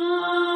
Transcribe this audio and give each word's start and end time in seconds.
Poetas 0.00 0.49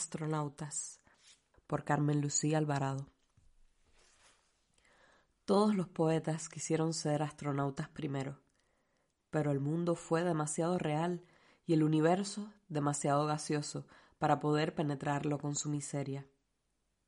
astronautas 0.00 0.98
por 1.66 1.84
Carmen 1.84 2.22
Lucía 2.22 2.56
Alvarado. 2.56 3.06
Todos 5.44 5.74
los 5.74 5.88
poetas 5.88 6.48
quisieron 6.48 6.94
ser 6.94 7.22
astronautas 7.22 7.90
primero, 7.90 8.40
pero 9.28 9.50
el 9.50 9.60
mundo 9.60 9.96
fue 9.96 10.24
demasiado 10.24 10.78
real 10.78 11.22
y 11.66 11.74
el 11.74 11.82
universo 11.82 12.50
demasiado 12.68 13.26
gaseoso 13.26 13.86
para 14.18 14.40
poder 14.40 14.74
penetrarlo 14.74 15.38
con 15.38 15.54
su 15.54 15.68
miseria. 15.68 16.26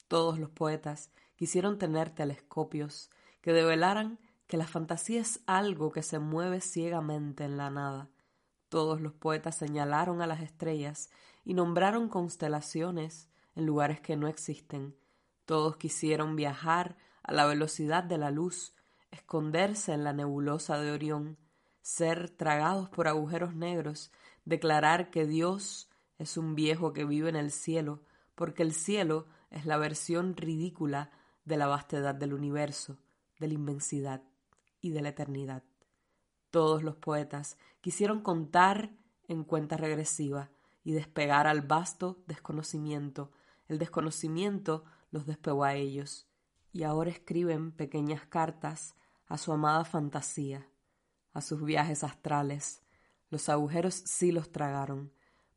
Todos 0.07 0.39
los 0.39 0.51
poetas 0.51 1.11
quisieron 1.37 1.79
tener 1.79 2.11
telescopios 2.11 3.11
que 3.41 3.55
develaran 3.55 4.19
que 4.47 4.59
la 4.59 4.67
fantasía 4.67 5.23
es 5.23 5.41
algo 5.47 5.93
que 5.93 6.03
se 6.03 6.19
mueve 6.19 6.61
ciegamente 6.61 7.45
en 7.45 7.57
la 7.57 7.71
nada. 7.71 8.11
Todos 8.69 9.01
los 9.01 9.15
poetas 9.15 9.57
señalaron 9.57 10.21
a 10.21 10.27
las 10.27 10.43
estrellas 10.43 11.09
y 11.45 11.55
nombraron 11.55 12.09
constelaciones 12.09 13.29
en 13.55 13.67
lugares 13.67 14.01
que 14.01 14.17
no 14.17 14.29
existen. 14.29 14.97
Todos 15.45 15.77
quisieron 15.77 16.37
viajar 16.37 16.97
a 17.23 17.33
la 17.33 17.47
velocidad 17.47 18.05
de 18.05 18.19
la 18.19 18.31
luz, 18.31 18.75
esconderse 19.11 19.93
en 19.93 20.05
la 20.05 20.13
nebulosa 20.13 20.79
de 20.79 20.91
Orión, 20.91 21.39
ser 21.83 22.31
tragados 22.31 22.89
por 22.89 23.09
agujeros 23.09 23.55
negros, 23.55 24.13
declarar 24.45 25.11
que 25.11 25.27
Dios 25.27 25.91
es 26.19 26.37
un 26.37 26.55
viejo 26.55 26.93
que 26.93 27.05
vive 27.05 27.29
en 27.29 27.37
el 27.37 27.51
cielo, 27.51 28.03
porque 28.35 28.63
el 28.63 28.73
cielo 28.73 29.27
es 29.51 29.67
la 29.67 29.77
versión 29.77 30.37
ridícula 30.37 31.11
de 31.45 31.57
la 31.57 31.67
vastedad 31.67 32.15
del 32.15 32.33
universo, 32.33 32.99
de 33.39 33.49
la 33.49 33.55
inmensidad 33.55 34.23
y 34.81 34.91
de 34.91 35.03
la 35.03 35.11
eternidad. 35.11 35.65
Todos 36.51 36.83
los 36.83 36.97
poetas 36.97 37.57
quisieron 37.81 38.21
contar 38.21 38.91
en 39.27 39.45
cuenta 39.45 39.77
regresiva 39.77 40.51
y 40.85 40.93
despegar 40.93 41.47
al 41.47 41.63
vasto 41.63 42.23
desconocimiento. 42.27 43.31
El 43.69 43.79
desconocimiento 43.79 44.85
los 45.11 45.27
despegó 45.27 45.65
a 45.65 45.75
ellos, 45.75 46.27
y 46.73 46.85
ahora 46.85 47.11
escriben 47.11 47.73
pequeñas 47.73 48.27
cartas 48.27 48.97
a 49.27 49.39
su 49.39 49.53
amada 49.53 49.85
fantasía, 49.85 50.69
a 51.33 51.41
sus 51.41 51.63
viajes 51.63 52.05
astrales. 52.05 52.83
Los 53.31 53.49
agujeros 53.49 53.95
sí 53.95 54.33
los 54.33 54.53
tragaron, 54.53 55.13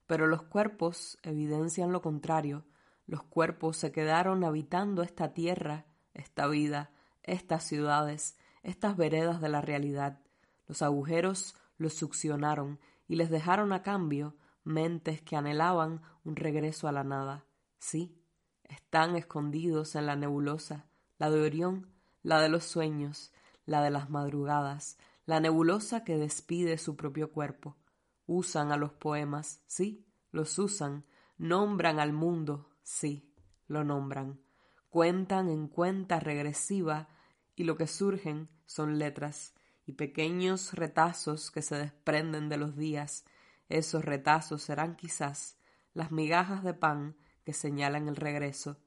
pero 0.08 0.28
los 0.28 0.44
cuerpos 0.44 1.18
evidencian 1.24 1.92
lo 1.92 2.02
contrario. 2.02 2.66
Los 3.08 3.24
cuerpos 3.24 3.78
se 3.78 3.92
quedaron 3.92 4.44
habitando 4.44 5.04
esta 5.04 5.34
tierra, 5.34 5.86
esta 6.14 6.48
vida, 6.48 6.92
estas 7.24 7.64
ciudades, 7.64 8.38
estas 8.64 8.98
veredas 8.98 9.42
de 9.42 9.50
la 9.50 9.62
realidad. 9.62 10.20
Los 10.68 10.82
agujeros 10.82 11.56
los 11.78 11.94
succionaron 11.94 12.80
y 13.08 13.16
les 13.16 13.30
dejaron 13.30 13.74
a 13.74 13.84
cambio 13.84 14.36
mentes 14.66 15.22
que 15.22 15.38
anhelaban 15.38 16.02
un 16.26 16.36
regreso 16.36 16.90
a 16.90 16.92
la 16.92 17.04
nada. 17.04 17.46
Sí, 17.80 18.22
están 18.64 19.16
escondidos 19.16 19.96
en 19.96 20.08
la 20.08 20.16
nebulosa, 20.16 20.88
la 21.18 21.30
de 21.30 21.42
Orión, 21.42 21.88
la 22.24 22.42
de 22.42 22.50
los 22.50 22.66
sueños, 22.66 23.32
la 23.66 23.82
de 23.82 23.92
las 23.92 24.10
madrugadas, 24.10 24.98
la 25.26 25.40
nebulosa 25.40 26.04
que 26.04 26.18
despide 26.18 26.78
su 26.78 26.96
propio 26.96 27.32
cuerpo. 27.32 27.78
Usan 28.26 28.72
a 28.72 28.78
los 28.78 28.92
poemas, 28.92 29.62
sí, 29.68 30.06
los 30.32 30.58
usan, 30.60 31.06
nombran 31.38 32.00
al 32.00 32.12
mundo, 32.12 32.70
sí, 32.84 33.32
lo 33.68 33.84
nombran. 33.84 34.42
Cuentan 34.90 35.50
en 35.50 35.68
cuenta 35.68 36.20
regresiva 36.20 37.10
y 37.56 37.64
lo 37.64 37.78
que 37.78 37.88
surgen 37.88 38.50
son 38.66 38.98
letras 38.98 39.54
y 39.86 39.94
pequeños 39.94 40.74
retazos 40.74 41.52
que 41.52 41.62
se 41.62 41.76
desprenden 41.76 42.50
de 42.50 42.58
los 42.58 42.76
días 42.76 43.26
esos 43.70 44.06
retazos 44.06 44.64
serán 44.64 44.96
quizás 44.96 45.58
las 45.94 46.12
migajas 46.12 46.64
de 46.64 46.74
pan 46.74 47.16
que 47.44 47.54
señalan 47.54 48.08
el 48.08 48.16
regreso, 48.16 48.78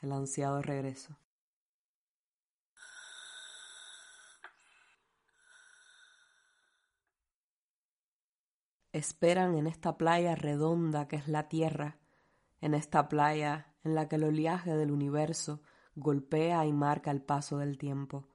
el 0.00 0.12
ansiado 0.12 0.62
regreso. 0.62 1.16
Esperan 8.92 9.56
en 9.56 9.68
esta 9.68 9.96
playa 9.96 10.34
redonda 10.34 11.06
que 11.06 11.16
es 11.16 11.28
la 11.28 11.48
tierra, 11.48 11.98
en 12.60 12.74
esta 12.74 13.08
playa 13.08 13.72
en 13.84 13.94
la 13.94 14.08
que 14.08 14.16
el 14.16 14.24
oleaje 14.24 14.74
del 14.76 14.90
universo 14.90 15.62
golpea 15.94 16.66
y 16.66 16.72
marca 16.72 17.10
el 17.10 17.22
paso 17.22 17.58
del 17.58 17.78
tiempo. 17.78 18.28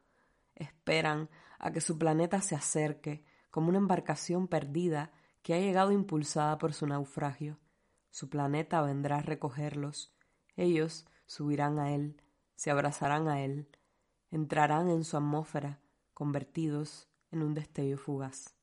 Esperan 0.56 1.30
a 1.60 1.72
que 1.72 1.82
su 1.82 1.98
planeta 1.98 2.42
se 2.42 2.56
acerque 2.56 3.26
como 3.52 3.70
una 3.70 3.78
embarcación 3.78 4.48
perdida 4.48 5.12
que 5.46 5.54
ha 5.54 5.60
llegado 5.60 5.92
impulsada 5.92 6.58
por 6.58 6.74
su 6.74 6.88
naufragio. 6.88 7.60
Su 8.10 8.30
planeta 8.32 8.82
vendrá 8.82 9.18
a 9.18 9.22
recogerlos. 9.22 10.12
Ellos 10.56 11.06
subirán 11.28 11.78
a 11.78 11.94
él, 11.94 12.20
se 12.56 12.72
abrazarán 12.72 13.28
a 13.28 13.44
él, 13.44 13.70
entrarán 14.32 14.90
en 14.90 15.04
su 15.04 15.18
atmósfera, 15.18 15.80
convertidos 16.16 17.08
en 17.30 17.44
un 17.44 17.54
destello 17.54 18.00
fugaz. 18.00 18.56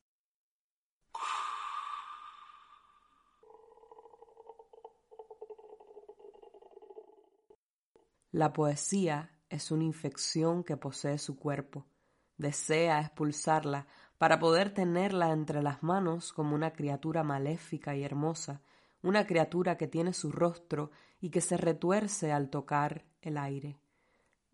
La 8.31 8.51
poesía 8.51 9.31
es 9.47 9.71
una 9.71 9.85
infección 9.85 10.65
que 10.65 10.75
posee 10.75 11.17
su 11.17 11.39
cuerpo. 11.39 11.87
Desea 12.35 12.99
expulsarla 12.99 13.87
para 14.23 14.39
poder 14.39 14.73
tenerla 14.73 15.33
entre 15.33 15.61
las 15.61 15.83
manos 15.83 16.31
como 16.31 16.55
una 16.55 16.71
criatura 16.71 17.23
maléfica 17.23 17.93
y 17.93 18.05
hermosa, 18.05 18.61
una 19.01 19.27
criatura 19.27 19.75
que 19.75 19.89
tiene 19.89 20.13
su 20.13 20.31
rostro 20.31 20.91
y 21.19 21.29
que 21.29 21.41
se 21.41 21.57
retuerce 21.57 22.31
al 22.31 22.49
tocar 22.49 23.03
el 23.21 23.37
aire. 23.37 23.81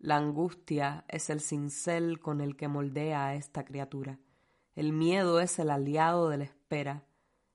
La 0.00 0.16
angustia 0.16 1.04
es 1.06 1.30
el 1.30 1.40
cincel 1.40 2.18
con 2.18 2.40
el 2.40 2.56
que 2.56 2.66
moldea 2.66 3.28
a 3.28 3.36
esta 3.36 3.64
criatura. 3.64 4.18
El 4.74 4.92
miedo 4.92 5.38
es 5.38 5.60
el 5.60 5.70
aliado 5.70 6.30
de 6.30 6.38
la 6.38 6.44
espera, 6.46 7.04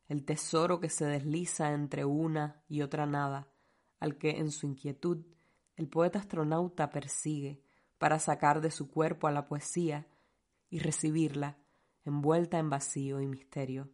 el 0.07 0.23
tesoro 0.23 0.79
que 0.79 0.89
se 0.89 1.03
desliza 1.03 1.73
entre 1.73 2.05
una 2.05 2.63
y 2.69 2.81
otra 2.81 3.05
nada, 3.05 3.49
al 3.99 4.17
que 4.17 4.37
en 4.37 4.51
su 4.51 4.67
inquietud 4.67 5.25
el 5.75 5.89
poeta 5.89 6.19
astronauta 6.19 6.91
persigue 6.91 7.61
para 7.97 8.19
sacar 8.19 8.61
de 8.61 8.71
su 8.71 8.89
cuerpo 8.89 9.27
a 9.27 9.33
la 9.33 9.49
poesía 9.49 10.07
y 10.69 10.79
recibirla 10.79 11.57
envuelta 12.05 12.59
en 12.59 12.69
vacío 12.69 13.19
y 13.19 13.27
misterio. 13.27 13.89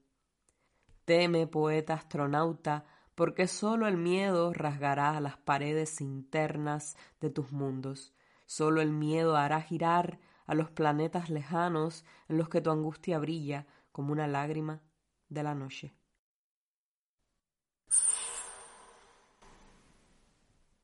Teme, 1.06 1.48
poeta 1.48 1.94
astronauta, 1.94 2.86
porque 3.16 3.48
sólo 3.48 3.88
el 3.88 3.98
miedo 3.98 4.54
rasgará 4.54 5.20
las 5.20 5.38
paredes 5.38 6.02
internas 6.02 6.96
de 7.20 7.30
tus 7.30 7.52
mundos, 7.52 8.14
sólo 8.46 8.82
el 8.82 8.92
miedo 8.92 9.36
hará 9.36 9.62
girar 9.62 10.20
a 10.46 10.56
los 10.56 10.70
planetas 10.70 11.30
lejanos 11.30 12.06
en 12.28 12.38
los 12.38 12.50
que 12.50 12.62
tu 12.62 12.72
angustia 12.72 13.20
brilla 13.20 13.66
como 13.92 14.12
una 14.12 14.28
lágrima 14.28 14.82
de 15.30 15.44
la 15.44 15.56
noche. 15.56 15.94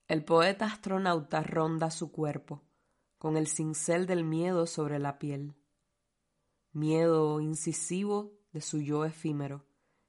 El 0.08 0.24
poeta 0.24 0.66
astronauta 0.66 1.44
ronda 1.44 1.92
su 1.92 2.12
cuerpo, 2.12 2.64
con 3.18 3.36
el 3.36 3.48
cincel 3.48 4.06
del 4.06 4.24
miedo 4.24 4.66
sobre 4.66 5.00
la 5.00 5.20
piel 5.20 5.56
miedo 6.78 7.42
incisivo 7.42 8.38
de 8.54 8.62
su 8.62 8.80
yo 8.80 9.04
efímero, 9.04 9.66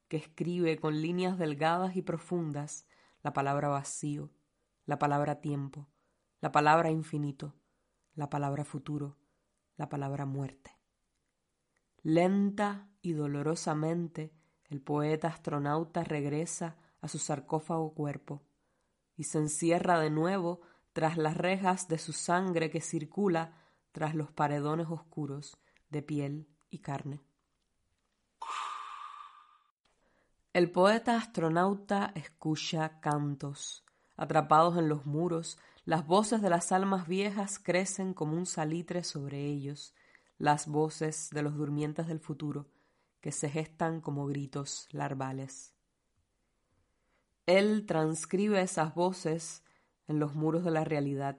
que 0.07 0.19
escribe 0.19 0.79
con 0.79 1.01
líneas 1.01 1.39
delgadas 1.39 1.97
y 1.97 2.03
profundas 2.03 2.87
la 3.23 3.33
palabra 3.33 3.69
vacío, 3.69 4.31
la 4.85 4.99
palabra 4.99 5.41
tiempo, 5.41 5.89
la 6.41 6.53
palabra 6.53 6.91
infinito, 6.91 7.55
la 8.15 8.29
palabra 8.29 8.67
futuro, 8.67 9.17
la 9.77 9.89
palabra 9.89 10.27
muerte. 10.27 10.77
Lenta 12.03 12.91
y 13.01 13.13
dolorosamente 13.13 14.35
el 14.65 14.83
poeta 14.83 15.29
astronauta 15.29 16.05
regresa 16.05 16.77
a 17.01 17.09
su 17.09 17.19
sarcófago 17.19 17.95
cuerpo 17.95 18.43
y 19.17 19.25
se 19.25 19.39
encierra 19.39 19.99
de 20.01 20.11
nuevo 20.11 20.61
tras 20.93 21.17
las 21.17 21.39
rejas 21.39 21.89
de 21.89 21.97
su 21.97 22.13
sangre 22.13 22.69
que 22.69 22.83
circula 22.83 23.57
tras 23.91 24.15
los 24.15 24.31
paredones 24.31 24.89
oscuros 24.91 25.57
de 25.89 26.03
piel 26.03 26.47
y 26.71 26.79
carne. 26.79 27.21
El 30.53 30.71
poeta 30.71 31.17
astronauta 31.17 32.13
escucha 32.15 33.01
cantos. 33.01 33.85
Atrapados 34.17 34.77
en 34.77 34.89
los 34.89 35.07
muros, 35.07 35.59
las 35.85 36.07
voces 36.07 36.43
de 36.43 36.51
las 36.51 36.73
almas 36.73 37.07
viejas 37.07 37.59
crecen 37.59 38.13
como 38.13 38.37
un 38.37 38.45
salitre 38.45 39.05
sobre 39.05 39.47
ellos, 39.47 39.95
las 40.37 40.67
voces 40.67 41.31
de 41.31 41.43
los 41.43 41.55
durmientes 41.55 42.09
del 42.09 42.19
futuro, 42.19 42.67
que 43.21 43.33
se 43.33 43.49
gestan 43.49 44.01
como 44.01 44.27
gritos 44.27 44.89
larvales. 44.91 45.75
Él 47.47 47.87
transcribe 47.87 48.61
esas 48.61 48.95
voces 48.95 49.63
en 50.09 50.19
los 50.19 50.35
muros 50.35 50.65
de 50.65 50.71
la 50.73 50.85
realidad, 50.85 51.39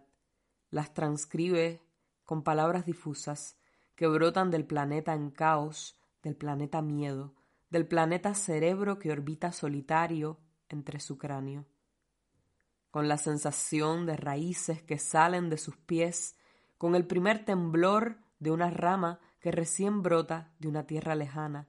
las 0.72 0.94
transcribe 0.94 1.84
con 2.24 2.42
palabras 2.42 2.86
difusas 2.86 3.59
que 4.00 4.08
brotan 4.08 4.50
del 4.50 4.64
planeta 4.64 5.14
en 5.14 5.30
caos, 5.30 6.00
del 6.24 6.38
planeta 6.38 6.82
miedo, 6.82 7.36
del 7.70 7.86
planeta 7.86 8.34
cerebro 8.34 8.98
que 8.98 9.12
orbita 9.12 9.52
solitario 9.52 10.40
entre 10.70 11.02
su 11.02 11.18
cráneo. 11.18 11.66
Con 12.92 13.10
la 13.10 13.18
sensación 13.18 14.06
de 14.06 14.16
raíces 14.16 14.82
que 14.82 15.00
salen 15.00 15.50
de 15.50 15.58
sus 15.58 15.76
pies, 15.76 16.38
con 16.78 16.96
el 16.96 17.06
primer 17.08 17.44
temblor 17.44 18.20
de 18.40 18.52
una 18.52 18.70
rama 18.70 19.20
que 19.42 19.52
recién 19.52 20.02
brota 20.02 20.54
de 20.60 20.70
una 20.70 20.88
tierra 20.88 21.14
lejana, 21.14 21.68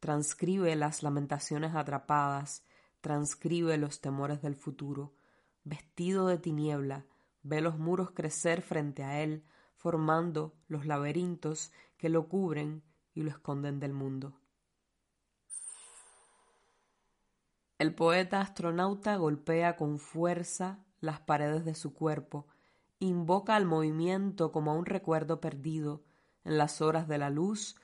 transcribe 0.00 0.74
las 0.74 1.04
lamentaciones 1.04 1.76
atrapadas, 1.76 2.64
transcribe 3.00 3.78
los 3.78 4.00
temores 4.00 4.42
del 4.42 4.56
futuro. 4.56 5.14
Vestido 5.62 6.26
de 6.26 6.38
tiniebla, 6.38 7.06
ve 7.44 7.60
los 7.60 7.78
muros 7.78 8.10
crecer 8.10 8.60
frente 8.60 9.04
a 9.04 9.22
él, 9.22 9.44
formando 9.80 10.52
los 10.68 10.84
laberintos 10.84 11.72
que 11.96 12.10
lo 12.10 12.28
cubren 12.28 12.82
y 13.14 13.22
lo 13.22 13.30
esconden 13.30 13.80
del 13.80 13.94
mundo. 13.94 14.34
El 17.78 17.94
poeta 17.94 18.42
astronauta 18.42 19.16
golpea 19.16 19.76
con 19.76 19.98
fuerza 19.98 20.84
las 21.00 21.20
paredes 21.20 21.64
de 21.64 21.74
su 21.74 21.94
cuerpo, 21.94 22.46
invoca 22.98 23.56
al 23.56 23.64
movimiento 23.64 24.52
como 24.52 24.70
a 24.70 24.74
un 24.74 24.84
recuerdo 24.84 25.40
perdido. 25.40 26.04
En 26.44 26.58
las 26.58 26.82
horas 26.82 27.08
de 27.08 27.16
la 27.16 27.30
luz, 27.30 27.76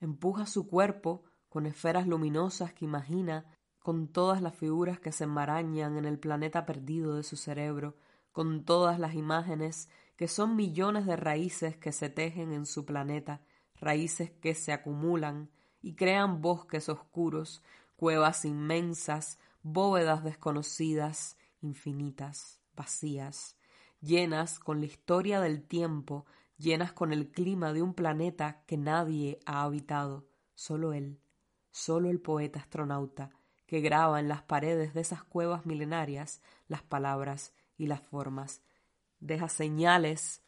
empuja 0.00 0.44
su 0.44 0.68
cuerpo 0.68 1.24
con 1.48 1.64
esferas 1.64 2.06
luminosas 2.06 2.74
que 2.74 2.84
imagina, 2.84 3.46
con 3.78 4.08
todas 4.08 4.42
las 4.42 4.54
figuras 4.54 5.00
que 5.00 5.12
se 5.12 5.24
enmarañan 5.24 5.96
en 5.96 6.04
el 6.04 6.18
planeta 6.18 6.66
perdido 6.66 7.16
de 7.16 7.22
su 7.22 7.36
cerebro, 7.36 7.96
con 8.32 8.66
todas 8.66 8.98
las 8.98 9.14
imágenes 9.14 9.88
que 10.18 10.26
son 10.26 10.56
millones 10.56 11.06
de 11.06 11.14
raíces 11.14 11.76
que 11.76 11.92
se 11.92 12.10
tejen 12.10 12.52
en 12.52 12.66
su 12.66 12.84
planeta, 12.84 13.40
raíces 13.76 14.32
que 14.32 14.52
se 14.56 14.72
acumulan 14.72 15.48
y 15.80 15.94
crean 15.94 16.42
bosques 16.42 16.88
oscuros, 16.88 17.62
cuevas 17.94 18.44
inmensas, 18.44 19.38
bóvedas 19.62 20.24
desconocidas, 20.24 21.36
infinitas, 21.60 22.60
vacías, 22.74 23.56
llenas 24.00 24.58
con 24.58 24.80
la 24.80 24.86
historia 24.86 25.40
del 25.40 25.62
tiempo, 25.62 26.26
llenas 26.56 26.92
con 26.92 27.12
el 27.12 27.30
clima 27.30 27.72
de 27.72 27.82
un 27.82 27.94
planeta 27.94 28.64
que 28.66 28.76
nadie 28.76 29.38
ha 29.46 29.62
habitado, 29.62 30.26
solo 30.56 30.94
él, 30.94 31.20
solo 31.70 32.10
el 32.10 32.20
poeta 32.20 32.58
astronauta, 32.58 33.30
que 33.66 33.80
graba 33.80 34.18
en 34.18 34.26
las 34.26 34.42
paredes 34.42 34.94
de 34.94 35.00
esas 35.00 35.22
cuevas 35.22 35.64
milenarias 35.64 36.42
las 36.66 36.82
palabras 36.82 37.54
y 37.76 37.86
las 37.86 38.00
formas, 38.00 38.62
deja 39.20 39.48
señales 39.48 40.42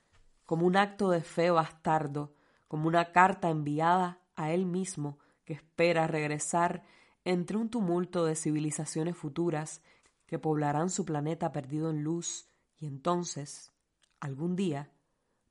como 0.45 0.67
un 0.67 0.77
acto 0.77 1.11
de 1.11 1.23
fe 1.23 1.51
bastardo, 1.51 2.35
como 2.69 2.89
una 2.89 3.13
carta 3.13 3.51
enviada 3.51 4.21
a 4.35 4.53
él 4.53 4.67
mismo 4.67 5.19
que 5.45 5.53
espera 5.55 6.07
regresar 6.07 6.83
entre 7.25 7.57
un 7.57 7.71
tumulto 7.71 8.25
de 8.25 8.35
civilizaciones 8.35 9.17
futuras 9.17 9.83
que 10.27 10.39
poblarán 10.39 10.91
su 10.91 11.05
planeta 11.05 11.53
perdido 11.53 11.91
en 11.91 12.03
luz 12.03 12.49
y 12.79 12.87
entonces, 12.87 13.73
algún 14.21 14.57
día, 14.57 14.91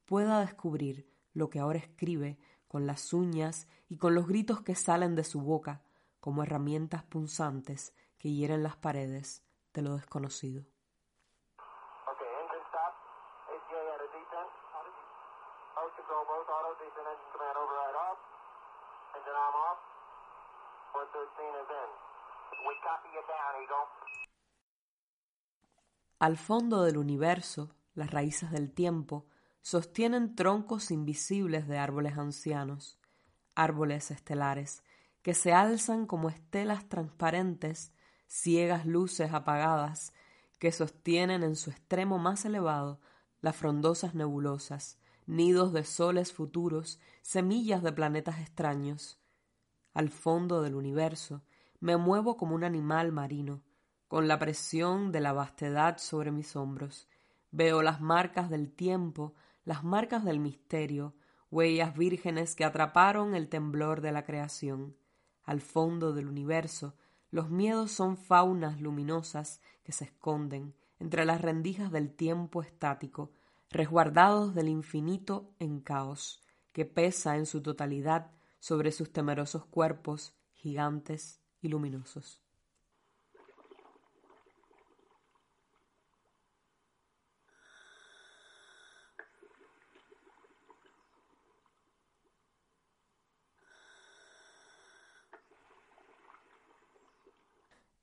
pueda 0.06 0.40
descubrir 0.40 1.08
lo 1.34 1.50
que 1.50 1.60
ahora 1.60 1.80
escribe 1.80 2.40
con 2.68 2.88
las 2.88 3.14
uñas 3.14 3.68
y 3.88 3.98
con 3.98 4.16
los 4.16 4.28
gritos 4.28 4.62
que 4.62 4.76
salen 4.76 5.16
de 5.16 5.24
su 5.24 5.42
boca 5.42 5.84
como 6.20 6.44
herramientas 6.44 7.04
punzantes 7.04 7.94
que 8.18 8.32
hieren 8.32 8.64
las 8.64 8.76
paredes 8.76 9.44
de 9.74 9.82
lo 9.82 9.96
desconocido. 9.96 10.66
Al 26.30 26.38
fondo 26.38 26.84
del 26.84 26.98
universo, 26.98 27.76
las 27.96 28.12
raíces 28.12 28.52
del 28.52 28.72
tiempo 28.72 29.26
sostienen 29.64 30.36
troncos 30.36 30.92
invisibles 30.92 31.68
de 31.68 31.80
árboles 31.80 32.20
ancianos, 32.20 33.00
árboles 33.56 34.12
estelares, 34.12 34.84
que 35.24 35.34
se 35.34 35.54
alzan 35.54 36.06
como 36.06 36.30
estelas 36.30 36.88
transparentes, 36.88 37.94
ciegas 38.28 38.86
luces 38.86 39.34
apagadas, 39.34 40.14
que 40.60 40.72
sostienen 40.72 41.42
en 41.42 41.56
su 41.56 41.72
extremo 41.72 42.20
más 42.20 42.46
elevado 42.46 43.02
las 43.42 43.56
frondosas 43.56 44.14
nebulosas, 44.14 45.00
nidos 45.26 45.74
de 45.74 45.84
soles 45.84 46.32
futuros, 46.32 47.00
semillas 47.24 47.82
de 47.82 47.92
planetas 47.92 48.40
extraños. 48.40 49.20
Al 49.96 50.10
fondo 50.10 50.62
del 50.62 50.76
universo 50.76 51.42
me 51.80 51.98
muevo 51.98 52.38
como 52.38 52.54
un 52.54 52.64
animal 52.64 53.12
marino, 53.12 53.64
con 54.10 54.28
la 54.28 54.40
presión 54.40 55.12
de 55.12 55.22
la 55.22 55.34
vastedad 55.34 56.00
sobre 56.00 56.32
mis 56.32 56.56
hombros. 56.56 57.08
Veo 57.52 57.84
las 57.84 58.02
marcas 58.02 58.50
del 58.50 58.72
tiempo, 58.72 59.36
las 59.66 59.84
marcas 59.84 60.26
del 60.26 60.40
misterio, 60.40 61.14
huellas 61.52 61.96
vírgenes 61.96 62.56
que 62.56 62.66
atraparon 62.66 63.36
el 63.36 63.50
temblor 63.50 64.02
de 64.02 64.12
la 64.12 64.26
creación. 64.26 64.98
Al 65.44 65.62
fondo 65.62 66.12
del 66.12 66.28
universo, 66.28 66.96
los 67.30 67.52
miedos 67.52 67.92
son 67.92 68.18
faunas 68.18 68.82
luminosas 68.82 69.62
que 69.84 69.92
se 69.92 70.06
esconden 70.06 70.74
entre 70.98 71.24
las 71.24 71.40
rendijas 71.40 71.92
del 71.92 72.12
tiempo 72.12 72.64
estático, 72.64 73.32
resguardados 73.70 74.56
del 74.56 74.70
infinito 74.70 75.54
en 75.60 75.82
caos, 75.82 76.42
que 76.72 76.84
pesa 76.84 77.38
en 77.38 77.46
su 77.46 77.62
totalidad 77.62 78.32
sobre 78.58 78.92
sus 78.92 79.14
temerosos 79.14 79.66
cuerpos 79.66 80.34
gigantes 80.54 81.42
y 81.62 81.68
luminosos. 81.68 82.42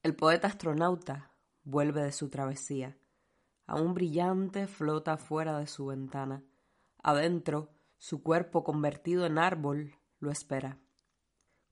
El 0.07 0.15
poeta 0.15 0.47
astronauta 0.47 1.33
vuelve 1.65 2.01
de 2.01 2.13
su 2.13 2.29
travesía. 2.29 2.97
Aún 3.67 3.93
brillante 3.93 4.69
flota 4.69 5.17
fuera 5.17 5.59
de 5.59 5.67
su 5.67 5.87
ventana. 5.87 6.45
Adentro, 7.03 7.73
su 7.99 8.23
cuerpo 8.23 8.63
convertido 8.63 9.27
en 9.27 9.37
árbol 9.37 9.97
lo 10.21 10.31
espera. 10.31 10.79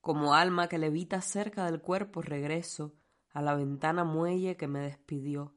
Como 0.00 0.34
alma 0.34 0.66
que 0.66 0.78
levita 0.78 1.20
cerca 1.20 1.66
del 1.66 1.80
cuerpo 1.80 2.22
regreso 2.22 2.96
a 3.30 3.40
la 3.40 3.54
ventana 3.54 4.02
muelle 4.02 4.56
que 4.56 4.66
me 4.66 4.80
despidió, 4.80 5.54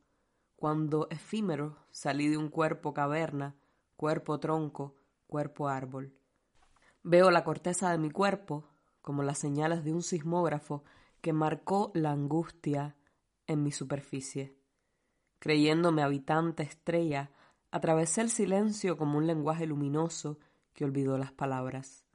cuando 0.55 1.07
efímero 1.09 1.79
salí 1.89 2.27
de 2.27 2.37
un 2.37 2.49
cuerpo 2.49 2.93
caverna, 2.93 3.55
cuerpo 3.95 4.39
tronco, 4.39 4.99
cuerpo 5.25 5.67
árbol. 5.67 6.13
Veo 7.01 7.31
la 7.31 7.43
corteza 7.43 7.89
de 7.89 7.97
mi 7.97 8.11
cuerpo 8.11 8.69
como 9.01 9.23
las 9.23 9.39
señales 9.39 9.83
de 9.83 9.93
un 9.93 10.03
sismógrafo 10.03 10.83
que 11.27 11.33
marcó 11.33 11.91
la 11.93 12.11
angustia 12.11 12.95
en 13.47 13.61
mi 13.61 13.73
superficie. 13.73 14.55
Creyéndome 15.39 16.01
habitante 16.01 16.63
estrella, 16.63 17.31
atravesé 17.69 18.21
el 18.21 18.29
silencio 18.29 18.95
como 18.95 19.17
un 19.17 19.27
lenguaje 19.27 19.65
luminoso 19.65 20.39
que 20.73 20.85
olvidó 20.85 21.17
las 21.17 21.33
palabras. 21.33 22.05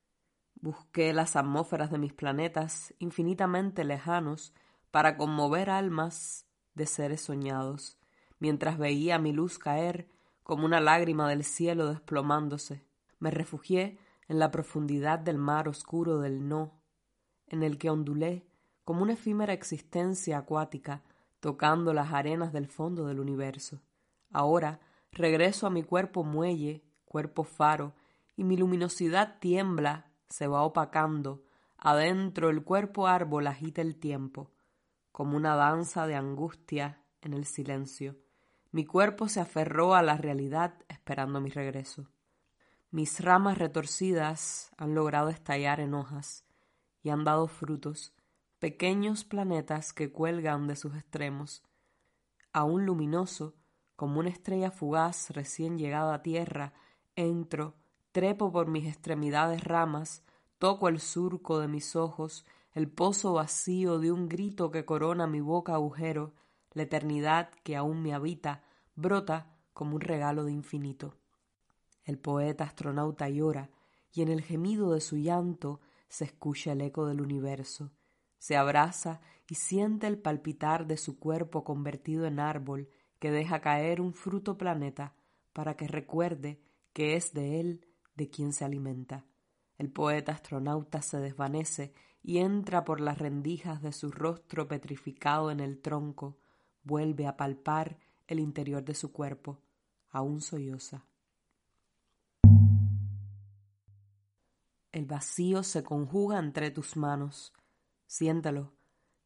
Busqué 0.55 1.13
las 1.13 1.37
atmósferas 1.37 1.91
de 1.91 1.99
mis 1.99 2.15
planetas 2.15 2.95
infinitamente 3.01 3.85
lejanos 3.85 4.55
para 4.91 5.19
conmover 5.19 5.69
almas 5.69 6.47
de 6.73 6.87
seres 6.87 7.21
soñados, 7.21 7.99
mientras 8.39 8.79
veía 8.79 9.19
mi 9.19 9.35
luz 9.35 9.59
caer 9.59 10.09
como 10.43 10.65
una 10.65 10.81
lágrima 10.81 11.29
del 11.29 11.45
cielo 11.45 11.89
desplomándose. 11.89 12.83
Me 13.19 13.31
refugié 13.31 13.99
en 14.27 14.39
la 14.39 14.51
profundidad 14.51 15.19
del 15.19 15.37
mar 15.37 15.69
oscuro 15.69 16.19
del 16.19 16.49
no, 16.49 16.81
en 17.47 17.63
el 17.63 17.77
que 17.77 17.91
ondulé 17.91 18.47
como 18.85 19.03
una 19.03 19.13
efímera 19.15 19.53
existencia 19.53 20.39
acuática 20.39 21.03
tocando 21.41 21.93
las 21.93 22.13
arenas 22.13 22.53
del 22.53 22.69
fondo 22.69 23.07
del 23.07 23.21
universo. 23.21 23.81
Ahora 24.31 24.81
regreso 25.11 25.67
a 25.67 25.71
mi 25.71 25.83
cuerpo 25.83 26.25
muelle, 26.25 26.85
cuerpo 27.05 27.45
faro, 27.45 27.95
y 28.37 28.45
mi 28.45 28.57
luminosidad 28.57 29.39
tiembla, 29.41 30.07
se 30.29 30.47
va 30.47 30.63
opacando, 30.63 31.45
adentro 31.77 32.49
el 32.49 32.65
cuerpo 32.65 33.07
árbol 33.07 33.47
agita 33.47 33.83
el 33.83 33.97
tiempo. 33.97 34.51
como 35.11 35.37
una 35.37 35.57
danza 35.57 36.07
de 36.07 36.15
angustia 36.15 37.03
en 37.21 37.35
el 37.35 37.45
silencio. 37.45 38.17
Mi 38.71 38.87
cuerpo 38.87 39.29
se 39.29 39.41
aferró 39.41 39.95
a 39.95 40.03
la 40.03 40.17
realidad 40.17 40.75
esperando 40.89 41.39
mi 41.43 41.51
regreso. 41.51 42.09
Mis 42.91 43.21
ramas 43.21 43.59
retorcidas 43.59 44.73
han 44.79 44.95
logrado 44.95 45.29
estallar 45.29 45.81
en 45.81 45.93
hojas 45.93 46.47
y 47.03 47.11
han 47.11 47.25
dado 47.25 47.47
frutos, 47.47 48.15
pequeños 48.63 49.25
planetas 49.25 49.93
que 49.93 50.13
cuelgan 50.13 50.69
de 50.69 50.77
sus 50.77 50.95
extremos. 50.95 51.65
Aún 52.53 52.87
luminoso, 52.87 53.57
como 53.97 54.21
una 54.21 54.29
estrella 54.29 54.71
fugaz 54.71 55.31
recién 55.31 55.79
llegada 55.79 56.15
a 56.15 56.23
tierra, 56.23 56.73
entro, 57.17 57.75
trepo 58.13 58.53
por 58.53 58.69
mis 58.69 58.87
extremidades 58.87 59.65
ramas, 59.65 60.23
toco 60.59 60.87
el 60.89 61.01
surco 61.01 61.59
de 61.59 61.67
mis 61.67 61.97
ojos, 61.97 62.47
el 62.73 62.89
pozo 62.89 63.33
vacío 63.33 63.99
de 63.99 64.13
un 64.13 64.29
grito 64.29 64.71
que 64.71 64.85
corona 64.85 65.27
mi 65.27 65.41
boca 65.41 65.75
agujero, 65.75 66.33
la 66.71 66.85
eternidad 66.85 67.51
que 67.65 67.75
aún 67.75 68.01
me 68.01 68.15
habita, 68.15 68.63
brota 68.95 69.57
como 69.73 69.97
un 69.97 70.03
regalo 70.03 70.45
de 70.45 70.53
infinito. 70.53 71.17
El 72.05 72.17
poeta 72.17 72.63
astronauta 72.63 73.29
llora, 73.29 73.71
y 74.13 74.23
en 74.23 74.29
el 74.29 74.41
gemido 74.41 74.93
de 74.93 75.01
su 75.01 75.17
llanto 75.17 75.81
se 76.09 76.27
escucha 76.27 76.71
el 76.71 76.83
eco 76.83 77.07
del 77.07 77.21
universo, 77.21 77.91
se 78.43 78.57
abraza 78.57 79.21
y 79.49 79.55
siente 79.55 80.09
el 80.09 80.19
palpitar 80.19 80.89
de 80.89 80.97
su 80.97 81.17
cuerpo 81.21 81.63
convertido 81.63 82.27
en 82.27 82.41
árbol 82.41 82.89
que 83.21 83.31
deja 83.31 83.61
caer 83.61 84.01
un 84.01 84.15
fruto 84.15 84.59
planeta 84.59 85.15
para 85.53 85.77
que 85.77 85.87
recuerde 85.87 86.61
que 86.93 87.15
es 87.15 87.33
de 87.35 87.61
él 87.61 87.87
de 88.17 88.31
quien 88.31 88.53
se 88.53 88.65
alimenta. 88.65 89.25
El 89.79 89.93
poeta 89.93 90.33
astronauta 90.33 91.03
se 91.03 91.19
desvanece 91.19 91.95
y 92.21 92.39
entra 92.39 92.83
por 92.83 93.01
las 93.01 93.17
rendijas 93.17 93.81
de 93.81 93.93
su 93.93 94.11
rostro 94.11 94.67
petrificado 94.67 95.53
en 95.53 95.61
el 95.61 95.81
tronco, 95.81 96.41
vuelve 96.83 97.29
a 97.29 97.37
palpar 97.37 97.97
el 98.27 98.41
interior 98.41 98.85
de 98.85 98.97
su 98.97 99.13
cuerpo, 99.13 99.61
aún 100.11 100.41
solloza. 100.41 101.07
El 104.91 105.07
vacío 105.07 105.63
se 105.63 105.85
conjuga 105.85 106.41
entre 106.41 106.73
tus 106.73 106.97
manos. 106.97 107.53
Siéntelo. 108.13 108.75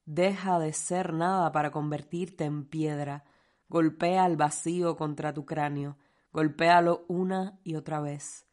Deja 0.05 0.61
de 0.61 0.73
ser 0.73 1.12
nada 1.12 1.50
para 1.50 1.73
convertirte 1.73 2.45
en 2.45 2.64
piedra. 2.64 3.25
Golpea 3.69 4.25
el 4.26 4.37
vacío 4.37 4.97
contra 4.97 5.35
tu 5.35 5.45
cráneo. 5.45 5.99
Golpéalo 6.33 7.05
una 7.09 7.59
y 7.64 7.75
otra 7.75 8.00
vez. 8.00 8.47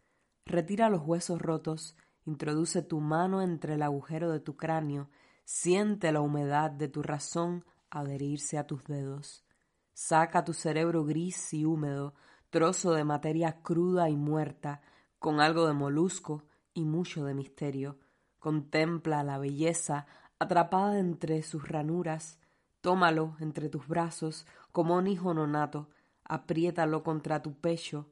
Retira 0.44 0.90
los 0.90 1.04
huesos 1.04 1.40
rotos. 1.40 1.96
Introduce 2.26 2.82
tu 2.82 3.00
mano 3.00 3.44
entre 3.44 3.76
el 3.76 3.84
agujero 3.84 4.32
de 4.32 4.40
tu 4.40 4.58
cráneo. 4.58 5.12
Siente 5.46 6.12
la 6.12 6.22
humedad 6.22 6.72
de 6.72 6.88
tu 6.88 7.04
razón 7.04 7.64
adherirse 7.92 8.58
a 8.58 8.66
tus 8.66 8.86
dedos. 8.86 9.46
Saca 9.94 10.44
tu 10.44 10.54
cerebro 10.54 11.06
gris 11.06 11.54
y 11.54 11.64
húmedo, 11.64 12.16
trozo 12.50 12.94
de 12.94 13.04
materia 13.04 13.62
cruda 13.62 14.10
y 14.10 14.16
muerta, 14.16 14.82
con 15.20 15.40
algo 15.40 15.68
de 15.68 15.74
molusco, 15.74 16.48
y 16.74 16.86
mucho 16.86 17.24
de 17.24 17.36
misterio. 17.36 18.00
Contempla 18.44 19.24
la 19.24 19.38
belleza 19.38 20.06
atrapada 20.44 21.00
entre 21.00 21.42
sus 21.42 21.68
ranuras. 21.68 22.40
Tómalo 22.82 23.36
entre 23.40 23.70
tus 23.70 23.88
brazos 23.88 24.46
como 24.72 24.96
un 24.96 25.08
hijo 25.08 25.34
nonato, 25.34 25.90
apriétalo 26.24 27.04
contra 27.04 27.42
tu 27.42 27.56
pecho, 27.60 28.12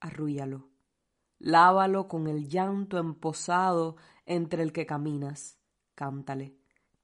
arrúyalo. 0.00 0.68
Lávalo 1.38 2.08
con 2.08 2.26
el 2.28 2.48
llanto 2.48 2.98
emposado 2.98 3.96
entre 4.24 4.62
el 4.62 4.72
que 4.72 4.86
caminas. 4.86 5.58
Cántale. 5.94 6.56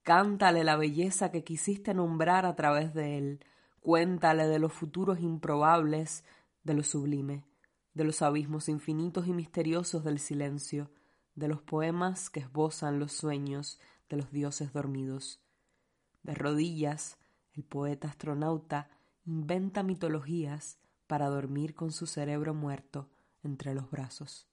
Cántale 0.03 0.63
la 0.63 0.77
belleza 0.77 1.31
que 1.31 1.43
quisiste 1.43 1.93
nombrar 1.93 2.45
a 2.45 2.55
través 2.55 2.93
de 2.93 3.17
él. 3.17 3.45
Cuéntale 3.81 4.47
de 4.47 4.59
los 4.59 4.73
futuros 4.73 5.19
improbables, 5.19 6.23
de 6.63 6.73
lo 6.73 6.83
sublime 6.83 7.45
de 7.93 8.03
los 8.03 8.21
abismos 8.21 8.69
infinitos 8.69 9.27
y 9.27 9.33
misteriosos 9.33 10.03
del 10.03 10.19
silencio, 10.19 10.89
de 11.35 11.47
los 11.47 11.61
poemas 11.61 12.29
que 12.29 12.41
esbozan 12.41 12.99
los 12.99 13.11
sueños 13.11 13.79
de 14.11 14.17
los 14.17 14.31
dioses 14.31 14.73
dormidos. 14.73 15.39
De 16.21 16.35
rodillas, 16.35 17.17
el 17.53 17.63
poeta 17.63 18.09
astronauta 18.09 18.89
inventa 19.25 19.83
mitologías 19.83 20.79
para 21.07 21.27
dormir 21.27 21.75
con 21.75 21.91
su 21.91 22.05
cerebro 22.05 22.53
muerto 22.53 23.09
entre 23.41 23.73
los 23.73 23.89
brazos. 23.89 24.47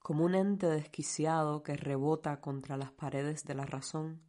como 0.00 0.24
un 0.24 0.34
ente 0.34 0.66
desquiciado 0.66 1.62
que 1.62 1.76
rebota 1.76 2.40
contra 2.40 2.78
las 2.78 2.90
paredes 2.90 3.44
de 3.44 3.54
la 3.54 3.66
razón, 3.66 4.22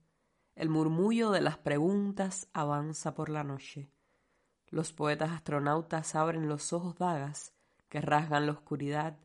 el 0.56 0.68
murmullo 0.68 1.32
de 1.32 1.40
las 1.40 1.58
preguntas 1.58 2.50
avanza 2.52 3.16
por 3.16 3.30
la 3.30 3.46
noche. 3.46 3.90
Los 4.70 4.94
poetas 4.94 5.32
astronautas 5.32 6.16
abren 6.16 6.48
los 6.48 6.74
ojos 6.74 6.96
dagas 6.98 7.54
que 7.90 8.02
rasgan 8.02 8.46
la 8.46 8.52
oscuridad, 8.52 9.18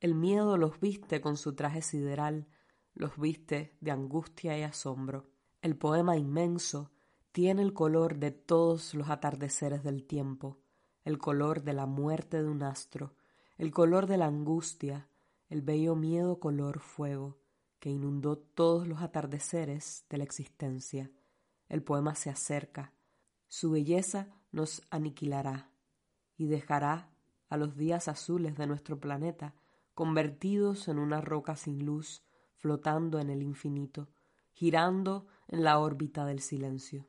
el 0.00 0.14
miedo 0.14 0.56
los 0.56 0.80
viste 0.80 1.20
con 1.20 1.36
su 1.36 1.54
traje 1.54 1.82
sideral, 1.82 2.48
los 2.94 3.18
viste 3.18 3.76
de 3.80 3.90
angustia 3.90 4.58
y 4.58 4.62
asombro. 4.62 5.28
El 5.60 5.76
poema 5.76 6.16
inmenso 6.16 6.90
tiene 7.32 7.62
el 7.62 7.74
color 7.74 8.18
de 8.18 8.30
todos 8.30 8.94
los 8.94 9.10
atardeceres 9.10 9.82
del 9.82 10.06
tiempo, 10.06 10.58
el 11.04 11.18
color 11.18 11.62
de 11.62 11.74
la 11.74 11.86
muerte 11.86 12.42
de 12.42 12.48
un 12.48 12.62
astro, 12.62 13.14
el 13.58 13.70
color 13.70 14.06
de 14.06 14.16
la 14.16 14.26
angustia, 14.26 15.08
el 15.48 15.62
bello 15.62 15.94
miedo 15.94 16.40
color 16.40 16.80
fuego 16.80 17.38
que 17.78 17.90
inundó 17.90 18.38
todos 18.38 18.88
los 18.88 19.02
atardeceres 19.02 20.06
de 20.08 20.18
la 20.18 20.24
existencia. 20.24 21.10
El 21.68 21.82
poema 21.82 22.14
se 22.14 22.30
acerca. 22.30 22.92
Su 23.48 23.70
belleza 23.70 24.28
nos 24.56 24.82
aniquilará 24.88 25.70
y 26.38 26.46
dejará 26.46 27.10
a 27.50 27.58
los 27.58 27.76
días 27.76 28.08
azules 28.08 28.56
de 28.56 28.66
nuestro 28.66 28.98
planeta 28.98 29.54
convertidos 29.94 30.88
en 30.88 30.98
una 30.98 31.20
roca 31.20 31.56
sin 31.56 31.84
luz, 31.84 32.22
flotando 32.56 33.18
en 33.18 33.28
el 33.28 33.42
infinito, 33.42 34.08
girando 34.54 35.26
en 35.48 35.62
la 35.62 35.78
órbita 35.78 36.24
del 36.24 36.40
silencio. 36.40 37.06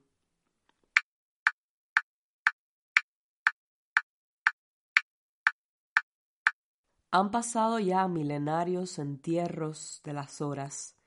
Han 7.12 7.32
pasado 7.32 7.80
ya 7.80 8.06
milenarios 8.10 9.00
entierros 9.00 10.02
de 10.04 10.12
las 10.12 10.42
horas, 10.42 10.98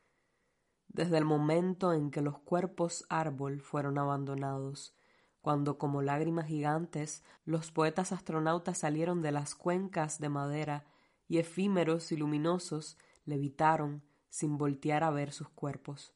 desde 0.89 1.19
el 1.19 1.27
momento 1.27 1.93
en 1.93 2.11
que 2.11 2.23
los 2.23 2.39
cuerpos 2.39 3.05
árbol 3.11 3.61
fueron 3.61 3.99
abandonados, 3.99 4.95
cuando 5.41 5.79
como 5.79 6.03
lágrimas 6.03 6.47
gigantes 6.47 7.23
los 7.45 7.71
poetas 7.71 8.13
astronautas 8.13 8.79
salieron 8.79 9.23
de 9.23 9.33
las 9.33 9.55
cuencas 9.55 10.19
de 10.19 10.29
madera 10.29 10.85
y 11.29 11.39
efímeros 11.39 12.13
y 12.13 12.17
luminosos 12.17 12.99
levitaron 13.25 14.03
sin 14.29 14.59
voltear 14.59 15.05
a 15.05 15.11
ver 15.11 15.33
sus 15.33 15.49
cuerpos. 15.49 16.13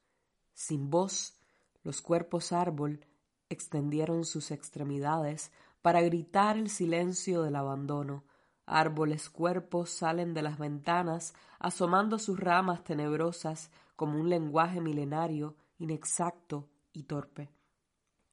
Sin 0.52 0.90
voz, 0.90 1.40
los 1.82 2.00
cuerpos 2.00 2.52
árbol 2.52 3.06
extendieron 3.48 4.24
sus 4.24 4.50
extremidades 4.50 5.52
para 5.82 6.00
gritar 6.00 6.56
el 6.56 6.70
silencio 6.70 7.42
del 7.42 7.56
abandono, 7.56 8.24
Árboles 8.66 9.28
cuerpos 9.28 9.90
salen 9.90 10.32
de 10.32 10.40
las 10.40 10.58
ventanas, 10.58 11.34
asomando 11.58 12.18
sus 12.18 12.40
ramas 12.40 12.82
tenebrosas 12.82 13.70
como 13.94 14.18
un 14.18 14.30
lenguaje 14.30 14.80
milenario, 14.80 15.54
inexacto 15.78 16.68
y 16.92 17.02
torpe, 17.02 17.50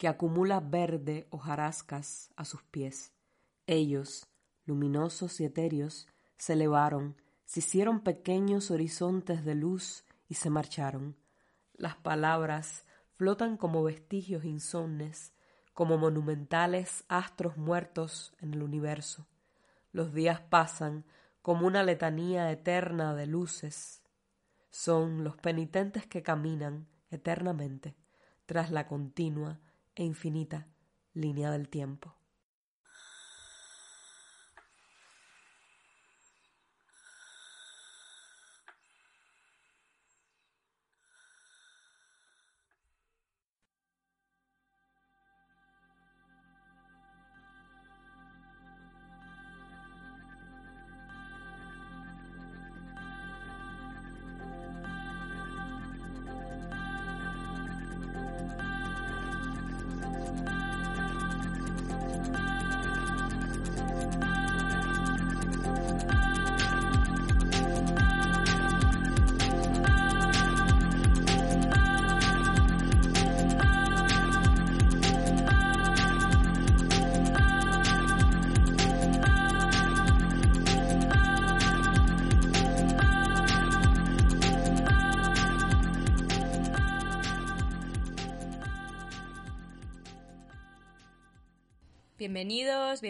que 0.01 0.08
acumula 0.08 0.60
verde 0.60 1.27
hojarascas 1.29 2.31
a 2.36 2.43
sus 2.43 2.63
pies. 2.63 3.13
Ellos, 3.67 4.25
luminosos 4.65 5.39
y 5.39 5.46
etéreos, 5.46 6.08
se 6.38 6.53
elevaron, 6.53 7.22
se 7.46 7.60
hicieron 7.60 8.00
pequeños 8.00 8.72
horizontes 8.72 9.46
de 9.46 9.53
luz 9.53 10.03
y 10.27 10.34
se 10.34 10.50
marcharon. 10.50 11.17
Las 11.74 11.98
palabras 11.98 12.88
flotan 13.13 13.58
como 13.58 13.84
vestigios 13.84 14.43
insomnes, 14.43 15.36
como 15.72 16.00
monumentales 16.00 17.03
astros 17.08 17.58
muertos 17.58 18.34
en 18.39 18.55
el 18.55 18.63
universo. 18.63 19.27
Los 19.91 20.15
días 20.15 20.41
pasan 20.41 21.05
como 21.43 21.67
una 21.67 21.84
letanía 21.84 22.51
eterna 22.51 23.13
de 23.13 23.27
luces. 23.27 24.01
Son 24.72 25.24
los 25.24 25.38
penitentes 25.38 26.08
que 26.08 26.24
caminan 26.24 26.88
eternamente 27.12 27.96
tras 28.48 28.72
la 28.72 28.88
continua 28.88 29.60
e 29.95 30.03
infinita 30.03 30.67
línea 31.13 31.51
del 31.51 31.69
tiempo. 31.69 32.20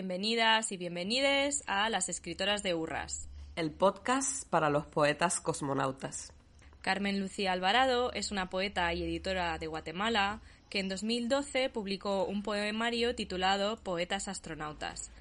Bienvenidas 0.01 0.72
y 0.72 0.77
bienvenides 0.77 1.63
a 1.67 1.88
Las 1.91 2.10
Escritoras 2.10 2.63
de 2.63 2.74
Urras. 2.74 3.29
El 3.55 3.70
podcast 3.70 4.50
para 4.50 4.72
los 4.72 4.88
poetas 4.88 5.39
cosmonautas. 5.39 6.34
Carmen 6.81 7.20
Lucía 7.20 7.51
Alvarado 7.51 8.12
es 8.13 8.31
una 8.31 8.50
poeta 8.50 8.91
y 8.96 9.03
editora 9.03 9.60
de 9.60 9.67
Guatemala 9.67 10.41
que 10.72 10.79
en 10.79 10.89
2012 10.89 11.70
publicó 11.70 12.25
un 12.25 12.41
poemario 12.41 13.13
titulado 13.13 13.77
Poetas 13.77 14.27
Astronautas, 14.27 15.12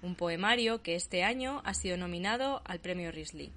un 0.00 0.14
poemario 0.14 0.82
que 0.82 0.94
este 0.94 1.22
año 1.22 1.60
ha 1.66 1.74
sido 1.74 1.98
nominado 1.98 2.62
al 2.64 2.80
Premio 2.80 3.12
Risley. 3.12 3.52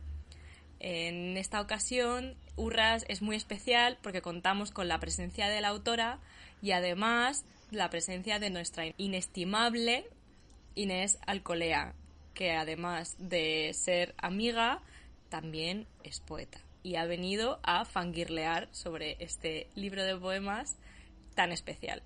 En 0.82 1.38
esta 1.38 1.62
ocasión, 1.62 2.36
Urras 2.58 3.06
es 3.08 3.22
muy 3.22 3.38
especial 3.38 3.98
porque 4.02 4.22
contamos 4.22 4.72
con 4.72 4.90
la 4.90 5.00
presencia 5.00 5.48
de 5.48 5.62
la 5.62 5.70
autora 5.70 6.20
y 6.62 6.72
además 6.72 7.46
la 7.72 7.90
presencia 7.90 8.38
de 8.38 8.50
nuestra 8.50 8.84
inestimable 8.98 10.10
Inés 10.76 11.18
Alcolea, 11.26 11.94
que 12.34 12.52
además 12.52 13.16
de 13.20 13.72
ser 13.74 14.16
amiga, 14.18 14.82
también 15.30 15.88
es 16.04 16.20
poeta. 16.20 16.60
Y 16.84 16.96
ha 16.96 17.06
venido 17.06 17.60
a 17.64 17.86
fangirlear 17.86 18.68
sobre 18.72 19.18
este 19.20 19.68
libro 19.76 20.04
de 20.04 20.16
poemas 20.16 20.78
tan 21.36 21.52
especial. 21.52 22.04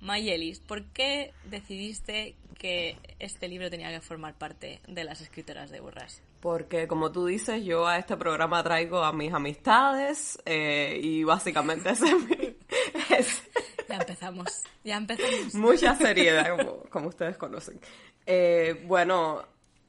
Mayelis, 0.00 0.60
¿por 0.60 0.84
qué 0.86 1.32
decidiste 1.44 2.34
que 2.58 2.96
este 3.18 3.48
libro 3.48 3.70
tenía 3.70 3.90
que 3.90 4.00
formar 4.00 4.34
parte 4.34 4.80
de 4.88 5.04
las 5.04 5.20
escritoras 5.20 5.70
de 5.70 5.80
burras? 5.80 6.22
Porque, 6.40 6.88
como 6.88 7.12
tú 7.12 7.26
dices, 7.26 7.64
yo 7.64 7.86
a 7.86 7.98
este 7.98 8.16
programa 8.16 8.62
traigo 8.62 9.04
a 9.04 9.12
mis 9.12 9.32
amistades 9.32 10.40
eh, 10.46 10.98
y 11.02 11.22
básicamente 11.22 11.90
es, 13.18 13.42
ya 13.90 13.96
empezamos, 13.96 14.64
ya 14.84 14.96
empezamos. 14.96 15.54
Mucha 15.54 15.94
seriedad, 15.96 16.46
como, 16.90 17.08
ustedes 17.08 17.36
conocen. 17.36 17.80
Eh, 18.26 18.84
bueno, 18.86 19.42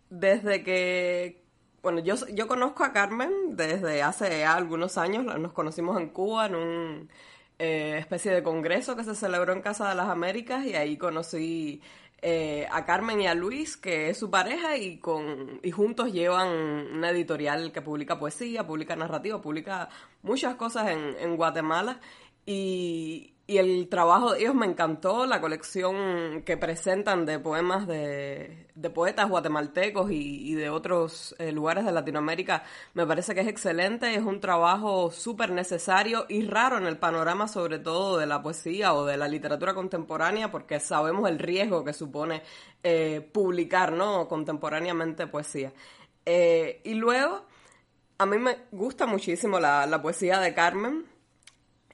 desde 0.10 0.64
que... 0.64 1.42
Bueno, 1.82 2.00
yo, 2.00 2.16
yo 2.34 2.48
conozco 2.48 2.84
a 2.84 2.94
Carmen 2.94 3.32
desde 3.56 4.04
hace 4.04 4.46
algunos 4.46 4.98
años, 4.98 5.26
nos 5.26 5.52
conocimos 5.52 6.00
en 6.00 6.10
Cuba 6.10 6.46
en 6.46 6.56
un 6.56 7.10
eh, 7.58 7.98
especie 7.98 8.32
de 8.32 8.44
congreso 8.44 8.96
que 8.96 9.04
se 9.04 9.16
celebró 9.16 9.54
en 9.54 9.62
Casa 9.62 9.90
de 9.90 9.96
las 9.96 10.08
Américas 10.08 10.66
y 10.66 10.76
ahí 10.76 10.98
conocí 10.98 11.82
eh, 12.24 12.68
a 12.72 12.86
Carmen 12.86 13.20
y 13.20 13.26
a 13.26 13.34
Luis, 13.34 13.78
que 13.78 14.10
es 14.10 14.18
su 14.18 14.30
pareja, 14.30 14.78
y, 14.78 15.00
con, 15.00 15.60
y 15.64 15.72
juntos 15.72 16.14
llevan 16.14 16.50
una 16.50 17.10
editorial 17.10 17.72
que 17.72 17.82
publica 17.82 18.20
poesía, 18.20 18.68
publica 18.68 18.96
narrativa, 18.96 19.42
publica 19.42 19.90
muchas 20.22 20.56
cosas 20.56 20.92
en, 20.92 21.16
en 21.20 21.36
Guatemala. 21.36 22.00
Y, 22.46 23.34
y 23.52 23.58
el 23.58 23.90
trabajo 23.90 24.32
de 24.32 24.40
ellos 24.40 24.56
me 24.56 24.66
encantó, 24.66 25.26
la 25.26 25.42
colección 25.42 26.42
que 26.44 26.56
presentan 26.56 27.26
de 27.26 27.38
poemas 27.38 27.86
de, 27.86 28.66
poetas 28.96 29.28
guatemaltecos 29.28 30.10
y, 30.10 30.54
de 30.54 30.70
otros 30.70 31.36
eh, 31.38 31.52
lugares 31.52 31.84
de 31.84 31.92
Latinoamérica 31.92 32.64
me 32.94 33.06
parece 33.06 33.36
que 33.36 33.42
es 33.42 33.50
excelente, 33.50 34.16
es 34.16 34.24
un 34.24 34.40
trabajo 34.40 35.12
súper 35.12 35.52
necesario 35.52 36.26
y 36.30 36.48
raro 36.48 36.78
en 36.78 36.86
el 36.86 36.98
panorama 36.98 37.50
sobre 37.50 37.78
todo 37.80 38.18
de 38.18 38.26
la 38.26 38.42
poesía 38.42 38.94
o 38.94 39.06
de 39.06 39.18
la 39.18 39.28
literatura 39.28 39.74
contemporánea 39.74 40.50
porque 40.50 40.80
sabemos 40.80 41.30
el 41.30 41.38
riesgo 41.38 41.84
que 41.84 41.92
supone 41.92 42.44
eh, 42.84 43.20
publicar 43.34 43.92
¿no? 43.92 44.30
contemporáneamente 44.30 45.28
poesía. 45.28 45.74
Eh, 46.26 46.80
y 46.86 46.94
luego, 46.94 47.44
a 48.18 48.26
mí 48.26 48.38
me 48.38 48.60
gusta 48.72 49.06
muchísimo 49.06 49.60
la, 49.60 49.86
la 49.88 50.02
poesía 50.02 50.40
de 50.40 50.54
Carmen, 50.54 51.06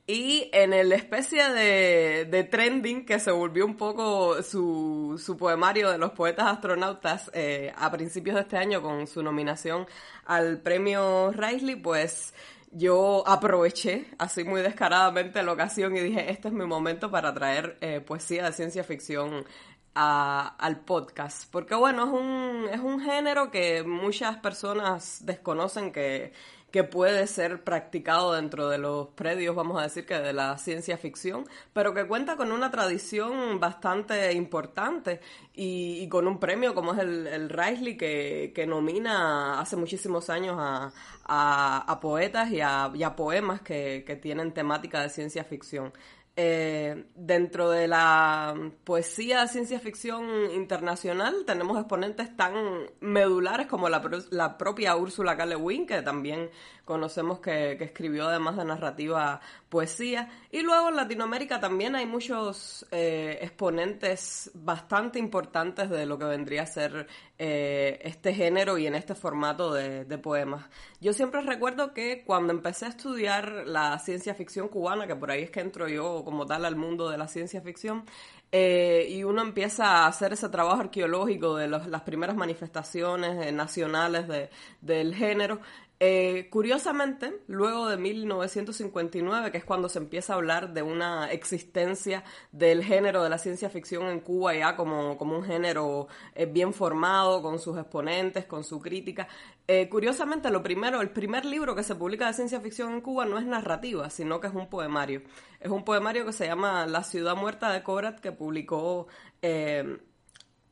y 0.10 0.50
en 0.54 0.72
el 0.72 0.94
especie 0.94 1.50
de, 1.50 2.48
trending 2.50 3.06
que 3.06 3.20
se 3.20 3.30
volvió 3.30 3.66
un 3.66 3.76
poco 3.76 4.42
su, 4.42 5.22
su 5.22 5.36
poemario 5.36 5.92
de 5.92 5.98
los 5.98 6.12
poetas 6.12 6.48
astronautas 6.48 7.30
eh, 7.34 7.74
a 7.76 7.92
principios 7.92 8.36
de 8.36 8.44
este 8.44 8.58
año 8.58 8.82
con 8.82 9.06
su 9.06 9.22
nominación 9.22 9.86
al 10.26 10.62
premio 10.62 11.32
Risley, 11.34 11.76
pues 11.76 12.34
yo 12.72 13.28
aproveché 13.28 14.08
así 14.18 14.46
muy 14.46 14.62
descaradamente 14.62 15.44
la 15.44 15.52
ocasión 15.52 15.98
y 15.98 16.00
dije, 16.00 16.32
este 16.32 16.48
es 16.48 16.54
mi 16.54 16.66
momento 16.66 17.12
para 17.12 17.34
traer 17.34 17.78
eh, 17.82 18.00
poesía 18.00 18.46
de 18.46 18.54
ciencia 18.54 18.86
ficción 18.86 19.46
al 20.00 20.80
podcast. 20.82 21.52
Porque 21.52 21.76
bueno, 21.76 22.06
es 22.06 22.12
un, 22.12 22.70
es 22.72 22.80
un 22.80 23.02
género 23.02 23.50
que 23.50 23.84
muchas 23.84 24.38
personas 24.38 25.26
desconocen 25.26 25.92
que 25.92 26.34
que 26.72 26.84
puede 26.84 27.28
ser 27.28 27.64
practicado 27.64 28.34
dentro 28.34 28.68
de 28.68 28.78
los 28.78 29.08
predios, 29.10 29.56
vamos 29.56 29.80
a 29.80 29.84
decir 29.84 30.06
que 30.06 30.20
de 30.20 30.34
la 30.34 30.58
ciencia 30.58 30.98
ficción, 30.98 31.46
pero 31.74 31.94
que 31.94 32.06
cuenta 32.08 32.36
con 32.36 32.52
una 32.52 32.70
tradición 32.70 33.60
bastante 33.60 34.34
importante 34.34 35.22
y, 35.54 36.08
con 36.10 36.28
un 36.28 36.40
premio 36.40 36.76
como 36.76 36.94
es 36.94 37.00
el, 37.00 37.28
el 37.28 37.98
que, 37.98 38.52
que, 38.54 38.68
nomina 38.68 39.60
hace 39.60 39.76
muchísimos 39.76 40.30
años 40.30 40.58
a, 40.60 40.92
a, 41.26 42.00
poetas 42.00 42.52
y 42.52 42.62
a, 42.62 42.92
y 42.94 43.04
a 43.04 43.16
poemas 43.16 43.62
que, 43.62 44.04
que 44.06 44.16
tienen 44.16 44.54
temática 44.54 45.02
de 45.02 45.10
ciencia 45.10 45.44
ficción. 45.44 45.94
Eh, 46.40 47.06
dentro 47.16 47.72
de 47.72 47.88
la 47.88 48.54
poesía 48.84 49.48
ciencia 49.48 49.80
ficción 49.80 50.52
internacional 50.54 51.34
tenemos 51.48 51.80
exponentes 51.80 52.36
tan 52.38 52.54
medulares 53.00 53.66
como 53.66 53.90
la, 53.90 54.04
la 54.30 54.56
propia 54.56 54.96
Úrsula 54.96 55.36
K. 55.36 55.48
Le 55.48 55.56
Guin, 55.56 55.88
que 55.88 56.04
también 56.04 56.52
conocemos 56.88 57.40
que, 57.40 57.74
escribió 57.74 58.30
además 58.30 58.56
de 58.56 58.66
narrativa 58.66 59.40
poesía. 59.70 60.30
Y 60.50 60.62
luego 60.62 60.90
en 60.90 60.96
Latinoamérica 60.96 61.60
también 61.60 61.96
hay 61.96 62.08
muchos 62.08 62.88
eh, 62.92 63.38
exponentes 63.42 64.50
bastante 64.56 65.20
importantes 65.20 65.90
de 65.90 66.06
lo 66.06 66.18
que 66.18 66.26
vendría 66.26 66.64
a 66.64 66.66
ser 66.66 67.06
eh, 67.38 68.00
este 68.04 68.34
género 68.34 68.78
y 68.78 68.88
en 68.88 68.96
este 68.96 69.14
formato 69.14 69.74
de, 69.74 70.18
poemas. 70.18 70.66
Yo 71.00 71.14
siempre 71.14 71.42
recuerdo 71.42 71.94
que 71.94 72.24
cuando 72.26 72.54
empecé 72.54 72.86
a 72.86 72.90
estudiar 72.90 73.68
la 73.68 74.00
ciencia 74.00 74.34
ficción 74.34 74.70
cubana, 74.70 75.06
que 75.06 75.16
por 75.16 75.30
ahí 75.30 75.44
es 75.44 75.52
que 75.52 75.60
entro 75.60 75.88
yo 75.88 76.24
como 76.24 76.46
tal 76.48 76.66
al 76.66 76.76
mundo 76.76 77.10
de 77.10 77.18
la 77.18 77.28
ciencia 77.28 77.62
ficción, 77.62 78.06
eh, 78.52 79.06
y 79.10 79.26
uno 79.26 79.42
empieza 79.42 79.86
a 79.86 80.08
hacer 80.08 80.32
ese 80.32 80.48
trabajo 80.48 80.80
arqueológico 80.80 81.58
de 81.58 81.68
las 81.68 82.02
primeras 82.04 82.38
manifestaciones 82.38 83.54
nacionales 83.54 84.50
del 84.82 85.14
género, 85.14 85.60
eh, 86.00 86.48
curiosamente, 86.52 87.42
luego 87.48 87.88
de 87.90 87.98
1959, 87.98 89.52
que 89.52 89.58
es 89.58 89.66
cuando 89.66 89.90
se 89.90 89.98
empieza 89.98 90.34
a 90.34 90.36
hablar 90.36 90.74
de 90.74 90.84
una 90.84 91.32
existencia 91.32 92.24
del 92.52 92.84
género 92.84 93.24
de 93.24 93.30
la 93.30 93.40
ciencia 93.40 93.70
ficción 93.72 94.08
en 94.08 94.20
Cuba 94.20 94.54
ya 94.54 94.76
como, 94.76 95.18
como 95.18 95.36
un 95.36 95.44
género 95.44 96.08
eh, 96.36 96.46
bien 96.46 96.74
formado, 96.74 97.42
con 97.42 97.58
sus 97.58 97.80
exponentes, 97.80 98.46
con 98.46 98.64
su 98.64 98.80
crítica, 98.80 99.28
eh, 99.68 99.90
curiosamente, 99.90 100.52
lo 100.52 100.62
primero, 100.62 101.02
el 101.02 101.10
primer 101.10 101.46
libro 101.46 101.76
que 101.76 101.84
se 101.84 101.96
publica 101.96 102.28
de 102.28 102.34
ciencia 102.34 102.62
ficción 102.62 102.94
en 102.94 103.02
Cuba 103.02 103.26
no 103.26 103.40
es 103.40 103.46
narrativa, 103.46 104.10
sino 104.12 104.40
que 104.40 104.48
es 104.48 104.54
un 104.54 104.70
poemario. 104.70 105.24
Es 105.60 105.72
un 105.72 105.84
poemario 105.84 106.26
que 106.26 106.34
se 106.34 106.46
llama 106.46 106.86
La 106.86 107.04
ciudad 107.04 107.36
muerta 107.36 107.72
de 107.74 107.82
Cobrat, 107.82 108.20
que 108.20 108.32
publicó 108.32 109.08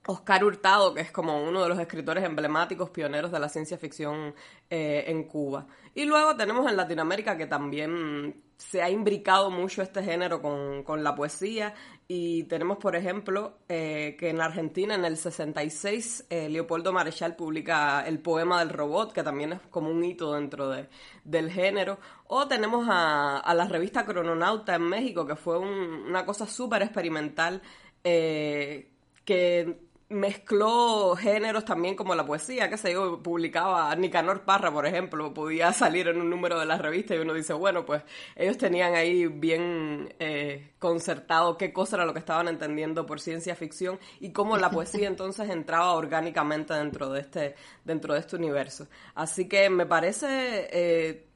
Oscar 0.07 0.43
Hurtado, 0.43 0.93
que 0.93 1.01
es 1.01 1.11
como 1.11 1.43
uno 1.43 1.63
de 1.63 1.69
los 1.69 1.79
escritores 1.79 2.23
emblemáticos, 2.23 2.91
pioneros 2.91 3.31
de 3.31 3.39
la 3.39 3.49
ciencia 3.49 3.77
ficción 3.77 4.35
eh, 4.69 5.05
en 5.07 5.23
Cuba. 5.23 5.65
Y 5.95 6.05
luego 6.05 6.35
tenemos 6.35 6.69
en 6.69 6.77
Latinoamérica 6.77 7.35
que 7.37 7.47
también 7.47 8.43
se 8.57 8.81
ha 8.81 8.89
imbricado 8.89 9.49
mucho 9.49 9.81
este 9.81 10.03
género 10.03 10.41
con, 10.41 11.03
la 11.03 11.15
poesía 11.15 11.73
y 12.07 12.43
tenemos, 12.43 12.77
por 12.77 12.95
ejemplo, 12.95 13.57
eh, 13.67 14.15
que 14.17 14.29
en 14.29 14.39
Argentina 14.41 14.95
en 14.95 15.05
el 15.05 15.17
66 15.17 16.27
eh, 16.29 16.49
Leopoldo 16.49 16.93
Marechal 16.93 17.35
publica 17.35 18.01
el 18.05 18.19
poema 18.19 18.59
del 18.59 18.69
robot, 18.69 19.11
que 19.11 19.23
también 19.23 19.53
es 19.53 19.61
como 19.69 19.89
un 19.89 20.03
hito 20.03 20.33
dentro 20.33 20.69
de, 20.69 20.87
del 21.23 21.51
género. 21.51 21.99
O 22.27 22.47
tenemos 22.47 22.87
a, 22.89 23.53
la 23.55 23.67
revista 23.67 24.05
Crononauta 24.05 24.75
en 24.75 24.83
México, 24.83 25.25
que 25.25 25.35
fue 25.35 25.57
una 25.57 26.25
cosa 26.25 26.45
súper 26.45 26.83
experimental. 26.83 27.61
que 28.03 29.85
mezcló 30.09 31.15
géneros 31.15 31.65
también 31.65 31.95
como 31.95 32.13
la 32.13 32.25
poesía, 32.25 32.69
que 32.69 32.77
se 32.77 32.93
yo, 32.93 33.21
publicaba 33.23 33.95
Nicanor 33.95 34.41
Parra, 34.41 34.71
por 34.71 34.85
ejemplo, 34.85 35.33
podía 35.33 35.73
salir 35.73 36.07
en 36.07 36.21
un 36.21 36.29
número 36.29 36.59
de 36.59 36.65
la 36.65 36.77
revista 36.77 37.15
y 37.15 37.19
uno 37.19 37.33
dice, 37.33 37.53
bueno, 37.53 37.85
pues 37.85 38.03
ellos 38.35 38.57
tenían 38.57 38.93
ahí 38.93 39.25
bien 39.27 40.13
eh, 40.19 40.73
concertado 40.79 41.57
qué 41.57 41.73
cosa 41.73 41.97
era 41.97 42.05
lo 42.05 42.13
que 42.13 42.19
estaban 42.19 42.47
entendiendo 42.47 43.05
por 43.05 43.19
ciencia 43.19 43.55
ficción 43.55 43.99
y 44.19 44.31
cómo 44.31 44.57
la 44.57 44.69
poesía 44.69 45.07
entonces 45.07 45.49
entraba 45.49 45.93
orgánicamente 45.93 46.73
dentro 46.73 47.09
de 47.09 47.21
este, 47.21 47.55
dentro 47.83 48.13
de 48.13 48.19
este 48.19 48.35
universo. 48.35 48.87
Así 49.15 49.47
que 49.47 49.69
me 49.69 49.85
parece... 49.85 50.69
Eh, 50.71 51.27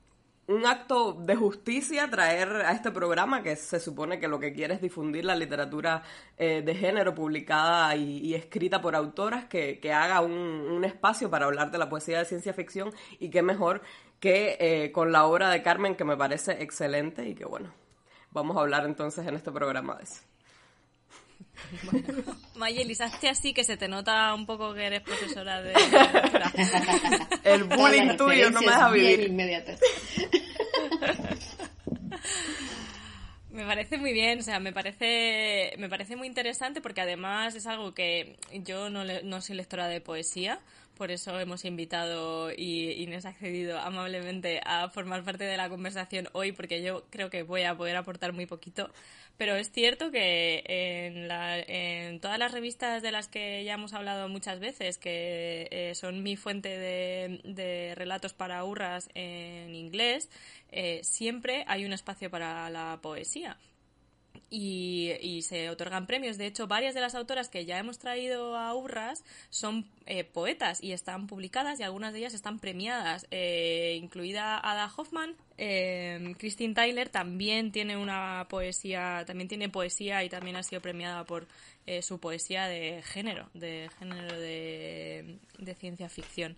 un 0.50 0.66
acto 0.66 1.14
de 1.14 1.36
justicia 1.36 2.10
traer 2.10 2.50
a 2.50 2.72
este 2.72 2.90
programa 2.90 3.44
que 3.44 3.56
se 3.56 3.80
supone 3.80 4.20
que 4.20 4.28
lo 4.28 4.40
que 4.40 4.52
quiere 4.52 4.74
es 4.74 4.82
difundir 4.82 5.24
la 5.24 5.36
literatura 5.36 6.02
eh, 6.38 6.64
de 6.66 6.74
género 6.74 7.14
publicada 7.14 7.96
y, 7.96 8.34
escrita 8.34 8.82
por 8.82 8.96
autoras, 8.96 9.46
que, 9.46 9.80
haga 9.94 10.22
un, 10.22 10.84
espacio 10.84 11.30
para 11.30 11.46
hablar 11.46 11.70
de 11.70 11.78
la 11.78 11.88
poesía 11.88 12.18
de 12.18 12.26
ciencia 12.26 12.54
ficción 12.54 12.92
y 13.20 13.30
qué 13.30 13.44
mejor 13.44 13.84
que 14.20 14.58
eh, 14.60 14.92
con 14.92 15.12
la 15.12 15.26
obra 15.26 15.52
de 15.52 15.62
Carmen 15.62 15.96
que 15.96 16.04
me 16.04 16.18
parece 16.18 16.64
excelente 16.64 17.30
y 17.30 17.36
que 17.36 17.46
bueno, 17.46 17.72
vamos 18.32 18.58
a 18.58 18.62
hablar 18.62 18.86
entonces 18.86 19.28
en 19.28 19.36
este 19.36 19.52
programa 19.52 19.98
de 19.98 20.04
eso. 20.06 20.29
Mayelis, 22.56 23.02
hazte 23.02 23.30
así 23.30 23.54
que 23.54 23.64
se 23.64 23.78
te 23.78 23.88
nota 23.88 24.34
un 24.34 24.46
poco 24.46 24.74
que 24.74 24.86
eres 24.86 25.02
profesora 25.02 25.62
de... 25.62 25.74
El 27.44 27.64
bullying 27.66 28.18
tuyo 28.18 28.50
no 28.50 28.60
me 28.62 28.68
deja 28.68 28.90
vivir. 28.92 29.32
Me 33.52 33.66
parece 33.66 33.98
muy 33.98 34.14
bien, 34.14 34.40
o 34.40 34.42
sea, 34.42 34.60
me 34.60 34.72
parece, 34.72 35.74
me 35.78 35.90
parece 35.90 36.16
muy 36.16 36.28
interesante 36.28 36.80
porque 36.80 37.02
además 37.02 37.56
es 37.56 37.68
algo 37.68 37.94
que 37.94 38.38
yo 38.54 38.90
no, 38.90 39.04
no 39.04 39.42
soy 39.42 39.58
lectora 39.58 39.90
de 39.90 40.00
poesía, 40.00 40.62
por 41.00 41.12
eso 41.12 41.40
hemos 41.40 41.64
invitado 41.64 42.52
y 42.52 42.92
Inés 43.02 43.26
ha 43.26 43.30
accedido 43.30 43.80
amablemente 43.80 44.60
a 44.66 44.90
formar 44.90 45.24
parte 45.24 45.46
de 45.46 45.56
la 45.56 45.70
conversación 45.70 46.28
hoy, 46.34 46.52
porque 46.52 46.84
yo 46.84 47.06
creo 47.10 47.30
que 47.30 47.44
voy 47.44 47.64
a 47.64 47.76
poder 47.76 47.96
aportar 47.96 48.34
muy 48.34 48.46
poquito. 48.46 48.92
Pero 49.40 49.56
es 49.56 49.72
cierto 49.72 50.12
que 50.12 50.64
en, 50.68 51.32
en 51.32 52.20
todas 52.20 52.38
las 52.38 52.52
revistas 52.52 53.02
de 53.02 53.14
las 53.14 53.30
que 53.30 53.64
ya 53.64 53.76
hemos 53.76 53.94
hablado 53.94 54.28
muchas 54.28 54.60
veces, 54.60 54.98
que 54.98 55.70
eh, 55.72 55.96
son 55.96 56.24
mi 56.24 56.36
fuente 56.36 56.68
de, 56.78 57.94
relatos 57.96 58.34
para 58.34 58.62
hurras 58.66 59.10
en 59.14 59.74
inglés, 59.74 60.30
eh, 60.74 61.00
siempre 61.04 61.64
hay 61.68 61.86
un 61.86 61.94
espacio 61.94 62.30
para 62.30 62.70
la 62.70 63.00
poesía 63.02 63.58
y, 64.50 65.42
se 65.44 65.70
otorgan 65.70 66.06
premios. 66.06 66.38
De 66.38 66.46
hecho, 66.46 66.68
varias 66.68 66.94
de 66.94 67.02
las 67.02 67.16
autoras 67.16 67.50
que 67.50 67.66
ya 67.66 67.78
hemos 67.78 68.00
traído 68.00 68.58
a 68.58 68.74
Urras 68.76 69.24
son 69.50 69.88
eh, 70.06 70.24
poetas 70.24 70.84
y 70.84 70.92
están 70.92 71.28
publicadas 71.28 71.80
y 71.80 71.84
algunas 71.84 72.14
de 72.14 72.20
ellas 72.20 72.34
están 72.34 72.60
premiadas, 72.60 73.28
eh, 73.32 73.98
incluida 74.02 74.58
Ada 74.58 74.92
Hoffman. 74.96 75.36
Eh, 75.58 76.36
Christine 76.38 76.74
Tyler 76.74 77.10
también 77.10 77.72
tiene 77.72 77.98
una 77.98 78.48
poesía, 78.50 79.24
también 79.26 79.48
tiene 79.48 79.70
poesía 79.70 80.24
y 80.24 80.30
también 80.30 80.56
ha 80.56 80.64
sido 80.64 80.82
premiada 80.82 81.24
por 81.26 81.48
su 82.04 82.20
poesía 82.20 82.68
de 82.68 83.02
género, 83.02 83.50
de 83.56 83.90
género 83.98 84.38
de 84.38 85.76
ciencia 85.80 86.08
ficción. 86.08 86.56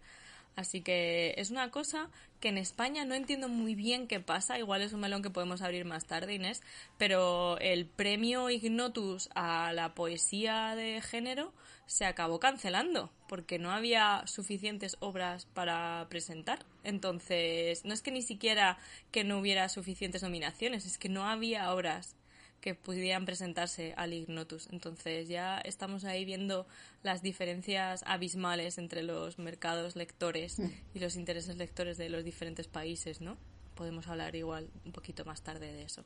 Así 0.56 0.82
que 0.82 1.34
es 1.38 1.50
una 1.50 1.72
cosa 1.72 2.10
que 2.40 2.50
en 2.50 2.58
España 2.58 3.06
no 3.06 3.16
entiendo 3.16 3.48
muy 3.48 3.76
bien 3.76 4.08
qué 4.08 4.20
pasa, 4.20 4.60
igual 4.60 4.82
es 4.82 4.94
un 4.94 5.00
melón 5.00 5.22
que 5.22 5.30
podemos 5.30 5.62
abrir 5.62 5.86
más 5.86 6.06
tarde, 6.06 6.34
Inés, 6.34 6.62
pero 6.98 7.58
el 7.60 7.86
premio 7.86 8.50
Ignotus 8.50 9.30
a 9.34 9.72
la 9.74 9.94
poesía 9.94 10.76
de 10.76 11.02
género 11.02 11.54
se 11.86 12.06
acabó 12.06 12.40
cancelando 12.40 13.12
porque 13.28 13.60
no 13.60 13.72
había 13.72 14.24
suficientes 14.26 14.98
obras 15.00 15.46
para 15.46 16.08
presentar. 16.10 16.66
Entonces, 16.84 17.86
no 17.86 17.94
es 17.94 18.02
que 18.02 18.12
ni 18.12 18.22
siquiera 18.22 18.78
que 19.12 19.24
no 19.24 19.40
hubiera 19.40 19.70
suficientes 19.70 20.24
nominaciones, 20.24 20.86
es 20.86 20.98
que 20.98 21.10
no 21.10 21.28
había 21.28 21.74
obras 21.74 22.16
que 22.62 22.76
pudieran 22.76 23.26
presentarse 23.26 23.94
al 23.98 24.14
Ignotus. 24.14 24.70
Entonces 24.72 25.28
ya 25.28 25.58
estamos 25.58 26.06
ahí 26.06 26.24
viendo 26.24 26.68
las 27.04 27.22
diferencias 27.22 28.04
abismales 28.06 28.78
entre 28.78 29.04
los 29.04 29.40
mercados 29.40 29.96
lectores 29.96 30.60
mm. 30.60 30.70
y 30.94 31.00
los 31.00 31.16
intereses 31.16 31.58
lectores 31.58 31.98
de 31.98 32.10
los 32.10 32.24
diferentes 32.24 32.68
países, 32.68 33.20
¿no? 33.20 33.36
Podemos 33.76 34.08
hablar 34.08 34.36
igual 34.36 34.68
un 34.86 34.92
poquito 34.92 35.26
más 35.26 35.42
tarde 35.42 35.74
de 35.74 35.84
eso. 35.84 36.04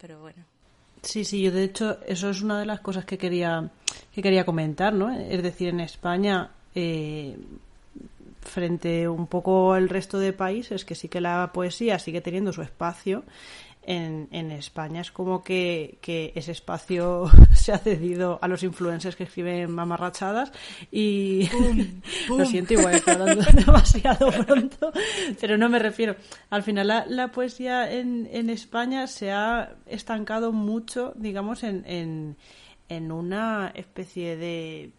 Pero 0.00 0.20
bueno. 0.20 0.44
Sí, 1.02 1.24
sí, 1.24 1.42
yo 1.42 1.52
de 1.52 1.64
hecho 1.64 1.98
eso 2.06 2.30
es 2.30 2.42
una 2.42 2.58
de 2.58 2.66
las 2.66 2.80
cosas 2.80 3.04
que 3.04 3.18
quería 3.18 3.70
que 4.14 4.22
quería 4.22 4.44
comentar, 4.44 4.92
¿no? 4.92 5.12
Es 5.12 5.42
decir, 5.42 5.68
en 5.68 5.80
España 5.80 6.50
eh, 6.74 7.36
frente 8.40 9.08
un 9.08 9.26
poco 9.26 9.72
al 9.72 9.88
resto 9.88 10.18
de 10.18 10.32
países 10.32 10.84
que 10.84 10.94
sí 10.94 11.08
que 11.08 11.20
la 11.20 11.50
poesía 11.52 11.98
sigue 11.98 12.20
teniendo 12.20 12.52
su 12.52 12.62
espacio 12.62 13.24
en, 13.84 14.28
en 14.30 14.50
España. 14.52 15.00
Es 15.00 15.10
como 15.10 15.42
que, 15.42 15.98
que, 16.00 16.32
ese 16.34 16.52
espacio 16.52 17.30
se 17.54 17.72
ha 17.72 17.78
cedido 17.78 18.38
a 18.40 18.48
los 18.48 18.62
influencers 18.62 19.16
que 19.16 19.24
escriben 19.24 19.70
mamarrachadas 19.70 20.52
y 20.90 21.48
lo 22.28 22.44
siento 22.46 22.74
igual 22.74 22.94
estoy 22.94 23.14
hablando 23.14 23.44
demasiado 23.52 24.30
pronto 24.44 24.92
pero 25.40 25.58
no 25.58 25.68
me 25.68 25.78
refiero. 25.78 26.16
Al 26.50 26.62
final 26.62 26.88
la, 26.88 27.06
la 27.06 27.32
poesía 27.32 27.92
en, 27.92 28.28
en, 28.32 28.50
España 28.50 29.06
se 29.06 29.32
ha 29.32 29.76
estancado 29.86 30.52
mucho 30.52 31.12
digamos 31.16 31.62
en, 31.64 31.84
en, 31.86 32.36
en 32.88 33.12
una 33.12 33.72
especie 33.74 34.36
de 34.36 34.92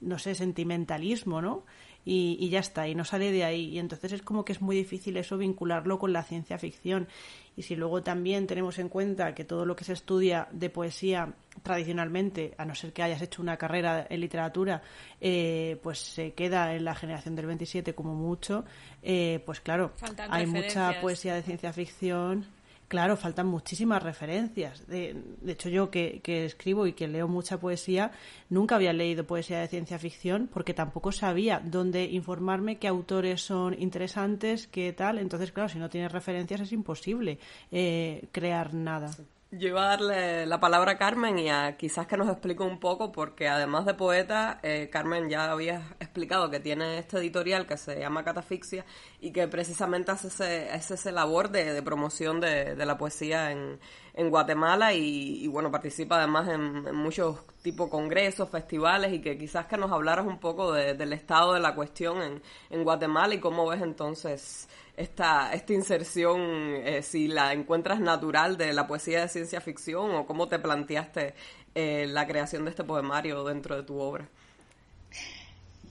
no 0.00 0.18
sé 0.18 0.34
sentimentalismo 0.34 1.40
no 1.40 1.64
y, 2.04 2.36
y, 2.40 2.48
ya 2.48 2.60
está, 2.60 2.88
y 2.88 2.94
no 2.94 3.04
sale 3.04 3.30
de 3.30 3.44
ahí. 3.44 3.70
Y 3.70 3.78
entonces 3.78 4.12
es 4.12 4.22
como 4.22 4.44
que 4.44 4.52
es 4.52 4.60
muy 4.60 4.76
difícil 4.76 5.16
eso 5.16 5.38
vincularlo 5.38 5.98
con 5.98 6.12
la 6.12 6.22
ciencia 6.22 6.58
ficción. 6.58 7.08
Y 7.56 7.62
si 7.62 7.76
luego 7.76 8.02
también 8.02 8.46
tenemos 8.46 8.78
en 8.78 8.88
cuenta 8.88 9.34
que 9.34 9.44
todo 9.44 9.66
lo 9.66 9.76
que 9.76 9.84
se 9.84 9.92
estudia 9.92 10.48
de 10.52 10.70
poesía 10.70 11.34
tradicionalmente, 11.62 12.54
a 12.56 12.64
no 12.64 12.74
ser 12.74 12.92
que 12.92 13.02
hayas 13.02 13.20
hecho 13.20 13.42
una 13.42 13.56
carrera 13.56 14.06
en 14.08 14.20
literatura, 14.20 14.82
eh, 15.20 15.78
pues 15.82 15.98
se 15.98 16.32
queda 16.32 16.74
en 16.74 16.84
la 16.84 16.94
generación 16.94 17.36
del 17.36 17.46
27 17.46 17.94
como 17.94 18.14
mucho, 18.14 18.64
eh, 19.02 19.42
pues 19.44 19.60
claro, 19.60 19.92
hay 20.30 20.46
mucha 20.46 21.00
poesía 21.00 21.34
de 21.34 21.42
ciencia 21.42 21.72
ficción 21.72 22.46
Claro, 22.92 23.16
faltan 23.16 23.46
muchísimas 23.46 24.02
referencias. 24.02 24.86
De, 24.86 25.16
hecho, 25.46 25.70
yo 25.70 25.90
que, 25.90 26.20
escribo 26.44 26.86
y 26.86 26.92
que 26.92 27.08
leo 27.08 27.26
mucha 27.26 27.58
poesía, 27.58 28.12
nunca 28.50 28.74
había 28.74 28.92
leído 28.92 29.26
poesía 29.26 29.60
de 29.60 29.68
ciencia 29.68 29.98
ficción 29.98 30.46
porque 30.52 30.74
tampoco 30.74 31.10
sabía 31.10 31.58
dónde 31.64 32.04
informarme, 32.04 32.78
qué 32.78 32.88
autores 32.88 33.40
son 33.40 33.72
interesantes, 33.80 34.66
qué 34.66 34.92
tal. 34.92 35.16
Entonces, 35.16 35.52
claro, 35.52 35.70
si 35.70 35.78
no 35.78 35.88
tienes 35.88 36.12
referencias 36.12 36.60
es 36.60 36.72
imposible 36.72 37.38
eh, 37.70 38.28
crear 38.30 38.74
nada. 38.74 39.10
Yo 39.54 39.68
iba 39.68 39.84
a 39.84 39.88
darle 39.88 40.46
la 40.46 40.60
palabra 40.60 40.92
a 40.92 40.96
Carmen 40.96 41.38
y 41.38 41.50
a 41.50 41.76
quizás 41.76 42.06
que 42.06 42.16
nos 42.16 42.30
explique 42.30 42.62
un 42.62 42.80
poco, 42.80 43.12
porque 43.12 43.48
además 43.48 43.84
de 43.84 43.92
poeta, 43.92 44.58
eh, 44.62 44.88
Carmen 44.90 45.28
ya 45.28 45.52
había 45.52 45.94
explicado 46.00 46.48
que 46.48 46.58
tiene 46.58 46.96
este 46.96 47.18
editorial 47.18 47.66
que 47.66 47.76
se 47.76 48.00
llama 48.00 48.24
Catafixia 48.24 48.86
y 49.20 49.30
que 49.30 49.46
precisamente 49.48 50.10
hace 50.10 50.28
ese, 50.28 50.74
ese 50.94 51.12
labor 51.12 51.50
de, 51.50 51.82
promoción 51.82 52.40
de, 52.40 52.74
la 52.76 52.96
poesía 52.96 53.50
en, 53.50 53.78
en 54.14 54.30
Guatemala 54.30 54.92
y, 54.92 55.46
bueno, 55.48 55.70
participa 55.70 56.18
además 56.18 56.48
en, 56.48 56.94
muchos 56.94 57.38
tipos 57.62 57.88
congresos, 57.88 58.48
festivales 58.50 59.12
y 59.12 59.20
que 59.20 59.38
quizás 59.38 59.66
que 59.66 59.76
nos 59.76 59.90
hablaras 59.90 60.26
un 60.26 60.38
poco 60.38 60.72
del 60.72 61.12
estado 61.12 61.54
de 61.54 61.60
la 61.60 61.74
cuestión 61.74 62.20
en, 62.20 62.42
en 62.70 62.84
Guatemala 62.84 63.34
y 63.34 63.40
cómo 63.40 63.66
ves 63.66 63.82
entonces 63.82 64.68
esta, 64.96 65.52
esta 65.52 65.72
inserción, 65.72 66.40
eh, 66.40 67.02
si 67.02 67.28
la 67.28 67.52
encuentras 67.52 68.00
natural 68.00 68.56
de 68.56 68.72
la 68.72 68.86
poesía 68.86 69.22
de 69.22 69.28
ciencia 69.28 69.60
ficción 69.60 70.14
o 70.14 70.26
cómo 70.26 70.48
te 70.48 70.58
planteaste 70.58 71.34
eh, 71.74 72.06
la 72.08 72.26
creación 72.26 72.64
de 72.64 72.70
este 72.70 72.84
poemario 72.84 73.44
dentro 73.44 73.76
de 73.76 73.82
tu 73.82 73.98
obra. 73.98 74.28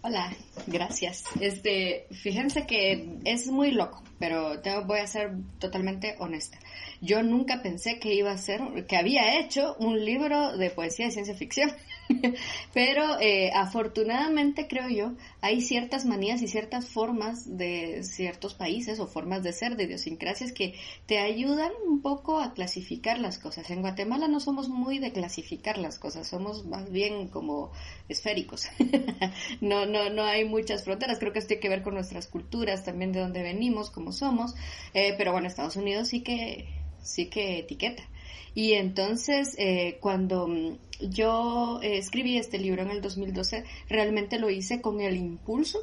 Hola, 0.03 0.33
gracias. 0.65 1.25
Este, 1.39 2.07
fíjense 2.09 2.65
que 2.65 3.19
es 3.23 3.45
muy 3.45 3.69
loco, 3.69 4.01
pero 4.17 4.59
te 4.59 4.75
voy 4.79 4.97
a 4.97 5.05
ser 5.05 5.31
totalmente 5.59 6.15
honesta. 6.17 6.57
Yo 7.01 7.21
nunca 7.21 7.61
pensé 7.61 7.99
que 7.99 8.15
iba 8.15 8.31
a 8.31 8.37
ser, 8.39 8.87
que 8.87 8.97
había 8.97 9.39
hecho 9.39 9.75
un 9.77 10.03
libro 10.03 10.57
de 10.57 10.71
poesía 10.71 11.05
de 11.05 11.11
ciencia 11.11 11.35
ficción. 11.35 11.71
Pero 12.73 13.19
eh, 13.19 13.51
afortunadamente, 13.53 14.67
creo 14.67 14.89
yo, 14.89 15.13
hay 15.41 15.61
ciertas 15.61 16.05
manías 16.05 16.41
y 16.41 16.47
ciertas 16.47 16.87
formas 16.87 17.57
de 17.57 18.03
ciertos 18.03 18.53
países 18.53 18.99
o 18.99 19.07
formas 19.07 19.43
de 19.43 19.53
ser, 19.53 19.75
de 19.75 19.85
idiosincrasias, 19.85 20.51
que 20.51 20.75
te 21.05 21.19
ayudan 21.19 21.71
un 21.87 22.01
poco 22.01 22.39
a 22.39 22.53
clasificar 22.53 23.19
las 23.19 23.39
cosas. 23.39 23.69
En 23.69 23.81
Guatemala 23.81 24.27
no 24.27 24.39
somos 24.39 24.69
muy 24.69 24.99
de 24.99 25.11
clasificar 25.11 25.77
las 25.77 25.99
cosas, 25.99 26.27
somos 26.27 26.65
más 26.65 26.91
bien 26.91 27.27
como 27.27 27.71
esféricos. 28.09 28.67
no, 29.61 29.85
no, 29.85 30.09
no 30.09 30.23
hay 30.23 30.45
muchas 30.45 30.83
fronteras. 30.83 31.19
Creo 31.19 31.33
que 31.33 31.39
esto 31.39 31.49
tiene 31.49 31.61
que 31.61 31.69
ver 31.69 31.83
con 31.83 31.93
nuestras 31.93 32.27
culturas, 32.27 32.83
también 32.83 33.11
de 33.11 33.19
dónde 33.19 33.43
venimos, 33.43 33.89
cómo 33.89 34.11
somos. 34.11 34.55
Eh, 34.93 35.15
pero 35.17 35.31
bueno, 35.31 35.47
Estados 35.47 35.75
Unidos 35.75 36.09
sí 36.09 36.21
que, 36.21 36.67
sí 37.01 37.27
que 37.27 37.59
etiqueta. 37.59 38.03
Y 38.53 38.73
entonces, 38.73 39.55
eh, 39.57 39.97
cuando 40.01 40.47
mm, 40.47 40.77
yo 41.09 41.79
eh, 41.81 41.97
escribí 41.97 42.37
este 42.37 42.59
libro 42.59 42.81
en 42.81 42.91
el 42.91 43.01
2012, 43.01 43.63
realmente 43.89 44.39
lo 44.39 44.49
hice 44.49 44.81
con 44.81 45.01
el 45.01 45.15
impulso 45.15 45.79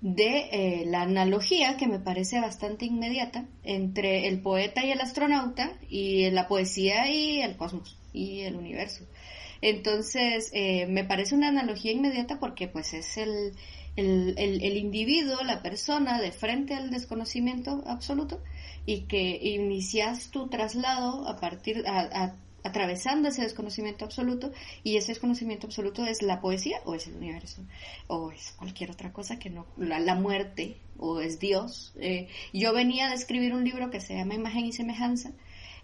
de 0.00 0.48
eh, 0.52 0.84
la 0.86 1.02
analogía 1.02 1.76
que 1.76 1.88
me 1.88 1.98
parece 1.98 2.40
bastante 2.40 2.84
inmediata 2.84 3.46
entre 3.64 4.28
el 4.28 4.40
poeta 4.40 4.84
y 4.84 4.92
el 4.92 5.00
astronauta 5.00 5.72
y 5.90 6.30
la 6.30 6.46
poesía 6.46 7.10
y 7.10 7.40
el 7.42 7.56
cosmos 7.56 7.98
y 8.12 8.40
el 8.40 8.56
universo. 8.56 9.04
Entonces, 9.60 10.52
me 10.52 11.02
parece 11.02 11.34
una 11.34 11.48
analogía 11.48 11.90
inmediata 11.90 12.38
porque 12.38 12.68
pues 12.68 12.94
es 12.94 13.18
el, 13.18 13.54
el, 13.96 14.34
el, 14.38 14.76
individuo, 14.76 15.42
la 15.42 15.62
persona 15.62 16.20
de 16.20 16.30
frente 16.30 16.74
al 16.74 16.90
desconocimiento 16.90 17.82
absoluto 17.84 18.40
y 18.88 19.02
que 19.02 19.38
inicias 19.42 20.30
tu 20.30 20.48
traslado 20.48 21.28
a 21.28 21.36
partir, 21.36 21.84
atravesando 22.62 23.28
ese 23.28 23.42
desconocimiento 23.42 24.06
absoluto 24.06 24.50
y 24.82 24.96
ese 24.96 25.12
desconocimiento 25.12 25.66
absoluto 25.66 26.06
es 26.06 26.22
la 26.22 26.40
poesía 26.40 26.80
o 26.86 26.94
es 26.94 27.06
el 27.06 27.16
universo 27.16 27.62
o 28.06 28.32
es 28.32 28.54
cualquier 28.56 28.90
otra 28.90 29.12
cosa 29.12 29.38
que 29.38 29.50
no 29.50 29.66
la, 29.76 30.14
muerte 30.14 30.78
o 30.96 31.20
es 31.20 31.38
Dios 31.38 31.92
eh, 32.00 32.28
yo 32.54 32.72
venía 32.72 33.08
de 33.08 33.14
escribir 33.16 33.52
un 33.52 33.62
libro 33.62 33.90
que 33.90 34.00
se 34.00 34.14
llama 34.14 34.36
Imagen 34.36 34.64
y 34.64 34.72
Semejanza 34.72 35.32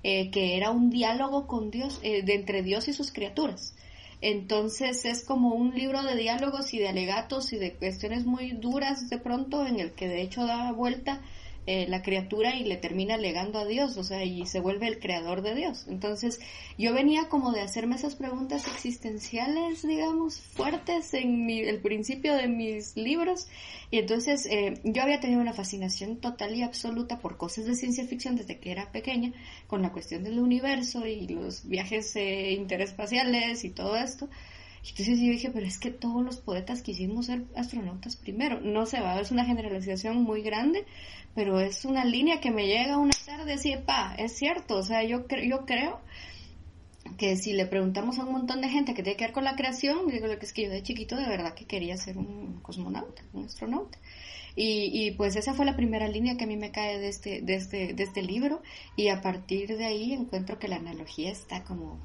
eh, 0.03 0.31
que 0.31 0.57
era 0.57 0.71
un 0.71 0.89
diálogo 0.89 1.47
con 1.47 1.71
Dios, 1.71 1.99
eh, 2.03 2.23
de 2.23 2.35
entre 2.35 2.63
Dios 2.63 2.89
y 2.89 2.93
sus 2.93 3.11
criaturas. 3.11 3.75
Entonces 4.21 5.07
es 5.07 5.25
como 5.25 5.55
un 5.55 5.75
libro 5.75 6.03
de 6.03 6.15
diálogos 6.15 6.75
y 6.75 6.79
de 6.79 6.89
alegatos 6.89 7.55
y 7.55 7.59
de 7.59 7.73
cuestiones 7.73 8.27
muy 8.27 8.53
duras 8.53 9.09
de 9.09 9.19
pronto 9.19 9.67
en 9.67 9.81
el 9.81 9.93
que 9.93 10.07
de 10.07 10.21
hecho 10.21 10.45
da 10.45 10.73
vuelta 10.73 11.23
eh, 11.67 11.87
la 11.89 12.03
criatura 12.03 12.57
y 12.57 12.65
le 12.65 12.77
termina 12.77 13.17
legando 13.17 13.59
a 13.59 13.65
Dios, 13.65 13.97
o 13.97 14.05
sea, 14.05 14.23
y 14.23 14.45
se 14.47 14.61
vuelve 14.61 14.87
el 14.87 14.99
creador 14.99 15.41
de 15.41 15.55
Dios. 15.55 15.87
Entonces, 15.89 16.39
yo 16.77 16.93
venía 16.93 17.29
como 17.29 17.53
de 17.53 17.63
hacerme 17.63 17.97
esas 17.97 18.17
preguntas 18.17 18.67
existenciales, 18.67 19.83
digamos, 19.83 20.41
fuertes 20.41 21.15
en 21.15 21.49
el 21.49 21.81
principio 21.81 22.35
de 22.35 22.49
mis 22.49 22.97
libros, 22.97 23.49
y 23.91 23.99
entonces 23.99 24.47
eh, 24.51 24.81
yo 24.85 25.03
había 25.03 25.21
tenido 25.21 25.41
una 25.41 25.55
fascinación 25.55 26.19
total 26.19 26.55
y 26.55 26.63
absoluta 26.63 27.19
por 27.19 27.37
cosas 27.39 27.65
de 27.65 27.75
ciencia 27.75 28.05
ficción 28.05 28.37
desde 28.37 28.59
que 28.59 28.71
era 28.71 28.93
pequeña, 28.93 29.33
con 29.67 29.81
la 29.81 29.93
cuestión 29.93 30.23
del 30.23 30.41
universo 30.41 31.07
y 31.07 31.29
los 31.29 31.67
viajes 31.67 32.15
eh, 32.17 32.53
interespaciales 32.53 33.65
y 33.65 33.71
todo 33.71 33.97
esto. 33.97 34.29
Entonces 34.91 35.19
yo 35.19 35.31
dije, 35.31 35.51
pero 35.51 35.67
es 35.67 35.79
que 35.79 35.91
todos 35.91 36.23
los 36.23 36.37
poetas 36.37 36.83
quisimos 36.83 37.27
ser 37.27 37.45
astronautas 37.57 38.17
primero. 38.17 38.61
No 38.61 38.85
se 38.85 39.01
va, 39.01 39.19
es 39.19 39.31
una 39.31 39.47
generalización 39.47 40.23
muy 40.23 40.43
grande, 40.43 40.85
pero 41.35 41.59
es 41.61 41.85
una 41.85 42.05
línea 42.05 42.41
que 42.41 42.51
me 42.51 42.67
llega 42.67 42.99
una 42.99 43.15
tarde 43.25 43.55
así, 43.55 43.75
pa, 43.85 44.15
es 44.19 44.33
cierto, 44.37 44.77
o 44.77 44.83
sea, 44.83 45.03
yo, 45.03 45.27
yo 45.29 45.65
creo 45.65 46.01
que 47.17 47.37
si 47.37 47.53
le 47.53 47.67
preguntamos 47.67 48.19
a 48.19 48.25
un 48.25 48.33
montón 48.33 48.61
de 48.61 48.69
gente 48.69 48.95
que 48.95 49.03
tiene 49.03 49.17
que 49.17 49.25
ver 49.25 49.33
con 49.33 49.45
la 49.45 49.57
creación, 49.57 50.07
digo 50.09 50.27
que 50.39 50.45
es 50.45 50.53
que 50.53 50.65
yo 50.65 50.71
de 50.71 50.83
chiquito 50.83 51.17
de 51.17 51.29
verdad 51.29 51.55
que 51.55 51.67
quería 51.67 51.97
ser 51.97 52.19
un 52.19 52.61
cosmonauta, 52.61 53.23
un 53.33 53.45
astronauta. 53.45 53.99
Y, 54.57 54.91
y, 54.93 55.11
pues 55.13 55.35
esa 55.35 55.53
fue 55.53 55.65
la 55.65 55.75
primera 55.75 56.07
línea 56.07 56.37
que 56.37 56.45
a 56.45 56.47
mí 56.47 56.57
me 56.57 56.71
cae 56.71 57.01
de 57.01 57.09
este, 57.09 57.41
de 57.43 57.57
este, 57.57 57.93
de 57.93 58.03
este 58.05 58.23
libro 58.23 58.63
y 58.95 59.09
a 59.09 59.21
partir 59.21 59.77
de 59.77 59.85
ahí 59.85 60.13
encuentro 60.13 60.61
que 60.61 60.69
la 60.69 60.77
analogía 60.77 61.33
está 61.33 61.65
como 61.65 61.99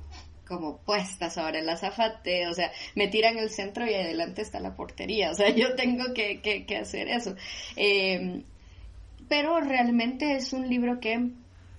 como 0.49 0.77
puesta 0.79 1.29
sobre 1.29 1.59
el 1.59 1.69
azafate, 1.69 2.47
o 2.47 2.53
sea, 2.53 2.71
me 2.95 3.07
tiran 3.07 3.37
el 3.37 3.51
centro 3.51 3.89
y 3.89 3.93
adelante 3.93 4.41
está 4.41 4.59
la 4.59 4.75
portería, 4.75 5.31
o 5.31 5.35
sea, 5.35 5.49
yo 5.55 5.75
tengo 5.75 6.13
que, 6.13 6.41
que, 6.41 6.77
hacer 6.77 7.07
eso. 7.07 7.35
Eh, 7.77 8.41
pero 9.29 9.61
realmente 9.61 10.35
es 10.35 10.51
un 10.51 10.67
libro 10.67 10.99
que, 10.99 11.29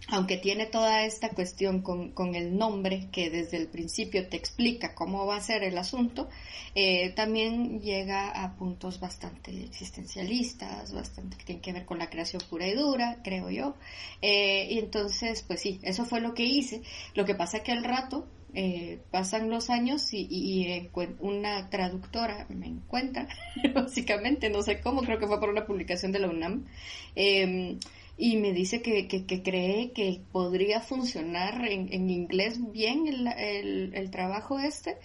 aunque 0.09 0.37
tiene 0.37 0.67
toda 0.67 1.05
esta 1.05 1.31
cuestión 1.31 1.83
con, 1.83 2.11
con, 2.13 2.35
el 2.35 2.57
nombre, 2.57 3.09
que 3.13 3.31
desde 3.31 3.59
el 3.59 3.69
principio 3.69 4.29
te 4.29 4.37
explica 4.37 4.95
cómo 4.95 5.27
va 5.27 5.37
a 5.37 5.41
ser 5.41 5.63
el 5.63 5.77
asunto, 5.79 6.29
eh, 6.75 7.11
también 7.11 7.81
llega 7.81 8.31
a 8.31 8.57
puntos 8.57 8.99
bastante 8.99 9.65
existencialistas, 9.65 10.93
bastante 10.93 11.37
que 11.37 11.45
tienen 11.45 11.63
que 11.63 11.73
ver 11.73 11.85
con 11.85 11.99
la 11.99 12.11
creación 12.11 12.43
pura 12.49 12.67
y 12.67 12.75
dura, 12.75 13.19
creo 13.23 13.51
yo. 13.51 13.75
Eh, 14.23 14.69
y 14.71 14.79
entonces, 14.79 15.43
pues 15.47 15.61
sí, 15.61 15.79
eso 15.83 16.05
fue 16.05 16.21
lo 16.21 16.35
que 16.35 16.45
hice. 16.45 16.83
Lo 17.15 17.25
que 17.25 17.35
pasa 17.35 17.63
que 17.63 17.73
al 17.73 17.85
rato, 17.85 18.27
eh, 18.53 19.01
pasan 19.13 19.49
los 19.49 19.71
años 19.71 20.13
y, 20.13 20.27
y, 20.29 20.91
una 21.21 21.71
traductora 21.71 22.47
me 22.49 22.67
encuentra, 22.67 23.29
básicamente, 23.75 24.51
no 24.51 24.63
sé 24.63 24.81
cómo, 24.81 25.03
creo 25.03 25.21
que 25.21 25.29
fue 25.29 25.39
por 25.39 25.51
una 25.51 25.67
publicación 25.67 26.11
de 26.11 26.19
la 26.19 26.29
UNAM, 26.29 26.67
em, 27.15 27.79
y 28.21 28.37
me 28.37 28.53
dice 28.53 28.83
que, 28.83 29.09
que, 29.09 29.43
cree 29.43 29.93
que 29.93 30.21
podría 30.31 30.83
funcionar 30.83 31.67
en, 31.67 31.91
en 31.91 32.11
inglés 32.11 32.59
bien 32.71 33.07
el, 33.09 33.27
el, 33.27 33.95
el, 33.95 34.11
trabajo 34.11 34.59
este, 34.59 34.99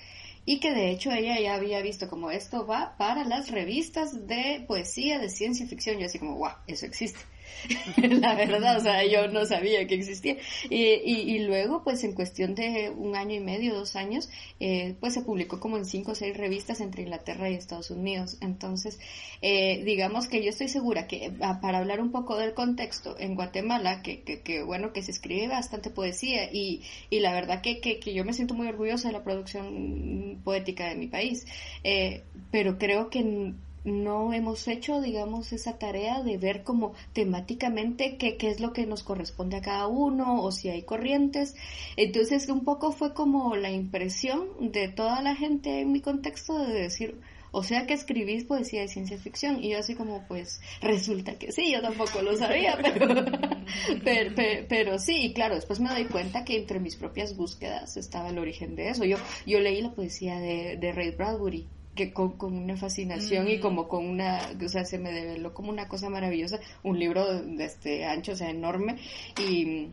y 0.45 0.59
que 0.59 0.73
de 0.73 0.91
hecho 0.91 1.13
ella 1.13 1.39
ya 1.39 1.55
había 1.55 1.81
visto 1.81 2.09
como 2.09 2.29
esto 2.29 2.67
va 2.67 2.97
para 2.97 3.23
las 3.23 3.51
revistas 3.51 4.27
de 4.27 4.65
poesía, 4.67 5.17
de 5.17 5.29
ciencia 5.29 5.65
ficción, 5.65 5.97
yo 5.97 6.07
así 6.07 6.19
como, 6.19 6.35
wow, 6.35 6.51
eso 6.67 6.85
existe. 6.85 7.21
la 7.97 8.35
verdad, 8.35 8.77
o 8.77 8.79
sea, 8.79 9.05
yo 9.05 9.27
no 9.27 9.45
sabía 9.45 9.85
que 9.87 9.95
existía. 9.95 10.37
Y, 10.69 10.83
y, 10.83 11.39
luego, 11.39 11.83
pues 11.83 12.03
en 12.03 12.13
cuestión 12.13 12.55
de 12.55 12.89
un 12.89 13.15
año 13.15 13.35
y 13.35 13.39
medio, 13.39 13.75
dos 13.75 13.95
años, 13.95 14.29
eh, 14.59 14.95
pues 14.99 15.13
se 15.13 15.21
publicó 15.21 15.59
como 15.59 15.77
en 15.77 15.85
cinco 15.85 16.11
o 16.11 16.15
seis 16.15 16.35
revistas 16.35 16.81
entre 16.81 17.03
Inglaterra 17.03 17.49
y 17.49 17.55
Estados 17.55 17.91
Unidos. 17.91 18.37
Entonces, 18.41 18.99
eh, 19.41 19.83
digamos 19.83 20.27
que 20.27 20.43
yo 20.43 20.49
estoy 20.49 20.67
segura 20.67 21.07
que 21.07 21.33
ah, 21.41 21.59
para 21.61 21.79
hablar 21.79 22.01
un 22.01 22.11
poco 22.11 22.37
del 22.37 22.53
contexto, 22.53 23.15
en 23.19 23.35
Guatemala, 23.35 24.01
que, 24.01 24.21
que, 24.21 24.63
bueno, 24.63 24.93
que 24.93 25.03
se 25.03 25.11
escribe 25.11 25.47
bastante 25.47 25.89
poesía 25.89 26.51
y, 26.51 26.81
y 27.09 27.19
la 27.19 27.33
verdad 27.33 27.61
que, 27.61 27.79
que, 27.79 27.99
que, 27.99 28.13
yo 28.13 28.25
me 28.25 28.33
siento 28.33 28.53
muy 28.53 28.67
orgullosa 28.67 29.09
de 29.09 29.13
la 29.13 29.23
producción 29.23 30.41
poética 30.43 30.89
de 30.89 30.95
mi 30.95 31.07
país, 31.07 31.45
eh, 31.83 32.23
pero 32.51 32.77
creo 32.77 33.09
que 33.09 33.53
no 33.85 34.33
hemos 34.33 34.67
hecho, 34.67 34.99
digamos, 34.99 35.53
esa 35.53 35.77
tarea 35.77 36.23
de 36.23 36.37
ver 36.37 36.63
como 36.63 36.93
temáticamente 37.13 38.17
qué, 38.17 38.35
qué 38.35 38.49
es 38.49 38.59
lo 38.59 38.73
que 38.73 38.85
nos 38.87 39.03
corresponde 39.03 39.57
a 39.57 39.61
cada 39.61 39.87
uno 39.87 40.41
o 40.43 40.51
si 40.51 40.69
hay 40.69 40.81
corrientes. 40.81 41.55
Entonces, 41.95 42.49
un 42.49 42.63
poco 42.63 42.91
fue 42.91 43.13
como 43.13 43.55
la 43.55 43.69
impresión 43.71 44.47
de 44.59 44.87
toda 44.87 45.21
la 45.21 45.35
gente 45.35 45.81
en 45.81 45.91
mi 45.91 46.01
contexto 46.01 46.57
de 46.57 46.73
decir, 46.73 47.21
o 47.51 47.63
sea 47.63 47.85
que 47.85 47.93
escribís 47.93 48.43
poesía 48.43 48.81
de 48.81 48.87
ciencia 48.87 49.19
ficción. 49.19 49.63
Y 49.63 49.69
yo 49.69 49.79
así 49.79 49.93
como, 49.93 50.27
pues, 50.27 50.61
resulta 50.81 51.37
que 51.37 51.51
sí, 51.51 51.71
yo 51.71 51.79
tampoco 51.79 52.23
lo 52.23 52.35
sabía, 52.35 52.77
pero, 54.03 54.33
pero, 54.67 54.99
sí, 54.99 55.27
y 55.27 55.33
claro, 55.33 55.55
después 55.55 55.79
me 55.79 55.89
doy 55.89 56.05
cuenta 56.05 56.43
que 56.43 56.57
entre 56.57 56.79
mis 56.79 56.95
propias 56.95 57.37
búsquedas 57.37 57.97
estaba 57.97 58.29
el 58.29 58.39
origen 58.39 58.75
de 58.75 58.89
eso. 58.89 59.05
Yo, 59.05 59.17
yo 59.45 59.59
leí 59.59 59.81
la 59.81 59.93
poesía 59.93 60.39
de, 60.39 60.75
de 60.77 60.91
Ray 60.91 61.11
Bradbury 61.11 61.67
que 61.95 62.13
con, 62.13 62.35
una 62.41 62.77
fascinación 62.77 63.47
y 63.47 63.59
como 63.59 63.87
con 63.87 64.05
una, 64.05 64.39
o 64.63 64.69
sea, 64.69 64.85
se 64.85 64.99
me 64.99 65.11
develó 65.11 65.53
como 65.53 65.69
una 65.69 65.87
cosa 65.87 66.09
maravillosa, 66.09 66.59
un 66.83 66.99
libro 66.99 67.41
de 67.41 67.65
este 67.65 68.05
ancho, 68.05 68.33
o 68.33 68.35
sea, 68.35 68.49
enorme 68.49 68.97
y, 69.39 69.87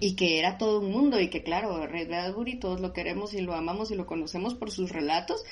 y 0.00 0.14
que 0.16 0.38
era 0.38 0.58
todo 0.58 0.80
un 0.80 0.90
mundo 0.90 1.20
y 1.20 1.28
que 1.28 1.42
claro, 1.42 1.86
Ray 1.86 2.06
Bradbury 2.06 2.58
todos 2.58 2.80
lo 2.80 2.92
queremos 2.92 3.34
y 3.34 3.42
lo 3.42 3.54
amamos 3.54 3.90
y 3.90 3.94
lo 3.94 4.06
conocemos 4.06 4.54
por 4.54 4.70
sus 4.70 4.90
relatos, 4.90 5.44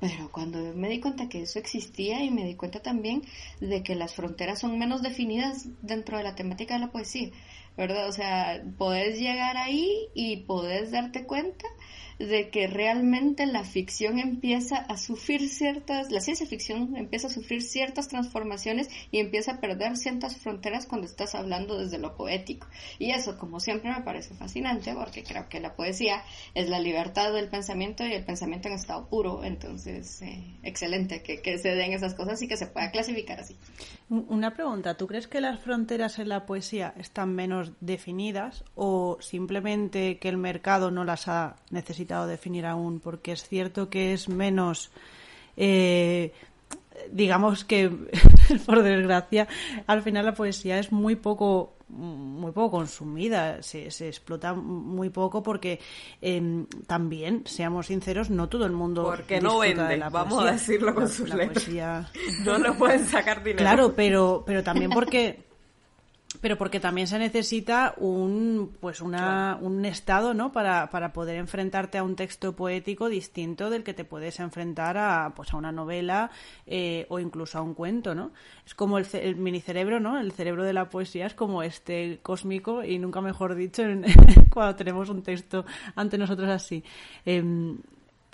pero 0.00 0.30
cuando 0.30 0.58
me 0.74 0.88
di 0.88 1.00
cuenta 1.00 1.28
que 1.28 1.42
eso 1.42 1.58
existía 1.58 2.22
y 2.22 2.30
me 2.30 2.44
di 2.44 2.56
cuenta 2.56 2.80
también 2.80 3.22
de 3.60 3.82
que 3.82 3.94
las 3.94 4.14
fronteras 4.14 4.60
son 4.60 4.78
menos 4.78 5.02
definidas 5.02 5.68
dentro 5.80 6.18
de 6.18 6.24
la 6.24 6.34
temática 6.34 6.74
de 6.74 6.80
la 6.80 6.92
poesía, 6.92 7.30
¿verdad? 7.76 8.08
O 8.08 8.12
sea, 8.12 8.62
podés 8.76 9.18
llegar 9.18 9.56
ahí 9.56 10.08
y 10.14 10.38
podés 10.38 10.90
darte 10.90 11.24
cuenta 11.24 11.66
de 12.18 12.50
que 12.50 12.66
realmente 12.66 13.46
la 13.46 13.64
ficción 13.64 14.18
empieza 14.18 14.76
a 14.76 14.96
sufrir 14.96 15.48
ciertas, 15.48 16.10
la 16.10 16.20
ciencia 16.20 16.46
ficción 16.46 16.96
empieza 16.96 17.28
a 17.28 17.30
sufrir 17.30 17.62
ciertas 17.62 18.08
transformaciones 18.08 18.88
y 19.10 19.18
empieza 19.18 19.52
a 19.52 19.60
perder 19.60 19.96
ciertas 19.96 20.36
fronteras 20.36 20.86
cuando 20.86 21.06
estás 21.06 21.34
hablando 21.34 21.78
desde 21.78 21.98
lo 21.98 22.16
poético. 22.16 22.66
Y 22.98 23.10
eso, 23.10 23.38
como 23.38 23.60
siempre, 23.60 23.90
me 23.90 24.02
parece 24.02 24.34
fascinante 24.34 24.94
porque 24.94 25.22
creo 25.22 25.48
que 25.48 25.60
la 25.60 25.74
poesía 25.74 26.22
es 26.54 26.68
la 26.68 26.80
libertad 26.80 27.32
del 27.32 27.48
pensamiento 27.48 28.06
y 28.06 28.12
el 28.12 28.24
pensamiento 28.24 28.68
en 28.68 28.74
estado 28.74 29.08
puro. 29.08 29.44
Entonces, 29.44 30.22
eh, 30.22 30.42
excelente 30.62 31.22
que, 31.22 31.40
que 31.40 31.58
se 31.58 31.74
den 31.74 31.92
esas 31.92 32.14
cosas 32.14 32.40
y 32.42 32.48
que 32.48 32.56
se 32.56 32.66
pueda 32.66 32.90
clasificar 32.90 33.40
así. 33.40 33.56
Una 34.10 34.52
pregunta, 34.52 34.96
¿tú 34.96 35.06
crees 35.06 35.26
que 35.26 35.40
las 35.40 35.58
fronteras 35.60 36.18
en 36.18 36.28
la 36.28 36.44
poesía 36.44 36.92
están 36.98 37.34
menos 37.34 37.72
definidas 37.80 38.62
o 38.74 39.16
simplemente 39.20 40.18
que 40.18 40.28
el 40.28 40.36
mercado 40.36 40.90
no 40.90 41.04
las 41.04 41.26
ha 41.26 41.56
necesitado? 41.70 42.26
definir 42.26 42.66
aún, 42.66 43.00
porque 43.00 43.32
es 43.32 43.48
cierto 43.48 43.88
que 43.88 44.12
es 44.12 44.28
menos, 44.28 44.90
eh, 45.56 46.32
digamos 47.10 47.64
que, 47.64 47.90
por 48.66 48.82
desgracia, 48.82 49.48
al 49.86 50.02
final 50.02 50.26
la 50.26 50.34
poesía 50.34 50.78
es 50.78 50.92
muy 50.92 51.16
poco 51.16 51.74
muy 51.88 52.52
poco 52.52 52.78
consumida, 52.78 53.62
se, 53.62 53.90
se 53.90 54.08
explota 54.08 54.54
muy 54.54 55.10
poco 55.10 55.42
porque 55.42 55.80
em, 56.20 56.66
también, 56.86 57.42
seamos 57.46 57.86
sinceros, 57.86 58.30
no 58.30 58.48
todo 58.48 58.66
el 58.66 58.72
mundo 58.72 59.04
porque 59.04 59.40
no 59.40 59.58
vende, 59.58 60.02
vamos 60.10 60.44
a 60.44 60.52
decirlo 60.52 60.94
con 60.94 61.08
sus 61.08 61.32
letras. 61.32 61.64
No 62.44 62.58
lo 62.58 62.76
pueden 62.76 63.06
sacar 63.06 63.42
dinero. 63.42 63.58
Claro, 63.58 63.94
pero, 63.94 64.42
pero 64.46 64.62
también 64.62 64.90
porque 64.90 65.43
pero 66.44 66.58
porque 66.58 66.78
también 66.78 67.06
se 67.06 67.18
necesita 67.18 67.94
un 67.96 68.76
pues 68.78 69.00
una, 69.00 69.56
un 69.62 69.86
estado 69.86 70.34
no 70.34 70.52
para, 70.52 70.90
para 70.90 71.10
poder 71.14 71.36
enfrentarte 71.36 71.96
a 71.96 72.02
un 72.02 72.16
texto 72.16 72.54
poético 72.54 73.08
distinto 73.08 73.70
del 73.70 73.82
que 73.82 73.94
te 73.94 74.04
puedes 74.04 74.40
enfrentar 74.40 74.98
a 74.98 75.32
pues 75.34 75.54
a 75.54 75.56
una 75.56 75.72
novela 75.72 76.30
eh, 76.66 77.06
o 77.08 77.18
incluso 77.18 77.56
a 77.56 77.62
un 77.62 77.72
cuento 77.72 78.14
no 78.14 78.32
es 78.66 78.74
como 78.74 78.98
el, 78.98 79.06
el 79.14 79.36
minicerebro 79.36 80.00
no 80.00 80.20
el 80.20 80.32
cerebro 80.32 80.64
de 80.64 80.74
la 80.74 80.90
poesía 80.90 81.24
es 81.24 81.32
como 81.32 81.62
este 81.62 82.18
cósmico 82.20 82.84
y 82.84 82.98
nunca 82.98 83.22
mejor 83.22 83.54
dicho 83.54 83.82
cuando 84.52 84.76
tenemos 84.76 85.08
un 85.08 85.22
texto 85.22 85.64
ante 85.96 86.18
nosotros 86.18 86.50
así. 86.50 86.84
Eh, 87.24 87.42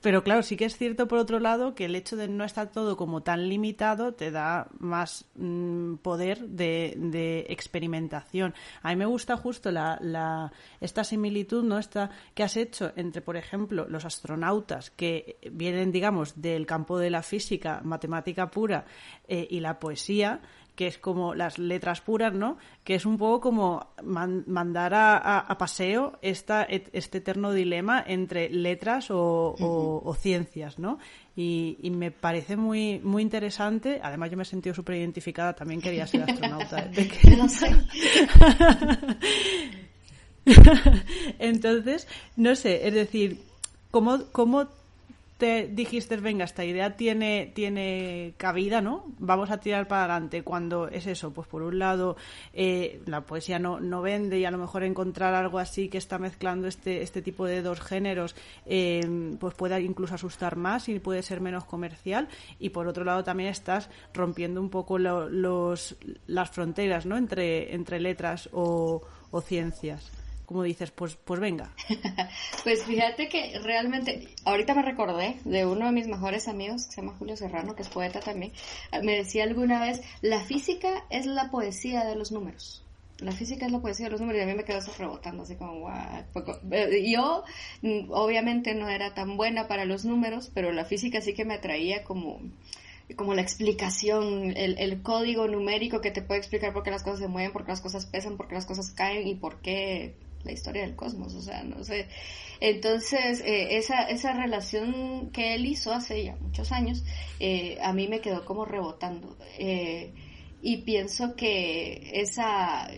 pero 0.01 0.23
claro, 0.23 0.43
sí 0.43 0.57
que 0.57 0.65
es 0.65 0.77
cierto 0.77 1.09
por 1.09 1.19
otro 1.19 1.41
lado 1.41 1.75
que 1.75 1.85
el 1.85 1.95
hecho 1.95 2.17
de 2.17 2.29
no 2.29 2.45
estar 2.45 2.71
todo 2.71 2.97
como 2.97 3.23
tan 3.23 3.49
limitado 3.49 4.15
te 4.15 4.31
da 4.31 4.69
más 4.79 5.27
mm, 5.35 5.97
poder 5.97 6.49
de, 6.49 6.95
de, 6.97 7.47
experimentación. 7.49 8.55
A 8.83 8.91
mí 8.91 8.97
me 8.97 9.07
gusta 9.07 9.37
justo 9.37 9.71
la, 9.71 9.99
la, 10.01 10.53
esta 10.81 11.05
similitud 11.05 11.65
¿no? 11.65 11.79
esta 11.79 12.11
que 12.35 12.43
has 12.43 12.57
hecho 12.57 12.93
entre, 12.97 13.21
por 13.21 13.37
ejemplo, 13.37 13.87
los 13.89 14.05
astronautas 14.05 14.91
que 14.91 15.37
vienen, 15.53 15.93
digamos, 15.93 16.41
del 16.41 16.67
campo 16.67 16.99
de 16.99 17.11
la 17.11 17.23
física, 17.23 17.81
matemática 17.85 18.51
pura 18.51 18.87
eh, 19.29 19.47
y 19.51 19.61
la 19.61 19.79
poesía 19.79 20.41
que 20.81 20.87
es 20.87 20.97
como 20.97 21.35
las 21.35 21.59
letras 21.59 22.01
puras, 22.01 22.33
¿no? 22.33 22.57
Que 22.85 22.95
es 22.95 23.05
un 23.05 23.19
poco 23.19 23.38
como 23.43 23.93
mandar 24.03 24.95
a, 24.95 25.55
paseo 25.59 26.19
esta, 26.23 26.62
este 26.62 27.19
eterno 27.19 27.53
dilema 27.53 28.03
entre 28.07 28.49
letras 28.49 29.09
o, 29.11 30.16
ciencias, 30.19 30.79
¿no? 30.79 30.99
Y, 31.37 31.77
me 31.90 32.11
parece 32.11 32.57
muy, 32.57 32.99
muy 33.01 33.21
interesante. 33.21 34.01
Además, 34.03 34.31
yo 34.31 34.38
me 34.38 34.45
he 34.45 34.47
sentido 34.47 34.75
súper 34.75 34.97
identificada. 34.97 35.53
También 35.53 35.83
quería 35.83 36.07
ser 36.07 36.23
astronauta. 36.23 36.90
¿eh? 36.97 37.11
No 37.37 37.47
sé. 37.47 37.77
Entonces, 41.38 42.09
no 42.37 42.57
sé, 42.57 42.88
es 42.88 42.95
decir, 42.95 43.43
¿cómo, 43.90 44.25
cómo 44.33 44.66
te 45.40 45.68
dijiste, 45.68 46.18
venga, 46.18 46.44
esta 46.44 46.66
idea 46.66 46.96
tiene, 46.96 47.50
tiene 47.55 48.35
cabida, 48.37 48.83
¿no? 48.83 49.07
Vamos 49.18 49.50
a 49.50 49.59
tirar 49.59 49.88
para 49.88 50.03
adelante. 50.05 50.42
Cuando 50.42 50.87
es 50.87 51.07
eso, 51.07 51.33
pues 51.33 51.48
por 51.48 51.62
un 51.62 51.79
lado, 51.79 52.16
eh, 52.53 53.00
la 53.07 53.22
poesía 53.22 53.59
no, 53.59 53.81
no 53.81 54.03
vende 54.03 54.38
y 54.38 54.44
a 54.44 54.50
lo 54.50 54.59
mejor 54.59 54.85
encontrar 54.85 55.35
algo 55.35 55.59
así 55.59 55.88
que 55.88 55.96
está 55.96 56.18
mezclando 56.18 56.68
este, 56.68 57.03
este 57.03 57.22
tipo 57.22 57.46
de 57.46 57.62
dos 57.62 57.81
géneros, 57.81 58.37
eh, 58.66 59.00
pues 59.40 59.55
puede 59.55 59.81
incluso 59.81 60.14
asustar 60.14 60.57
más 60.57 60.90
y 60.90 61.00
puede 61.00 61.22
ser 61.22 61.40
menos 61.40 61.64
comercial. 61.64 62.29
Y 62.59 62.68
por 62.68 62.87
otro 62.87 63.05
lado, 63.05 63.24
también 63.24 63.48
estás 63.48 63.88
rompiendo 64.12 64.61
un 64.61 64.68
poco 64.68 64.98
los, 64.98 65.96
las 66.26 66.50
fronteras, 66.50 67.07
¿no? 67.07 67.16
Entre, 67.16 67.74
entre 67.74 67.98
letras 67.98 68.50
o 68.53 69.00
ciencias 69.42 70.20
como 70.51 70.65
dices, 70.65 70.91
pues, 70.91 71.15
pues 71.15 71.39
venga. 71.39 71.73
pues 72.65 72.83
fíjate 72.83 73.29
que 73.29 73.61
realmente, 73.61 74.27
ahorita 74.45 74.75
me 74.75 74.83
recordé 74.83 75.37
de 75.45 75.65
uno 75.65 75.87
de 75.87 75.93
mis 75.93 76.09
mejores 76.09 76.49
amigos, 76.49 76.87
que 76.87 76.91
se 76.91 77.01
llama 77.03 77.15
Julio 77.17 77.37
Serrano, 77.37 77.77
que 77.77 77.83
es 77.83 77.89
poeta 77.89 78.19
también, 78.19 78.51
me 79.05 79.15
decía 79.15 79.45
alguna 79.45 79.81
vez, 79.81 80.01
la 80.23 80.41
física 80.41 81.05
es 81.09 81.27
la 81.27 81.53
poesía 81.53 82.05
de 82.05 82.17
los 82.17 82.33
números. 82.33 82.85
La 83.19 83.31
física 83.31 83.65
es 83.65 83.71
la 83.71 83.79
poesía 83.79 84.07
de 84.07 84.11
los 84.11 84.21
números 84.21 84.41
y 84.41 84.43
a 84.43 84.47
mí 84.47 84.55
me 84.55 84.65
quedó 84.65 84.79
eso 84.79 84.91
así 85.41 85.55
como, 85.55 85.79
guau. 85.79 86.25
Eh, 86.73 87.09
yo, 87.09 87.45
mm, 87.83 88.11
obviamente, 88.11 88.75
no 88.75 88.89
era 88.89 89.15
tan 89.15 89.37
buena 89.37 89.69
para 89.69 89.85
los 89.85 90.05
números, 90.05 90.51
pero 90.53 90.73
la 90.73 90.85
física 90.85 91.21
sí 91.21 91.33
que 91.33 91.45
me 91.45 91.55
atraía 91.55 92.03
como 92.03 92.41
como 93.17 93.35
la 93.35 93.43
explicación, 93.43 94.57
el, 94.57 94.79
el, 94.79 95.03
código 95.03 95.49
numérico 95.49 96.01
que 96.01 96.13
te 96.13 96.23
puede 96.23 96.39
explicar 96.39 96.73
por 96.73 96.85
qué 96.85 96.93
las 96.93 97.03
cosas 97.03 97.19
se 97.19 97.27
mueven, 97.27 97.53
por 97.53 97.65
qué 97.65 97.73
las 97.73 97.81
cosas 97.81 98.07
pesan, 98.07 98.37
por 98.37 98.47
qué 98.47 98.55
las 98.55 98.67
cosas 98.67 98.93
caen 98.93 99.27
y 99.27 99.35
por 99.35 99.61
qué 99.61 100.15
la 100.44 100.53
historia 100.53 100.83
del 100.83 100.96
cosmos, 100.96 101.35
o 101.35 101.42
sea, 101.42 101.62
no 101.62 101.85
sé. 101.85 102.07
Entonces, 102.61 103.40
eh, 103.40 103.76
esa, 103.76 104.03
esa 104.03 104.33
relación 104.33 105.31
que 105.33 105.55
él 105.55 105.66
hizo 105.66 105.92
hace 105.92 106.24
ya 106.24 106.37
muchos 106.37 106.72
años, 106.72 107.05
eh, 107.38 107.79
a 107.83 107.92
mí 107.92 108.09
me 108.09 108.20
quedó 108.20 108.44
como 108.44 108.64
rebotando. 108.64 109.37
Eh, 109.59 110.12
y 110.62 110.79
pienso 110.79 111.37
que 111.37 112.11
esa, 112.20 112.90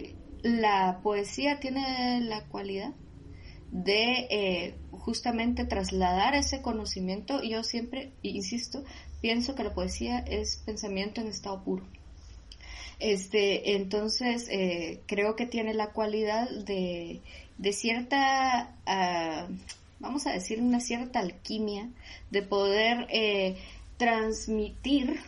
la 0.43 1.01
poesía 1.03 1.61
tiene 1.61 2.21
la 2.23 2.47
cualidad 2.49 2.95
de 3.71 4.77
justamente 4.91 5.65
trasladar 5.65 6.35
ese 6.35 6.61
conocimiento. 6.61 7.43
Yo 7.43 7.63
siempre, 7.63 8.13
insisto, 8.23 8.85
pienso 9.21 9.55
que 9.55 9.65
la 9.65 9.75
poesía 9.75 10.19
es 10.19 10.63
pensamiento 10.67 11.21
en 11.21 11.29
estado 11.29 11.63
puro. 11.65 11.87
Este, 13.03 13.75
entonces, 13.75 14.47
eh, 14.49 15.01
creo 15.07 15.35
que 15.35 15.45
tiene 15.45 15.75
la 15.75 15.89
cualidad 15.89 16.49
de, 16.49 17.21
de 17.59 17.73
cierta, 17.73 18.77
ah, 18.87 19.49
vamos 19.99 20.29
a 20.29 20.33
decir, 20.33 20.61
una 20.61 20.79
cierta 20.79 21.19
alquimia, 21.19 21.91
de 22.31 22.43
poder 22.43 23.09
eh, 23.11 23.57
transmitir 23.97 25.19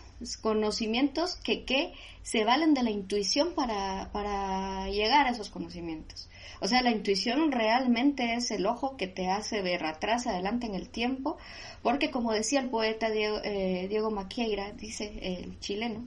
conocimientos 0.41 1.35
que, 1.35 1.65
que 1.65 1.93
se 2.23 2.45
valen 2.45 2.75
de 2.75 2.85
la 2.85 2.91
intuición 2.91 3.55
para, 3.57 4.09
para 4.13 4.89
llegar 4.89 5.27
a 5.27 5.31
esos 5.31 5.51
conocimientos. 5.51 6.29
O 6.61 6.69
sea, 6.69 6.81
la 6.81 6.93
intuición 6.93 7.51
realmente 7.51 8.35
es 8.35 8.53
el 8.53 8.67
ojo 8.67 8.97
que 8.97 9.09
te 9.09 9.29
hace 9.31 9.63
ver 9.63 9.85
atrás, 9.85 10.29
adelante 10.29 10.67
en 10.67 10.77
el 10.77 10.89
tiempo, 10.89 11.39
porque 11.83 12.13
como 12.13 12.33
decía 12.33 12.61
el 12.61 12.71
poeta 12.71 13.11
Diego, 13.11 13.41
eh, 13.43 13.87
Diego 13.89 14.13
Maquieira, 14.13 14.71
dice 14.75 15.13
el 15.21 15.59
chileno, 15.59 16.05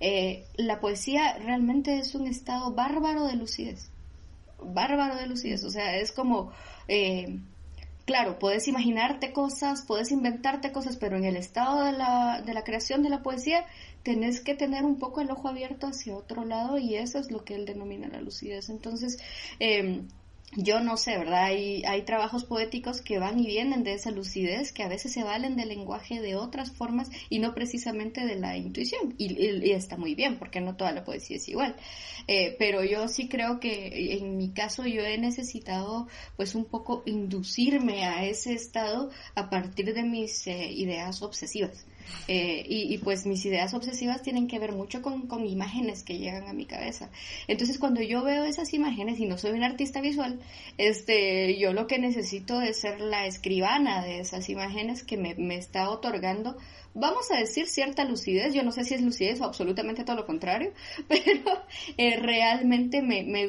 eh, 0.00 0.46
la 0.56 0.80
poesía 0.80 1.38
realmente 1.38 1.98
es 1.98 2.14
un 2.14 2.26
estado 2.26 2.72
bárbaro 2.72 3.26
de 3.26 3.36
lucidez, 3.36 3.90
bárbaro 4.62 5.16
de 5.16 5.26
lucidez, 5.26 5.62
o 5.64 5.70
sea, 5.70 5.96
es 5.96 6.12
como, 6.12 6.52
eh, 6.88 7.38
claro, 8.06 8.38
puedes 8.38 8.66
imaginarte 8.66 9.32
cosas, 9.32 9.84
puedes 9.86 10.10
inventarte 10.10 10.72
cosas, 10.72 10.96
pero 10.96 11.16
en 11.16 11.24
el 11.24 11.36
estado 11.36 11.84
de 11.84 11.92
la, 11.92 12.42
de 12.44 12.54
la 12.54 12.64
creación 12.64 13.02
de 13.02 13.10
la 13.10 13.22
poesía 13.22 13.66
tenés 14.02 14.40
que 14.40 14.54
tener 14.54 14.84
un 14.84 14.98
poco 14.98 15.20
el 15.20 15.30
ojo 15.30 15.48
abierto 15.48 15.86
hacia 15.86 16.16
otro 16.16 16.44
lado 16.44 16.78
y 16.78 16.94
eso 16.96 17.18
es 17.18 17.30
lo 17.30 17.44
que 17.44 17.54
él 17.54 17.66
denomina 17.66 18.08
la 18.08 18.20
lucidez. 18.20 18.70
Entonces, 18.70 19.18
eh, 19.58 20.02
yo 20.56 20.80
no 20.80 20.96
sé, 20.96 21.16
¿verdad? 21.16 21.44
Hay, 21.44 21.84
hay 21.84 22.02
trabajos 22.02 22.44
poéticos 22.44 23.00
que 23.00 23.20
van 23.20 23.38
y 23.38 23.46
vienen 23.46 23.84
de 23.84 23.94
esa 23.94 24.10
lucidez, 24.10 24.72
que 24.72 24.82
a 24.82 24.88
veces 24.88 25.12
se 25.12 25.22
valen 25.22 25.56
del 25.56 25.68
lenguaje 25.68 26.20
de 26.20 26.34
otras 26.34 26.72
formas 26.72 27.08
y 27.28 27.38
no 27.38 27.54
precisamente 27.54 28.26
de 28.26 28.36
la 28.36 28.56
intuición. 28.56 29.14
Y, 29.16 29.70
está 29.70 29.96
muy 29.96 30.14
bien, 30.16 30.38
porque 30.38 30.60
no 30.60 30.76
toda 30.76 30.90
la 30.92 31.04
poesía 31.04 31.36
es 31.36 31.48
igual. 31.48 31.76
Eh, 32.26 32.56
pero 32.58 32.82
yo 32.84 33.06
sí 33.06 33.28
creo 33.28 33.60
que 33.60 34.16
en 34.18 34.36
mi 34.36 34.50
caso 34.50 34.86
yo 34.86 35.02
he 35.02 35.18
necesitado 35.18 36.08
pues 36.36 36.54
un 36.54 36.64
poco 36.64 37.02
inducirme 37.06 38.04
a 38.04 38.24
ese 38.24 38.52
estado 38.52 39.10
a 39.34 39.50
partir 39.50 39.94
de 39.94 40.02
mis 40.02 40.46
eh, 40.48 40.72
ideas 40.72 41.22
obsesivas. 41.22 41.86
Eh, 42.28 42.64
y, 42.68 42.98
pues 42.98 43.26
mis 43.26 43.44
ideas 43.44 43.74
obsesivas 43.74 44.22
tienen 44.22 44.46
que 44.46 44.58
ver 44.58 44.72
mucho 44.72 45.02
con, 45.02 45.26
con, 45.26 45.46
imágenes 45.46 46.02
que 46.02 46.18
llegan 46.18 46.46
a 46.48 46.52
mi 46.52 46.66
cabeza. 46.66 47.10
Entonces 47.48 47.78
cuando 47.78 48.02
yo 48.02 48.22
veo 48.22 48.44
esas 48.44 48.72
imágenes 48.72 49.18
y 49.18 49.26
no 49.26 49.36
soy 49.38 49.52
un 49.52 49.64
artista 49.64 50.00
visual, 50.00 50.38
este, 50.78 51.58
yo 51.58 51.72
lo 51.72 51.86
que 51.86 51.98
necesito 51.98 52.60
es 52.60 52.80
ser 52.80 53.00
la 53.00 53.26
escribana 53.26 54.02
de 54.04 54.20
esas 54.20 54.48
imágenes 54.48 55.02
que 55.02 55.16
me, 55.16 55.34
me 55.34 55.56
está 55.56 55.90
otorgando 55.90 56.56
vamos 56.94 57.30
a 57.30 57.38
decir 57.38 57.66
cierta 57.66 58.04
lucidez, 58.04 58.52
yo 58.52 58.62
no 58.62 58.72
sé 58.72 58.84
si 58.84 58.94
es 58.94 59.02
lucidez 59.02 59.40
o 59.40 59.44
absolutamente 59.44 60.04
todo 60.04 60.16
lo 60.16 60.26
contrario, 60.26 60.72
pero 61.08 61.62
eh, 61.96 62.16
realmente 62.16 63.02
me, 63.02 63.22
me, 63.22 63.48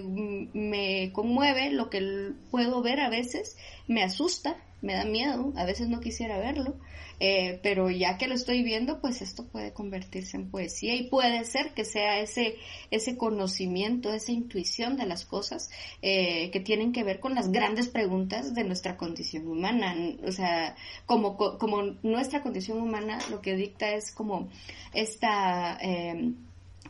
me, 0.54 1.12
conmueve 1.12 1.72
lo 1.72 1.90
que 1.90 2.34
puedo 2.50 2.82
ver 2.82 3.00
a 3.00 3.10
veces, 3.10 3.58
me 3.88 4.04
asusta, 4.04 4.58
me 4.82 4.94
da 4.94 5.06
miedo, 5.06 5.54
a 5.56 5.66
veces 5.66 5.90
no 5.90 6.00
quisiera 6.00 6.38
verlo, 6.40 6.76
eh, 7.20 7.60
pero 7.62 7.90
ya 7.92 8.18
que 8.18 8.28
lo 8.28 8.34
estoy 8.34 8.64
viendo, 8.64 9.00
pues 9.00 9.22
esto 9.22 9.48
puede 9.48 9.74
convertirse 9.74 10.38
en 10.38 10.50
poesía 10.50 10.96
y 10.96 11.08
puede 11.08 11.46
ser 11.46 11.74
que 11.74 11.86
sea 11.86 12.20
ese, 12.20 12.56
ese 12.90 13.16
conocimiento, 13.16 14.12
esa 14.12 14.32
intuición 14.32 14.98
de 14.98 15.06
las 15.06 15.26
cosas 15.26 15.70
eh, 16.02 16.50
que 16.52 16.60
tienen 16.60 16.92
que 16.92 17.04
ver 17.04 17.20
con 17.20 17.36
las 17.36 17.52
grandes 17.52 17.90
preguntas 17.90 18.56
de 18.56 18.64
nuestra 18.64 18.98
condición 18.98 19.48
humana. 19.48 19.96
O 20.26 20.32
sea, 20.32 20.76
como, 21.06 21.38
como 21.38 21.84
nuestra 22.02 22.42
condición 22.42 22.82
humana 22.82 23.20
lo 23.30 23.42
que 23.42 23.56
dicta 23.56 23.92
es 23.92 24.12
como 24.12 24.50
esta... 24.94 25.78
Eh, 25.82 26.34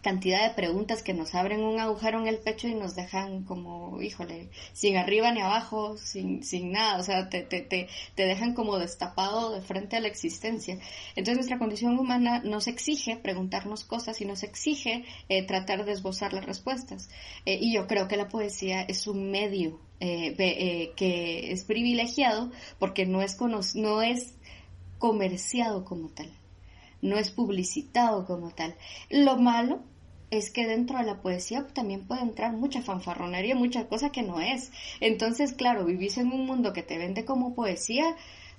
cantidad 0.02 0.47
de 0.47 0.56
preguntas 0.56 1.04
que 1.04 1.14
nos 1.14 1.36
abren 1.36 1.64
un 1.64 1.80
agujero 1.80 2.20
en 2.20 2.28
el 2.28 2.39
pecho 2.39 2.68
y 2.68 2.74
nos 2.74 2.95
dejan 2.95 3.43
como, 3.43 4.02
híjole, 4.02 4.49
sin 4.74 4.97
arriba 4.97 5.32
ni 5.32 5.41
abajo, 5.41 5.97
sin, 5.97 6.43
sin 6.43 6.72
nada, 6.72 6.99
o 6.99 7.04
sea, 7.04 7.30
te, 7.30 7.43
te, 7.43 7.62
te, 7.62 7.88
te 8.16 8.26
dejan 8.26 8.54
como 8.54 8.78
destapado 8.80 9.52
de 9.52 9.62
frente 9.62 9.95
a 9.95 9.99
la 9.99 10.08
existencia. 10.08 10.80
Entonces 11.16 11.36
nuestra 11.36 11.60
condición 11.60 11.97
humana 11.99 12.41
nos 12.43 12.68
exige 12.68 13.18
preguntarnos 13.18 13.84
cosas 13.84 14.20
y 14.22 14.26
nos 14.26 14.43
exige 14.43 15.06
eh, 15.30 15.45
tratar 15.45 15.86
de 15.86 15.91
esbozar 15.91 16.34
las 16.34 16.45
respuestas. 16.45 17.10
Eh, 17.45 17.60
y 17.62 17.74
yo 17.74 17.88
creo 17.88 18.08
que 18.08 18.18
la 18.18 18.28
poesía 18.28 18.82
es 18.82 19.08
un 19.08 19.32
medio 19.32 19.80
eh, 19.99 20.93
que 20.95 21.52
es 21.52 21.64
privilegiado 21.64 22.52
porque 22.80 23.06
no 23.06 23.22
es, 23.22 23.38
no 23.76 24.02
es 24.02 24.36
comerciado 24.97 25.86
como 25.86 26.10
tal 26.10 26.32
no 27.02 27.18
es 27.18 27.32
publicitado 27.32 28.26
como 28.26 28.52
tal. 28.52 28.76
Lo 29.10 29.38
malo 29.38 29.82
es 30.32 30.49
que 30.49 30.65
dentro 30.65 30.97
de 30.97 31.03
la 31.03 31.21
poesía 31.21 31.67
también 31.73 32.07
puede 32.07 32.21
entrar 32.21 32.53
mucha 32.53 32.82
fanfarronería, 32.82 33.53
mucha 33.53 33.88
cosa 33.88 34.11
que 34.11 34.23
no 34.23 34.39
es. 34.39 34.71
Entonces, 35.01 35.53
claro, 35.53 35.86
vivís 35.86 36.17
en 36.17 36.32
un 36.32 36.45
mundo 36.45 36.73
que 36.73 36.84
te 36.84 36.97
vende 36.97 37.25
como 37.25 37.53
poesía, 37.53 38.15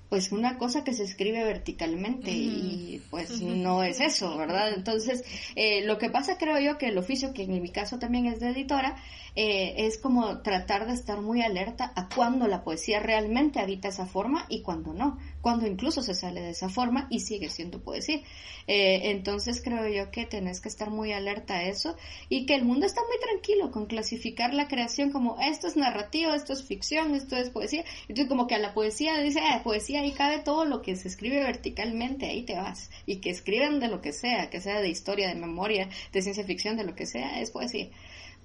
pues 0.07 0.31
una 0.31 0.59
cosa 0.59 0.83
que 0.83 0.93
se 0.93 1.03
escribe 1.03 1.43
verticalmente 1.43 2.29
y 2.29 3.01
pues 3.09 3.41
no 3.41 3.83
es 3.83 3.99
eso, 3.99 4.37
¿verdad? 4.37 4.71
Entonces, 4.71 5.23
eh, 5.55 5.83
lo 5.85 5.97
que 5.97 6.11
pasa 6.11 6.37
creo 6.37 6.59
yo 6.59 6.77
que 6.77 6.89
el 6.89 6.97
oficio, 6.99 7.33
que 7.33 7.43
en 7.43 7.59
mi 7.59 7.69
caso 7.69 7.97
también 7.97 8.27
es 8.27 8.39
de 8.39 8.49
editora, 8.49 8.95
eh, 9.35 9.73
es 9.77 9.97
como 9.97 10.41
tratar 10.41 10.85
de 10.85 10.93
estar 10.93 11.19
muy 11.21 11.41
alerta 11.41 11.91
a 11.95 12.07
cuando 12.13 12.47
la 12.47 12.63
poesía 12.63 12.99
realmente 12.99 13.59
habita 13.59 13.87
esa 13.87 14.05
forma 14.05 14.45
y 14.49 14.61
cuando 14.61 14.93
no 14.93 15.17
cuando 15.43 15.67
incluso 15.67 16.01
se 16.01 16.15
sale 16.15 16.39
de 16.39 16.51
esa 16.51 16.69
forma 16.69 17.05
y 17.09 17.19
sigue 17.19 17.49
siendo 17.49 17.83
poesía. 17.83 18.21
Eh, 18.65 19.11
entonces 19.11 19.61
creo 19.61 19.85
yo 19.89 20.09
que 20.09 20.25
tenés 20.25 20.61
que 20.61 20.69
estar 20.69 20.89
muy 20.89 21.11
alerta 21.11 21.55
a 21.55 21.63
eso 21.63 21.97
y 22.29 22.45
que 22.45 22.55
el 22.55 22.63
mundo 22.63 22.85
está 22.85 23.01
muy 23.01 23.19
tranquilo 23.19 23.69
con 23.69 23.85
clasificar 23.85 24.53
la 24.53 24.69
creación 24.69 25.11
como 25.11 25.37
esto 25.41 25.67
es 25.67 25.75
narrativo, 25.75 26.33
esto 26.33 26.53
es 26.53 26.63
ficción, 26.63 27.13
esto 27.13 27.35
es 27.35 27.49
poesía. 27.49 27.83
Entonces 28.03 28.29
como 28.29 28.47
que 28.47 28.55
a 28.55 28.59
la 28.59 28.73
poesía 28.73 29.19
dice, 29.19 29.41
ah, 29.41 29.59
poesía 29.65 29.99
ahí 29.99 30.13
cabe 30.13 30.39
todo 30.39 30.63
lo 30.63 30.81
que 30.81 30.95
se 30.95 31.09
escribe 31.09 31.43
verticalmente, 31.43 32.27
ahí 32.27 32.43
te 32.43 32.55
vas. 32.55 32.89
Y 33.05 33.17
que 33.17 33.29
escriban 33.29 33.81
de 33.81 33.89
lo 33.89 33.99
que 33.99 34.13
sea, 34.13 34.49
que 34.49 34.61
sea 34.61 34.79
de 34.79 34.87
historia, 34.87 35.27
de 35.27 35.35
memoria, 35.35 35.89
de 36.13 36.21
ciencia 36.21 36.45
ficción, 36.45 36.77
de 36.77 36.85
lo 36.85 36.95
que 36.95 37.05
sea, 37.05 37.41
es 37.41 37.51
poesía 37.51 37.89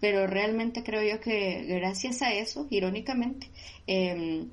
pero 0.01 0.26
realmente 0.26 0.82
creo 0.82 1.03
yo 1.03 1.20
que 1.20 1.64
gracias 1.66 2.22
a 2.22 2.32
eso, 2.32 2.66
irónicamente, 2.70 3.49
em, 3.86 4.49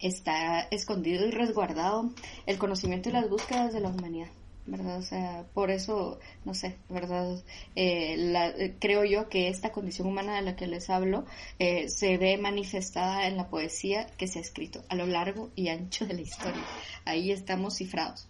está 0.00 0.60
escondido 0.70 1.26
y 1.26 1.30
resguardado 1.30 2.10
el 2.46 2.58
conocimiento 2.58 3.08
y 3.08 3.12
las 3.12 3.28
búsquedas 3.28 3.72
de 3.72 3.80
la 3.80 3.88
humanidad. 3.88 4.28
¿verdad? 4.66 4.98
O 4.98 5.02
sea, 5.02 5.46
por 5.54 5.70
eso, 5.70 6.18
no 6.44 6.54
sé, 6.54 6.76
¿verdad? 6.88 7.42
Eh, 7.76 8.16
la, 8.16 8.48
eh, 8.48 8.74
creo 8.80 9.04
yo 9.04 9.28
que 9.28 9.48
esta 9.48 9.70
condición 9.70 10.08
humana 10.08 10.36
de 10.36 10.42
la 10.42 10.56
que 10.56 10.66
les 10.66 10.90
hablo 10.90 11.24
eh, 11.58 11.88
se 11.88 12.18
ve 12.18 12.36
manifestada 12.36 13.28
en 13.28 13.36
la 13.36 13.48
poesía 13.48 14.06
que 14.18 14.26
se 14.26 14.38
ha 14.38 14.42
escrito 14.42 14.84
a 14.88 14.96
lo 14.96 15.06
largo 15.06 15.50
y 15.54 15.68
ancho 15.68 16.06
de 16.06 16.14
la 16.14 16.20
historia. 16.20 16.64
Ahí 17.04 17.30
estamos 17.30 17.76
cifrados. 17.76 18.28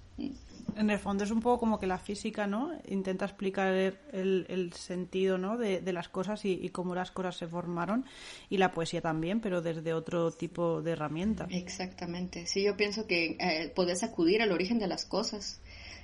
En 0.77 0.91
el 0.91 0.99
fondo 0.99 1.25
es 1.25 1.31
un 1.31 1.41
poco 1.41 1.61
como 1.61 1.79
que 1.79 1.87
la 1.87 1.97
física, 1.97 2.47
¿no? 2.47 2.71
Intenta 2.87 3.25
explicar 3.25 3.73
el, 3.73 4.73
sentido, 4.75 5.39
¿no? 5.39 5.57
De, 5.57 5.81
de 5.81 5.93
las 5.93 6.11
cosas 6.11 6.45
y, 6.45 6.69
cómo 6.69 6.95
las 6.95 7.11
cosas 7.11 7.37
se 7.37 7.49
formaron 7.49 8.05
y 8.51 8.59
la 8.59 8.73
poesía 8.73 9.01
también, 9.01 9.41
pero 9.41 9.63
desde 9.63 9.95
otro 9.95 10.31
tipo 10.33 10.83
de 10.83 10.93
herramienta. 10.93 11.47
Exactamente. 11.51 12.47
Sí, 12.47 12.63
yo 12.63 12.77
pienso 12.77 13.07
que 13.07 13.39
eh, 13.41 13.73
podés 13.75 14.03
acudir 14.03 14.43
al 14.43 14.53
origen 14.53 14.79
de 14.79 14.87
las 14.87 15.07
cosas 15.07 15.63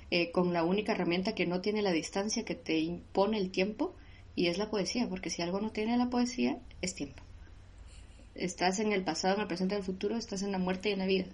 eh, 0.09 0.31
con 0.31 0.53
la 0.53 0.63
única 0.63 0.93
herramienta 0.93 1.35
que 1.35 1.45
no 1.45 1.61
tiene 1.61 1.83
la 1.83 1.91
distancia 1.91 2.43
que 2.43 2.55
te 2.55 2.79
impone 2.79 3.37
el 3.37 3.51
tiempo 3.51 3.95
y 4.35 4.47
es 4.47 4.57
la 4.57 4.71
poesía, 4.71 5.07
porque 5.07 5.29
si 5.29 5.43
algo 5.43 5.61
no 5.61 5.71
tiene 5.71 5.97
la 5.97 6.09
poesía, 6.09 6.57
es 6.81 6.95
tiempo. 6.95 7.21
Estás 8.33 8.79
en 8.79 8.91
el 8.91 9.03
pasado, 9.03 9.35
en 9.35 9.41
el 9.41 9.47
presente, 9.47 9.75
en 9.75 9.81
el 9.81 9.85
futuro, 9.85 10.17
estás 10.17 10.41
en 10.41 10.51
la 10.51 10.57
muerte 10.57 10.89
y 10.89 10.93
en 10.93 10.99
la 10.99 11.05
vida. 11.05 11.25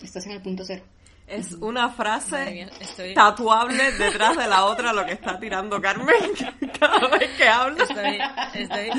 Estás 0.00 0.26
en 0.26 0.32
el 0.32 0.40
punto 0.40 0.64
cero. 0.64 0.84
Es 1.26 1.52
una 1.52 1.88
frase 1.88 2.68
tatuable 3.14 3.92
detrás 3.92 4.36
de 4.36 4.46
la 4.46 4.66
otra 4.66 4.92
lo 4.92 5.06
que 5.06 5.12
está 5.12 5.38
tirando 5.38 5.80
Carmen 5.80 6.14
cada 6.78 7.08
vez 7.08 7.30
que 7.36 7.48
habla. 7.48 7.84
Estoy, 8.52 8.90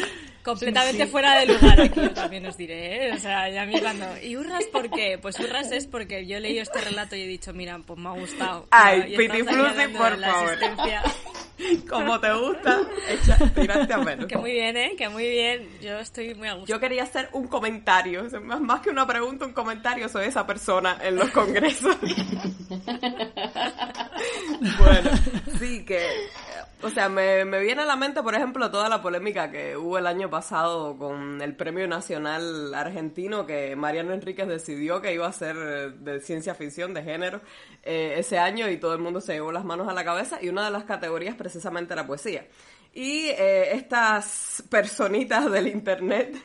completamente 0.44 1.08
fuera 1.08 1.40
de 1.40 1.46
lugar 1.48 1.82
aquí, 1.82 2.10
también 2.10 2.46
os 2.46 2.58
diré. 2.58 3.10
¿eh? 3.10 3.14
O 3.14 3.18
sea, 3.18 3.50
ya 3.50 3.66
me 3.66 3.80
cuando... 3.80 4.06
¿Y 4.24 4.38
Urras 4.38 4.66
por 4.66 4.90
qué? 4.90 5.18
Pues 5.22 5.40
Urras 5.40 5.72
es 5.72 5.88
porque 5.88 6.26
yo 6.26 6.38
he 6.38 6.40
leído 6.40 6.64
este 6.64 6.82
relato 6.82 7.16
y 7.16 7.22
he 7.22 7.28
dicho, 7.28 7.54
mira, 7.54 7.78
pues 7.86 8.00
me 8.00 8.10
ha 8.10 8.14
gustado. 8.14 8.68
Ay, 8.72 9.16
Piti 9.18 9.44
por 9.44 10.20
favor. 10.20 10.58
Como 11.90 12.20
te 12.20 12.34
gusta, 12.34 12.82
echa, 13.08 13.38
tiraste 13.54 13.94
a 13.94 13.98
menos. 13.98 14.26
Que 14.28 14.38
muy 14.38 14.52
bien, 14.52 14.76
¿eh? 14.78 14.96
Que 14.98 15.10
muy 15.10 15.28
bien. 15.28 15.70
Yo 15.82 16.00
estoy 16.00 16.36
muy 16.36 16.48
a 16.48 16.54
gusto. 16.54 16.68
Yo 16.68 16.80
quería 16.80 17.04
hacer 17.04 17.30
un 17.34 17.48
comentario. 17.48 18.24
más 18.42 18.82
que 18.82 18.90
una 18.90 19.08
pregunta, 19.08 19.46
un 19.46 19.54
comentario. 19.54 20.10
Soy 20.10 20.26
esa 20.28 20.46
persona 20.46 20.98
en 21.02 21.16
los 21.16 21.30
congresos. 21.32 21.98
bueno, 24.80 25.12
sí 25.60 25.84
que 25.86 26.06
o 26.86 26.90
sea, 26.92 27.10
me, 27.10 27.46
me, 27.46 27.60
viene 27.60 27.82
a 27.82 27.86
la 27.86 27.96
mente, 27.96 28.22
por 28.22 28.36
ejemplo, 28.36 28.70
toda 28.70 28.88
la 28.90 29.02
polémica 29.02 29.50
que 29.50 29.76
hubo 29.76 29.98
el 29.98 30.06
año 30.06 30.30
pasado 30.30 30.96
con 30.98 31.42
el 31.42 31.56
Premio 31.56 31.88
Nacional 31.88 32.74
Argentino 32.76 33.48
que 33.48 33.76
Mariano 33.76 34.14
Enríquez 34.14 34.48
decidió 34.48 35.02
que 35.02 35.12
iba 35.12 35.26
a 35.26 35.32
ser 35.32 35.96
de 35.96 36.20
ciencia 36.20 36.54
ficción, 36.54 36.94
de 36.94 37.02
género, 37.02 37.42
eh, 37.82 38.14
ese 38.18 38.38
año 38.38 38.70
y 38.70 38.78
todo 38.78 38.94
el 38.94 39.02
mundo 39.02 39.20
se 39.20 39.34
llevó 39.34 39.52
las 39.52 39.66
manos 39.66 39.88
a 39.88 39.94
la 39.94 40.06
cabeza 40.06 40.38
y 40.40 40.50
una 40.50 40.64
de 40.64 40.70
las 40.70 40.84
categorías 40.84 41.36
precisamente 41.36 41.94
era 41.94 42.06
poesía. 42.06 42.46
Y 42.94 43.30
eh, 43.30 43.76
estas 43.76 44.64
personitas 44.70 45.52
del 45.52 45.68
Internet 45.68 46.38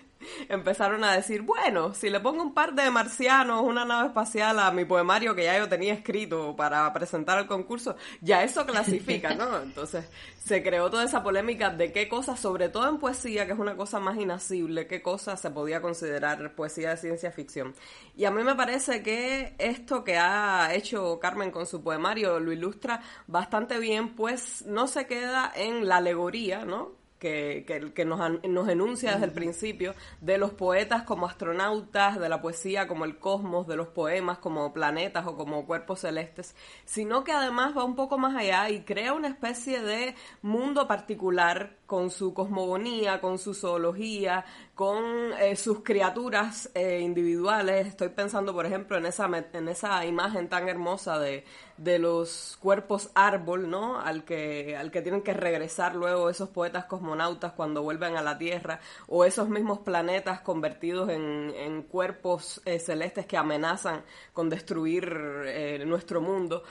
empezaron 0.48 1.04
a 1.04 1.12
decir, 1.12 1.42
bueno, 1.42 1.94
si 1.94 2.10
le 2.10 2.20
pongo 2.20 2.42
un 2.42 2.54
par 2.54 2.74
de 2.74 2.90
marcianos, 2.90 3.62
una 3.62 3.84
nave 3.84 4.08
espacial 4.08 4.58
a 4.58 4.70
mi 4.70 4.84
poemario 4.84 5.34
que 5.34 5.44
ya 5.44 5.58
yo 5.58 5.68
tenía 5.68 5.94
escrito 5.94 6.54
para 6.56 6.92
presentar 6.92 7.38
al 7.38 7.46
concurso, 7.46 7.96
ya 8.20 8.42
eso 8.42 8.66
clasifica, 8.66 9.34
¿no? 9.34 9.58
Entonces 9.62 10.04
se 10.44 10.62
creó 10.62 10.90
toda 10.90 11.04
esa 11.04 11.22
polémica 11.22 11.70
de 11.70 11.92
qué 11.92 12.08
cosas, 12.08 12.40
sobre 12.40 12.68
todo 12.68 12.88
en 12.88 12.98
poesía, 12.98 13.46
que 13.46 13.52
es 13.52 13.58
una 13.58 13.76
cosa 13.76 14.00
más 14.00 14.16
inasible, 14.16 14.86
qué 14.86 15.02
cosas 15.02 15.40
se 15.40 15.50
podía 15.50 15.80
considerar 15.80 16.54
poesía 16.54 16.90
de 16.90 16.96
ciencia 16.96 17.30
ficción. 17.30 17.74
Y 18.16 18.24
a 18.24 18.30
mí 18.30 18.42
me 18.42 18.54
parece 18.54 19.02
que 19.02 19.54
esto 19.58 20.04
que 20.04 20.18
ha 20.18 20.74
hecho 20.74 21.18
Carmen 21.20 21.50
con 21.50 21.66
su 21.66 21.82
poemario 21.82 22.40
lo 22.40 22.52
ilustra 22.52 23.02
bastante 23.26 23.78
bien, 23.78 24.14
pues 24.14 24.64
no 24.66 24.86
se 24.86 25.06
queda 25.06 25.52
en 25.54 25.88
la 25.88 25.96
alegoría, 25.98 26.64
¿no? 26.64 26.99
Que, 27.20 27.64
que, 27.66 27.92
que 27.92 28.04
nos, 28.04 28.18
nos, 28.42 28.68
enuncia 28.68 29.12
desde 29.12 29.26
el 29.26 29.32
principio, 29.32 29.94
de 30.20 30.38
los 30.38 30.52
poetas 30.52 31.02
como 31.04 31.26
astronautas, 31.26 32.18
de 32.18 32.28
la 32.28 32.40
poesía 32.40 32.88
como 32.88 33.04
el 33.04 33.18
cosmos, 33.18 33.68
de 33.68 33.76
los 33.76 33.88
poemas 33.88 34.38
como 34.38 34.72
planetas 34.72 35.26
o 35.26 35.36
como 35.36 35.66
cuerpos 35.66 36.00
celestes, 36.00 36.56
sino 36.84 37.22
que 37.22 37.32
además 37.32 37.76
va 37.76 37.84
un 37.84 37.94
poco 37.94 38.18
más 38.18 38.34
allá 38.34 38.70
y 38.70 38.80
crea 38.82 39.12
una 39.12 39.28
especie 39.28 39.82
de 39.82 40.14
mundo 40.42 40.88
particular 40.88 41.76
con 41.90 42.08
su 42.08 42.32
cosmogonía, 42.32 43.20
con 43.20 43.36
su 43.36 43.52
zoología, 43.52 44.44
con 44.76 45.32
eh, 45.40 45.56
sus 45.56 45.82
criaturas 45.82 46.70
eh, 46.72 47.00
individuales. 47.00 47.88
Estoy 47.88 48.10
pensando, 48.10 48.54
por 48.54 48.64
ejemplo, 48.64 48.96
en 48.96 49.06
esa, 49.06 49.28
en 49.52 49.68
esa 49.68 50.06
imagen 50.06 50.48
tan 50.48 50.68
hermosa 50.68 51.18
de, 51.18 51.44
de 51.78 51.98
los 51.98 52.56
cuerpos 52.60 53.10
árbol, 53.16 53.68
¿no? 53.68 54.00
Al 54.00 54.24
que, 54.24 54.76
al 54.76 54.92
que 54.92 55.02
tienen 55.02 55.22
que 55.22 55.32
regresar 55.32 55.96
luego 55.96 56.30
esos 56.30 56.50
poetas 56.50 56.84
cosmonautas 56.84 57.54
cuando 57.54 57.82
vuelven 57.82 58.16
a 58.16 58.22
la 58.22 58.38
Tierra, 58.38 58.78
o 59.08 59.24
esos 59.24 59.48
mismos 59.48 59.80
planetas 59.80 60.42
convertidos 60.42 61.10
en, 61.10 61.52
en 61.56 61.82
cuerpos 61.82 62.62
eh, 62.66 62.78
celestes 62.78 63.26
que 63.26 63.36
amenazan 63.36 64.04
con 64.32 64.48
destruir 64.48 65.10
nuestro 65.86 66.20
mundo. 66.20 66.62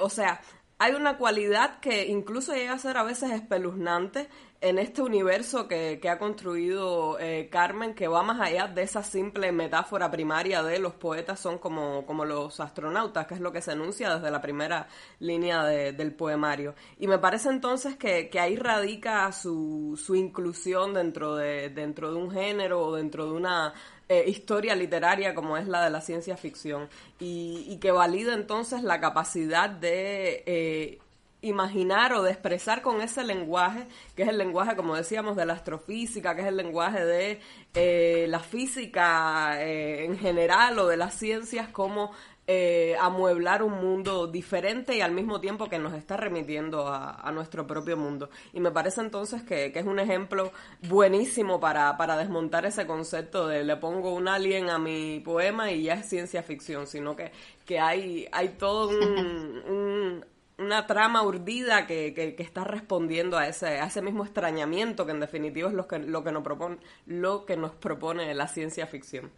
o 0.00 0.08
sea, 0.08 0.40
hay 0.78 0.92
una 0.92 1.16
cualidad 1.16 1.80
que 1.80 2.06
incluso 2.06 2.52
llega 2.52 2.74
a 2.74 2.78
ser 2.78 2.98
a 2.98 3.02
veces 3.02 3.30
espeluznante 3.32 4.28
en 4.60 4.78
este 4.78 5.02
universo 5.02 5.68
que, 5.68 5.98
que 6.00 6.08
ha 6.08 6.18
construido 6.18 7.18
eh, 7.18 7.48
Carmen, 7.50 7.94
que 7.94 8.08
va 8.08 8.22
más 8.22 8.40
allá 8.40 8.66
de 8.66 8.82
esa 8.82 9.02
simple 9.02 9.52
metáfora 9.52 10.10
primaria 10.10 10.62
de 10.62 10.78
los 10.78 10.94
poetas 10.94 11.40
son 11.40 11.58
como, 11.58 12.04
como 12.06 12.24
los 12.24 12.58
astronautas, 12.60 13.26
que 13.26 13.34
es 13.34 13.40
lo 13.40 13.52
que 13.52 13.60
se 13.60 13.72
enuncia 13.72 14.14
desde 14.14 14.30
la 14.30 14.40
primera 14.40 14.88
línea 15.20 15.62
del 15.64 16.14
poemario. 16.14 16.74
Y 16.98 17.06
me 17.06 17.18
parece 17.18 17.50
entonces 17.50 17.96
que, 17.96 18.28
que 18.28 18.40
ahí 18.40 18.56
radica 18.56 19.30
su, 19.32 20.00
su 20.02 20.14
inclusión 20.14 20.94
dentro 20.94 21.36
de, 21.36 21.70
dentro 21.70 22.10
de 22.10 22.16
un 22.16 22.30
género 22.30 22.80
o 22.80 22.96
dentro 22.96 23.26
de 23.26 23.32
una 23.32 23.74
eh, 24.08 24.24
historia 24.28 24.76
literaria 24.76 25.34
como 25.34 25.56
es 25.56 25.66
la 25.66 25.82
de 25.82 25.90
la 25.90 26.00
ciencia 26.00 26.36
ficción 26.36 26.88
y, 27.18 27.76
que 27.80 27.90
valida 27.90 28.34
entonces 28.34 28.84
la 28.84 29.00
capacidad 29.00 29.68
de 29.68 30.44
eh, 30.46 30.98
imaginar 31.42 32.12
o 32.12 32.22
de 32.22 32.30
expresar 32.30 32.82
con 32.82 33.00
ese 33.00 33.24
lenguaje, 33.24 33.88
que 34.14 34.22
es 34.22 34.28
el 34.28 34.38
lenguaje, 34.38 34.76
como 34.76 34.94
decíamos, 34.94 35.36
de 35.36 35.44
la 35.44 35.54
astrofísica, 35.54 36.36
que 36.36 36.42
es 36.42 36.46
el 36.46 36.56
lenguaje 36.56 37.04
de 37.04 37.40
eh, 37.74 38.26
la 38.28 38.40
física 38.40 39.60
en 39.60 40.16
general 40.18 40.78
o 40.78 40.86
de 40.86 40.96
las 40.96 41.14
ciencias, 41.14 41.68
como 41.68 42.12
eh, 42.48 42.94
amueblar 43.00 43.62
un 43.64 43.72
mundo 43.72 44.28
diferente 44.28 44.96
y 44.96 45.00
al 45.00 45.10
mismo 45.10 45.40
tiempo 45.40 45.68
que 45.68 45.80
nos 45.80 45.94
está 45.94 46.16
remitiendo 46.16 46.86
a, 46.86 47.30
nuestro 47.32 47.66
propio 47.66 47.96
mundo. 47.96 48.30
Y 48.52 48.60
me 48.60 48.70
parece 48.70 49.00
entonces 49.00 49.42
que, 49.42 49.72
es 49.74 49.84
un 49.84 49.98
ejemplo 49.98 50.52
buenísimo 50.82 51.58
para, 51.58 51.96
para, 51.96 52.16
desmontar 52.16 52.64
ese 52.64 52.86
concepto 52.86 53.48
de 53.48 53.64
le 53.64 53.76
pongo 53.76 54.14
un 54.14 54.28
alien 54.28 54.70
a 54.70 54.78
mi 54.78 55.20
poema 55.20 55.72
y 55.72 55.82
ya 55.82 55.94
es 55.94 56.08
ciencia 56.08 56.42
ficción, 56.42 56.86
sino 56.86 57.16
que, 57.16 57.32
que 57.64 57.80
hay, 57.80 58.28
hay 58.30 58.50
todo 58.50 58.88
un, 58.90 60.24
una 60.58 60.86
trama 60.86 61.22
urdida 61.22 61.86
que, 61.86 62.14
que, 62.14 62.34
está 62.38 62.64
respondiendo 62.64 63.36
a 63.36 63.48
ese, 63.48 63.80
a 63.80 63.86
ese 63.86 64.02
mismo 64.02 64.24
extrañamiento 64.24 65.04
que 65.04 65.12
en 65.12 65.20
definitiva 65.20 65.68
es 65.68 65.74
lo 65.74 65.86
que, 65.86 65.98
lo 65.98 66.24
que, 66.24 66.32
nos, 66.32 66.42
propone, 66.42 66.78
lo 67.06 67.44
que 67.44 67.56
nos 67.56 67.72
propone 67.72 68.32
la 68.34 68.48
ciencia 68.48 68.86
ficción. 68.86 69.30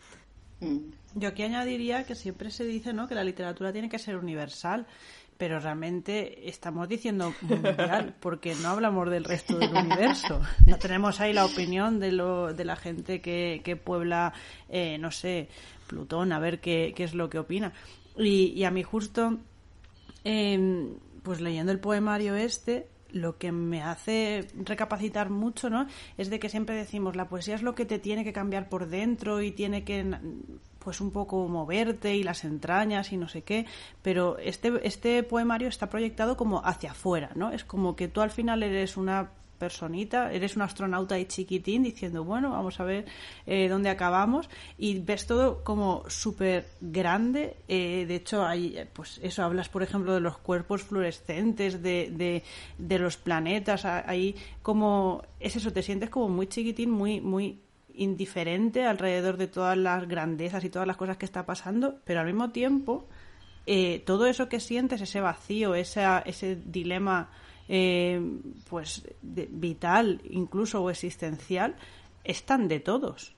Mm. 0.60 0.78
Yo 1.14 1.28
aquí 1.28 1.42
añadiría 1.42 2.04
que 2.04 2.14
siempre 2.14 2.50
se 2.50 2.64
dice 2.64 2.92
¿no? 2.92 3.08
que 3.08 3.14
la 3.14 3.24
literatura 3.24 3.72
tiene 3.72 3.88
que 3.88 3.98
ser 3.98 4.16
universal, 4.16 4.86
pero 5.36 5.60
realmente 5.60 6.48
estamos 6.48 6.88
diciendo 6.88 7.32
mundial 7.42 8.14
porque 8.20 8.54
no 8.56 8.70
hablamos 8.70 9.08
del 9.10 9.24
resto 9.24 9.56
del 9.56 9.72
universo. 9.72 10.40
No 10.66 10.76
tenemos 10.78 11.20
ahí 11.20 11.32
la 11.32 11.44
opinión 11.44 11.98
de, 12.00 12.12
lo, 12.12 12.52
de 12.52 12.64
la 12.64 12.76
gente 12.76 13.20
que, 13.20 13.62
que 13.64 13.76
puebla, 13.76 14.32
eh, 14.68 14.98
no 14.98 15.10
sé, 15.10 15.48
Plutón, 15.86 16.32
a 16.32 16.38
ver 16.38 16.60
qué, 16.60 16.92
qué 16.94 17.04
es 17.04 17.14
lo 17.14 17.30
que 17.30 17.38
opina. 17.38 17.72
Y, 18.16 18.52
y 18.52 18.64
a 18.64 18.70
mí 18.70 18.82
justo, 18.82 19.38
em, 20.24 20.96
pues 21.22 21.40
leyendo 21.40 21.72
el 21.72 21.78
poemario 21.78 22.34
este, 22.34 22.88
lo 23.10 23.38
que 23.38 23.52
me 23.52 23.82
hace 23.82 24.46
recapacitar 24.54 25.30
mucho, 25.30 25.70
¿no? 25.70 25.86
Es 26.16 26.30
de 26.30 26.38
que 26.38 26.48
siempre 26.48 26.76
decimos 26.76 27.16
la 27.16 27.28
poesía 27.28 27.54
es 27.54 27.62
lo 27.62 27.74
que 27.74 27.84
te 27.84 27.98
tiene 27.98 28.24
que 28.24 28.32
cambiar 28.32 28.68
por 28.68 28.88
dentro 28.88 29.42
y 29.42 29.50
tiene 29.50 29.84
que 29.84 30.18
pues 30.78 31.00
un 31.00 31.10
poco 31.10 31.48
moverte 31.48 32.16
y 32.16 32.22
las 32.22 32.44
entrañas 32.44 33.12
y 33.12 33.16
no 33.16 33.28
sé 33.28 33.42
qué, 33.42 33.66
pero 34.02 34.38
este, 34.38 34.72
este 34.86 35.22
poemario 35.22 35.68
está 35.68 35.90
proyectado 35.90 36.36
como 36.36 36.64
hacia 36.64 36.92
afuera, 36.92 37.30
¿no? 37.34 37.50
Es 37.50 37.64
como 37.64 37.96
que 37.96 38.08
tú 38.08 38.20
al 38.20 38.30
final 38.30 38.62
eres 38.62 38.96
una 38.96 39.30
personita, 39.58 40.32
eres 40.32 40.56
un 40.56 40.62
astronauta 40.62 41.18
y 41.18 41.26
chiquitín 41.26 41.82
diciendo, 41.82 42.24
bueno, 42.24 42.50
vamos 42.50 42.80
a 42.80 42.84
ver 42.84 43.04
eh, 43.46 43.68
dónde 43.68 43.90
acabamos 43.90 44.48
y 44.78 45.00
ves 45.00 45.26
todo 45.26 45.62
como 45.64 46.04
súper 46.08 46.66
grande. 46.80 47.56
Eh, 47.68 48.06
de 48.06 48.14
hecho, 48.14 48.46
hay, 48.46 48.88
pues 48.92 49.20
eso, 49.22 49.42
hablas, 49.42 49.68
por 49.68 49.82
ejemplo, 49.82 50.14
de 50.14 50.20
los 50.20 50.38
cuerpos 50.38 50.82
fluorescentes, 50.82 51.82
de, 51.82 52.42
de, 52.78 52.98
los 52.98 53.16
planetas, 53.16 53.84
ahí 53.84 54.34
como, 54.62 55.22
es 55.40 55.56
eso, 55.56 55.72
te 55.72 55.82
sientes 55.82 56.10
como 56.10 56.28
muy 56.28 56.46
chiquitín, 56.46 56.90
muy, 56.90 57.20
muy 57.20 57.60
indiferente 57.94 58.86
alrededor 58.86 59.36
de 59.36 59.48
todas 59.48 59.76
las 59.76 60.08
grandezas 60.08 60.64
y 60.64 60.70
todas 60.70 60.86
las 60.86 60.96
cosas 60.96 61.16
que 61.16 61.26
está 61.26 61.44
pasando, 61.44 61.96
pero 62.04 62.20
al 62.20 62.26
mismo 62.26 62.50
tiempo, 62.50 63.06
eh, 63.66 64.02
todo 64.06 64.26
eso 64.26 64.48
que 64.48 64.60
sientes, 64.60 65.00
ese 65.00 65.20
vacío, 65.20 65.74
ese 65.74 66.56
dilema 66.64 67.30
eh, 67.68 68.20
pues 68.68 69.02
vital 69.22 70.20
incluso 70.30 70.82
o 70.82 70.90
existencial 70.90 71.76
están 72.24 72.68
de 72.68 72.80
todos. 72.80 73.34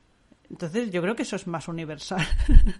Entonces 0.51 0.91
yo 0.91 1.01
creo 1.01 1.15
que 1.15 1.23
eso 1.23 1.37
es 1.37 1.47
más 1.47 1.69
universal, 1.69 2.27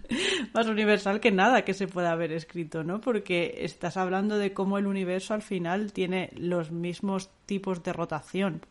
más 0.53 0.67
universal 0.67 1.21
que 1.21 1.31
nada 1.31 1.63
que 1.63 1.73
se 1.73 1.87
pueda 1.87 2.11
haber 2.11 2.33
escrito, 2.33 2.83
¿no? 2.83 2.99
Porque 2.99 3.59
estás 3.59 3.95
hablando 3.95 4.37
de 4.37 4.53
cómo 4.53 4.77
el 4.77 4.87
universo 4.87 5.33
al 5.33 5.41
final 5.41 5.93
tiene 5.93 6.31
los 6.35 6.71
mismos 6.71 7.29
tipos 7.45 7.81
de 7.81 7.93
rotación. 7.93 8.61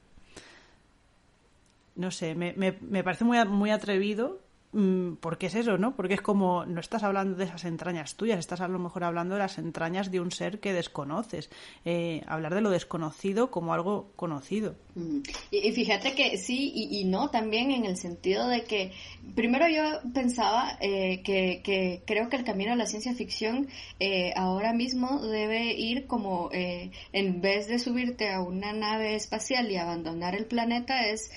No 1.97 2.11
sé, 2.11 2.35
me, 2.35 2.53
me, 2.55 2.76
me 2.83 3.03
parece 3.03 3.24
muy, 3.24 3.43
muy 3.47 3.70
atrevido 3.70 4.41
porque 4.73 5.47
es 5.47 5.57
eso, 5.57 5.79
¿no? 5.79 5.97
Porque 5.97 6.14
es 6.14 6.21
como, 6.21 6.64
no 6.64 6.79
estás 6.79 7.03
hablando 7.03 7.37
de 7.37 7.45
esas 7.45 7.64
entrañas 7.64 8.14
tuyas, 8.14 8.39
estás 8.39 8.61
a 8.61 8.68
lo 8.68 8.79
mejor 8.79 9.03
hablando 9.03 9.35
de 9.35 9.41
las 9.41 9.59
entrañas 9.59 10.12
de 10.12 10.21
un 10.21 10.31
ser 10.31 10.61
que 10.61 10.73
desconoces. 10.73 11.51
Eh, 11.85 12.23
hablar 12.27 12.55
de 12.55 12.61
lo 12.61 12.71
desconocido 12.71 13.51
como 13.51 13.75
algo 13.75 14.12
conocido. 14.14 14.77
Mm. 14.95 15.21
Y, 15.51 15.73
fíjate 15.73 16.14
que 16.14 16.37
sí 16.37 16.73
y, 16.73 17.05
no 17.05 17.31
también 17.31 17.73
en 17.73 17.85
el 17.85 17.97
sentido 17.97 18.47
de 18.47 18.62
que, 18.62 18.93
primero 19.35 19.66
yo 19.68 19.83
pensaba 20.14 20.79
eh, 20.81 21.23
que, 21.25 22.03
creo 22.07 22.29
que 22.29 22.37
el 22.37 22.45
camino 22.45 22.73
a 22.73 22.77
la 22.77 22.87
ciencia 22.87 23.12
ficción 23.14 23.68
eh, 23.99 24.33
ahora 24.37 24.73
mismo 24.73 25.21
debe 25.21 25.75
ir 25.75 26.07
como, 26.07 26.49
en 26.53 27.41
vez 27.41 27.66
de 27.66 27.81
subirte 27.81 28.33
a 28.33 28.41
una 28.41 28.73
nave 28.73 29.16
espacial 29.16 29.68
y 29.71 29.77
abandonar 29.77 30.37
el 30.37 30.47
planeta, 30.47 31.09
es 31.09 31.33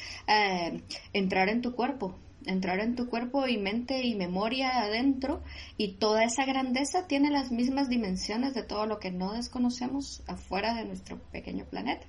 entrar 1.13 1.49
en 1.49 1.61
tu 1.61 1.73
cuerpo 1.73 2.15
entrar 2.45 2.79
en 2.79 2.95
tu 2.95 3.07
cuerpo 3.09 3.47
y 3.47 3.57
mente 3.57 4.03
y 4.03 4.15
memoria 4.15 4.81
adentro 4.81 5.41
y 5.77 5.93
toda 5.93 6.23
esa 6.23 6.45
grandeza 6.45 7.07
tiene 7.07 7.29
las 7.29 7.51
mismas 7.51 7.89
dimensiones 7.89 8.53
de 8.53 8.63
todo 8.63 8.85
lo 8.85 8.99
que 8.99 9.11
no 9.11 9.33
desconocemos 9.33 10.23
afuera 10.27 10.73
de 10.75 10.85
nuestro 10.85 11.19
pequeño 11.31 11.65
planeta. 11.65 12.05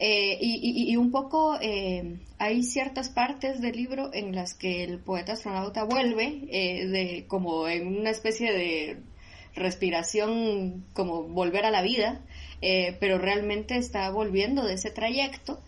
Eh, 0.00 0.38
y, 0.40 0.96
un 0.96 1.12
poco 1.12 1.56
eh, 1.60 2.18
hay 2.38 2.64
ciertas 2.64 3.08
partes 3.10 3.60
del 3.60 3.76
libro 3.76 4.12
en 4.12 4.34
las 4.34 4.54
que 4.54 4.82
el 4.82 4.98
poeta 4.98 5.34
astronauta 5.34 5.84
vuelve 5.84 6.42
eh, 6.50 6.86
de 6.86 7.26
como 7.28 7.68
en 7.68 7.86
una 7.86 8.10
especie 8.10 8.52
de 8.52 8.98
respiración 9.54 10.84
como 10.94 11.22
volver 11.22 11.64
a 11.64 11.70
la 11.70 11.82
vida, 11.82 12.20
pero 12.98 13.18
realmente 13.18 13.76
está 13.76 14.10
volviendo 14.10 14.64
de 14.64 14.74
ese 14.74 14.90
trayecto 14.90 15.60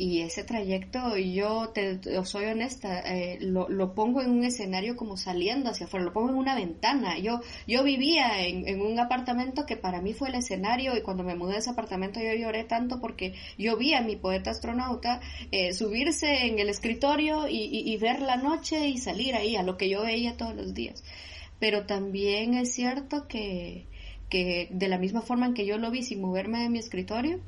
y 0.00 0.20
ese 0.20 0.44
trayecto, 0.44 1.16
yo 1.16 1.70
te, 1.70 1.98
soy 2.24 2.44
honesta, 2.44 3.00
eh, 3.00 3.38
lo, 3.40 3.68
lo, 3.68 3.94
pongo 3.96 4.22
en 4.22 4.30
un 4.30 4.44
escenario 4.44 4.94
como 4.96 5.16
saliendo 5.16 5.70
hacia 5.70 5.86
afuera, 5.86 6.06
lo 6.06 6.12
pongo 6.12 6.28
en 6.28 6.36
una 6.36 6.54
ventana. 6.54 7.18
Yo, 7.18 7.40
yo 7.66 7.82
vivía 7.82 8.46
en, 8.46 8.68
en, 8.68 8.80
un 8.80 9.00
apartamento 9.00 9.66
que 9.66 9.76
para 9.76 10.00
mí 10.00 10.14
fue 10.14 10.28
el 10.28 10.36
escenario 10.36 10.96
y 10.96 11.02
cuando 11.02 11.24
me 11.24 11.34
mudé 11.34 11.56
a 11.56 11.58
ese 11.58 11.70
apartamento 11.70 12.20
yo 12.20 12.32
lloré 12.32 12.62
tanto 12.62 13.00
porque 13.00 13.34
yo 13.58 13.76
vi 13.76 13.92
a 13.94 14.00
mi 14.00 14.14
poeta 14.14 14.52
astronauta 14.52 15.20
eh, 15.50 15.72
subirse 15.72 16.46
en 16.46 16.60
el 16.60 16.68
escritorio 16.68 17.48
y, 17.48 17.56
y, 17.56 17.92
y 17.92 17.96
ver 17.96 18.22
la 18.22 18.36
noche 18.36 18.88
y 18.88 18.98
salir 18.98 19.34
ahí 19.34 19.56
a 19.56 19.64
lo 19.64 19.76
que 19.76 19.88
yo 19.88 20.02
veía 20.02 20.36
todos 20.36 20.54
los 20.54 20.74
días. 20.74 21.02
Pero 21.58 21.86
también 21.86 22.54
es 22.54 22.72
cierto 22.72 23.26
que, 23.26 23.86
que 24.30 24.68
de 24.70 24.86
la 24.86 24.98
misma 24.98 25.22
forma 25.22 25.46
en 25.46 25.54
que 25.54 25.66
yo 25.66 25.76
lo 25.76 25.90
vi 25.90 26.04
sin 26.04 26.20
moverme 26.20 26.60
de 26.60 26.68
mi 26.68 26.78
escritorio, 26.78 27.40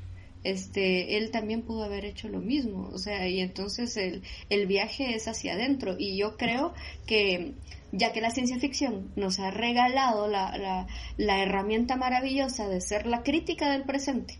este, 0.43 1.17
él 1.17 1.31
también 1.31 1.61
pudo 1.61 1.83
haber 1.83 2.05
hecho 2.05 2.27
lo 2.29 2.39
mismo, 2.39 2.89
o 2.93 2.97
sea, 2.97 3.27
y 3.27 3.39
entonces 3.39 3.95
el, 3.97 4.23
el 4.49 4.67
viaje 4.67 5.15
es 5.15 5.27
hacia 5.27 5.53
adentro 5.53 5.95
y 5.97 6.17
yo 6.17 6.37
creo 6.37 6.73
que 7.05 7.53
ya 7.91 8.13
que 8.13 8.21
la 8.21 8.31
ciencia 8.31 8.57
ficción 8.57 9.11
nos 9.15 9.39
ha 9.39 9.51
regalado 9.51 10.27
la, 10.27 10.57
la, 10.57 10.87
la 11.17 11.43
herramienta 11.43 11.97
maravillosa 11.97 12.69
de 12.69 12.81
ser 12.81 13.05
la 13.05 13.21
crítica 13.21 13.69
del 13.69 13.83
presente, 13.83 14.39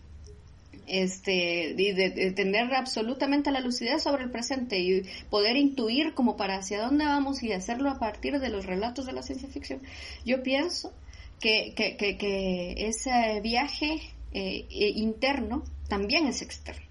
este, 0.86 1.74
y 1.76 1.92
de, 1.92 2.32
tener 2.32 2.74
absolutamente 2.74 3.50
la 3.50 3.60
lucidez 3.60 4.02
sobre 4.02 4.24
el 4.24 4.30
presente 4.30 4.80
y 4.80 5.02
poder 5.30 5.56
intuir 5.56 6.14
como 6.14 6.36
para 6.36 6.56
hacia 6.56 6.82
dónde 6.82 7.04
vamos 7.04 7.42
y 7.42 7.52
hacerlo 7.52 7.90
a 7.90 7.98
partir 7.98 8.40
de 8.40 8.48
los 8.48 8.66
relatos 8.66 9.06
de 9.06 9.12
la 9.12 9.22
ciencia 9.22 9.48
ficción, 9.48 9.80
yo 10.24 10.42
pienso 10.42 10.92
que, 11.40 11.74
que, 11.74 12.74
ese 12.76 13.40
viaje 13.40 14.00
eh, 14.32 14.66
eh, 14.70 14.92
interno 14.96 15.62
también 15.88 16.26
es 16.26 16.42
externo. 16.42 16.86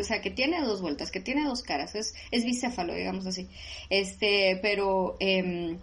O 0.00 0.04
sea, 0.04 0.20
que 0.20 0.30
tiene 0.30 0.62
dos 0.62 0.80
vueltas, 0.80 1.10
que 1.10 1.20
tiene 1.20 1.44
dos 1.44 1.62
caras, 1.62 1.96
es, 1.96 2.14
es 2.30 2.44
bicéfalo, 2.44 2.94
digamos 2.94 3.26
así. 3.26 3.48
Este, 3.90 4.58
pero 4.62 5.16
em, 5.18 5.78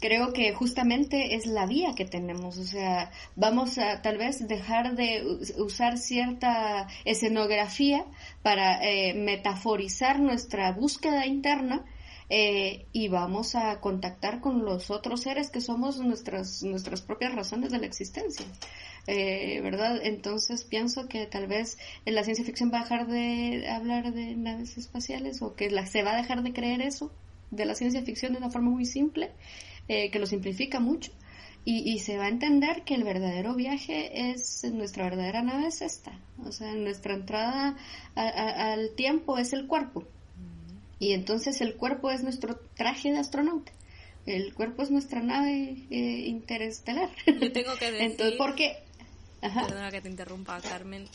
creo 0.00 0.32
que 0.32 0.52
justamente 0.52 1.34
es 1.34 1.46
la 1.46 1.66
vía 1.66 1.94
que 1.96 2.04
tenemos. 2.04 2.58
O 2.58 2.64
sea, 2.64 3.10
vamos 3.34 3.78
a 3.78 4.02
tal 4.02 4.18
vez 4.18 4.46
dejar 4.46 4.94
de 4.94 5.24
usar 5.56 5.98
cierta 5.98 6.86
escenografía 7.04 8.04
para 8.42 8.84
eh, 8.84 9.14
metaforizar 9.14 10.20
nuestra 10.20 10.70
búsqueda 10.72 11.26
interna 11.26 11.84
eh, 12.30 12.86
y 12.92 13.08
vamos 13.08 13.54
a 13.54 13.80
contactar 13.80 14.40
con 14.40 14.64
los 14.64 14.90
otros 14.90 15.22
seres 15.22 15.50
que 15.50 15.60
somos 15.60 15.98
nuestras, 15.98 16.62
nuestras 16.62 17.02
propias 17.02 17.34
razones 17.34 17.70
de 17.70 17.78
la 17.78 17.86
existencia. 17.86 18.46
Eh, 19.06 19.60
¿verdad? 19.62 20.00
Entonces 20.02 20.64
pienso 20.64 21.08
que 21.08 21.26
tal 21.26 21.46
vez 21.46 21.76
en 22.06 22.14
la 22.14 22.24
ciencia 22.24 22.44
ficción 22.44 22.70
va 22.72 22.80
a 22.80 22.82
dejar 22.84 23.06
de 23.06 23.68
hablar 23.68 24.12
de 24.14 24.34
naves 24.34 24.78
espaciales 24.78 25.42
o 25.42 25.54
que 25.54 25.70
la, 25.70 25.84
se 25.84 26.02
va 26.02 26.12
a 26.12 26.16
dejar 26.16 26.42
de 26.42 26.54
creer 26.54 26.80
eso 26.80 27.12
de 27.50 27.66
la 27.66 27.74
ciencia 27.74 28.02
ficción 28.02 28.32
de 28.32 28.38
una 28.38 28.50
forma 28.50 28.70
muy 28.70 28.86
simple, 28.86 29.30
eh, 29.88 30.10
que 30.10 30.18
lo 30.18 30.26
simplifica 30.26 30.80
mucho. 30.80 31.12
Y, 31.66 31.98
se 32.00 32.18
va 32.18 32.26
a 32.26 32.28
entender 32.28 32.82
que 32.84 32.94
el 32.94 33.04
verdadero 33.04 33.54
viaje 33.54 34.30
es, 34.32 34.64
nuestra 34.70 35.04
verdadera 35.04 35.40
nave 35.40 35.68
es 35.68 35.80
esta. 35.80 36.12
O 36.44 36.52
sea, 36.52 36.74
nuestra 36.74 37.14
entrada 37.14 37.78
al 38.14 38.90
tiempo 38.94 39.38
es 39.38 39.54
el 39.54 39.66
cuerpo. 39.66 40.04
Y 40.98 41.12
entonces 41.12 41.62
el 41.62 41.76
cuerpo 41.76 42.10
es 42.10 42.22
nuestro 42.22 42.60
traje 42.76 43.12
de 43.12 43.18
astronauta. 43.18 43.72
El 44.26 44.52
cuerpo 44.52 44.82
es 44.82 44.90
nuestra 44.90 45.22
nave 45.22 45.86
eh, 45.88 46.24
interestelar. 46.26 47.08
Yo 47.26 47.50
tengo 47.50 47.74
que 47.76 47.84
decir... 47.92 48.10
Entonces, 48.10 48.34
porque 48.36 48.76
Perdona 49.52 49.90
que 49.90 50.00
te 50.00 50.08
interrumpa, 50.08 50.60
Carmen. 50.60 51.08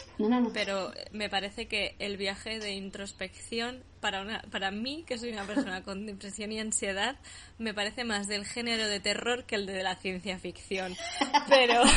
Pero 0.54 0.92
me 1.12 1.30
parece 1.30 1.68
que 1.68 1.96
el 2.00 2.18
viaje 2.18 2.60
de 2.60 2.74
introspección, 2.74 3.84
para, 4.00 4.22
una, 4.22 4.42
para 4.52 4.72
mí, 4.72 5.04
que 5.08 5.18
soy 5.18 5.32
una 5.32 5.46
persona 5.46 5.84
con 5.86 6.06
depresión 6.06 6.52
y 6.52 6.60
ansiedad, 6.60 7.16
me 7.58 7.74
parece 7.74 8.04
más 8.04 8.28
del 8.28 8.46
género 8.46 8.88
de 8.88 9.00
terror 9.00 9.46
que 9.46 9.56
el 9.56 9.66
de 9.66 9.84
la 9.84 9.96
ciencia 9.96 10.38
ficción. 10.38 10.96
Pero. 11.48 11.84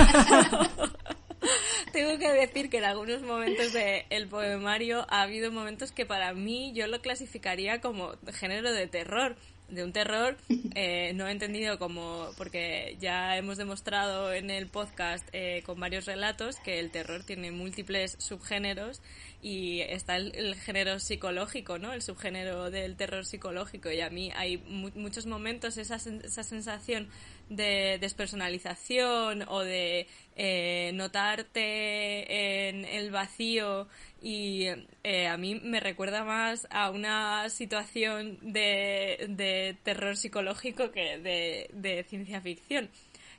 Tengo 1.92 2.18
que 2.18 2.32
decir 2.32 2.70
que 2.70 2.78
en 2.78 2.84
algunos 2.84 3.20
momentos 3.22 3.72
del 3.72 4.28
poemario 4.28 5.04
ha 5.10 5.22
habido 5.22 5.50
momentos 5.52 5.92
que 5.92 6.06
para 6.06 6.32
mí 6.32 6.72
yo 6.72 6.86
lo 6.86 7.00
clasificaría 7.02 7.80
como 7.80 8.12
género 8.32 8.72
de 8.72 8.86
terror 8.86 9.36
de 9.72 9.84
un 9.84 9.92
terror 9.92 10.36
eh, 10.74 11.12
no 11.14 11.26
he 11.26 11.32
entendido 11.32 11.78
como 11.78 12.28
porque 12.36 12.96
ya 13.00 13.36
hemos 13.36 13.56
demostrado 13.56 14.32
en 14.32 14.50
el 14.50 14.68
podcast 14.68 15.26
eh, 15.32 15.62
con 15.64 15.80
varios 15.80 16.04
relatos 16.04 16.56
que 16.56 16.78
el 16.78 16.90
terror 16.90 17.24
tiene 17.24 17.50
múltiples 17.50 18.16
subgéneros 18.18 19.02
y 19.42 19.80
está 19.80 20.16
el, 20.16 20.54
género 20.54 21.00
psicológico, 21.00 21.78
¿no? 21.78 21.92
El 21.92 22.00
subgénero 22.00 22.70
del 22.70 22.94
terror 22.94 23.26
psicológico 23.26 23.90
y 23.90 24.00
a 24.00 24.08
mí 24.08 24.30
hay 24.36 24.58
muchos 24.58 25.26
momentos 25.26 25.78
esa, 25.78 25.96
esa 25.96 26.44
sensación 26.44 27.08
de 27.48 27.98
despersonalización 28.00 29.44
o 29.48 29.60
de 29.60 30.06
eh, 30.36 30.92
notarte 30.94 32.68
en 32.68 32.84
el 32.84 33.10
vacío 33.10 33.88
y 34.22 34.66
eh, 35.02 35.26
a 35.26 35.36
mí 35.36 35.60
me 35.62 35.80
recuerda 35.80 36.24
más 36.24 36.68
a 36.70 36.90
una 36.90 37.48
situación 37.50 38.38
de, 38.40 39.26
de 39.28 39.76
terror 39.82 40.16
psicológico 40.16 40.92
que 40.92 41.18
de, 41.18 41.70
de 41.72 42.04
ciencia 42.04 42.40
ficción 42.40 42.88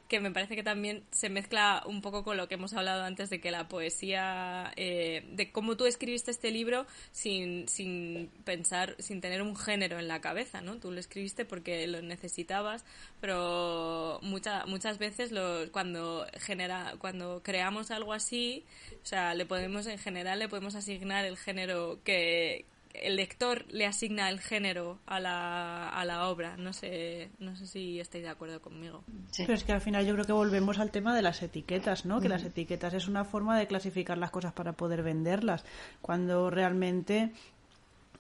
que 0.08 0.20
me 0.20 0.32
parece 0.32 0.56
que 0.56 0.64
también 0.64 1.04
se 1.12 1.30
mezcla 1.30 1.84
un 1.86 2.02
poco 2.02 2.24
con 2.24 2.38
lo 2.38 2.48
que 2.48 2.56
hemos 2.56 2.74
hablado 2.74 3.04
antes 3.04 3.30
de 3.30 3.40
que 3.40 3.52
la 3.52 3.68
poesía, 3.68 4.72
eh, 4.76 5.26
de 5.32 5.52
cómo 5.52 5.78
tú 5.78 5.86
escribiste 5.86 6.32
este 6.32 6.52
libro 6.52 6.86
sin, 7.12 7.68
sin 7.68 8.30
pensar, 8.44 8.96
sin 9.00 9.22
tener 9.22 9.42
un 9.42 9.56
género 9.56 10.00
en 10.00 10.08
la 10.08 10.22
cabeza, 10.22 10.62
¿no? 10.62 10.76
Tú 10.76 10.92
lo 10.92 11.00
escribiste 11.00 11.46
porque 11.46 11.88
lo 11.88 12.02
necesitabas, 12.02 12.86
pero 13.22 14.20
muchas 14.22 14.68
muchas 14.68 14.98
veces 14.98 15.32
lo, 15.32 15.72
cuando 15.72 16.28
genera, 16.40 16.96
cuando 17.00 17.42
creamos 17.42 17.92
algo 17.92 18.14
así, 18.14 18.66
o 19.02 19.06
sea, 19.06 19.34
le 19.34 19.46
podemos 19.46 19.88
en 19.88 19.98
general 19.98 20.40
le 20.40 20.50
podemos 20.50 20.76
asignar 20.76 21.26
el 21.26 21.38
género 21.38 22.00
que, 22.04 22.66
el 22.94 23.16
lector 23.16 23.66
le 23.70 23.86
asigna 23.86 24.30
el 24.30 24.40
género 24.40 25.00
a 25.06 25.20
la, 25.20 25.90
a 25.90 26.06
la 26.06 26.28
obra. 26.28 26.58
No 26.58 26.74
sé, 26.74 27.32
no 27.40 27.56
sé 27.56 27.68
si 27.68 28.00
estáis 28.00 28.24
de 28.24 28.30
acuerdo 28.30 28.62
conmigo. 28.62 29.04
Pero 29.36 29.54
es 29.54 29.64
que 29.64 29.74
al 29.74 29.82
final 29.82 30.06
yo 30.06 30.14
creo 30.14 30.26
que 30.26 30.34
volvemos 30.34 30.80
al 30.80 30.92
tema 30.92 31.16
de 31.16 31.22
las 31.22 31.42
etiquetas, 31.42 32.06
¿no? 32.06 32.22
Que 32.22 32.30
las 32.30 32.44
etiquetas 32.44 32.94
es 32.94 33.08
una 33.08 33.26
forma 33.26 33.58
de 33.58 33.68
clasificar 33.68 34.18
las 34.18 34.32
cosas 34.32 34.54
para 34.54 34.74
poder 34.74 35.02
venderlas. 35.02 35.66
Cuando 36.02 36.50
realmente, 36.50 37.32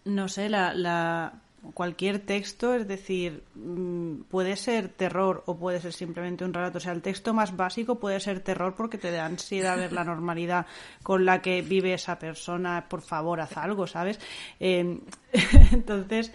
no 0.05 0.27
sé, 0.27 0.49
la, 0.49 0.73
la 0.73 1.41
cualquier 1.73 2.19
texto, 2.19 2.75
es 2.75 2.87
decir, 2.87 3.43
mm, 3.55 4.23
puede 4.23 4.55
ser 4.55 4.89
terror 4.89 5.43
o 5.45 5.57
puede 5.57 5.79
ser 5.79 5.93
simplemente 5.93 6.43
un 6.43 6.53
relato. 6.53 6.77
O 6.77 6.81
sea, 6.81 6.91
el 6.91 7.01
texto 7.01 7.33
más 7.33 7.55
básico 7.55 7.99
puede 7.99 8.19
ser 8.19 8.41
terror 8.41 8.75
porque 8.75 8.97
te 8.97 9.11
da 9.11 9.25
ansiedad 9.25 9.77
ver 9.77 9.93
la 9.93 10.03
normalidad 10.03 10.65
con 11.01 11.25
la 11.25 11.41
que 11.41 11.61
vive 11.61 11.93
esa 11.93 12.19
persona. 12.19 12.87
Por 12.89 13.01
favor, 13.01 13.39
haz 13.39 13.57
algo, 13.57 13.87
¿sabes? 13.87 14.19
Eh, 14.59 14.99
entonces, 15.71 16.31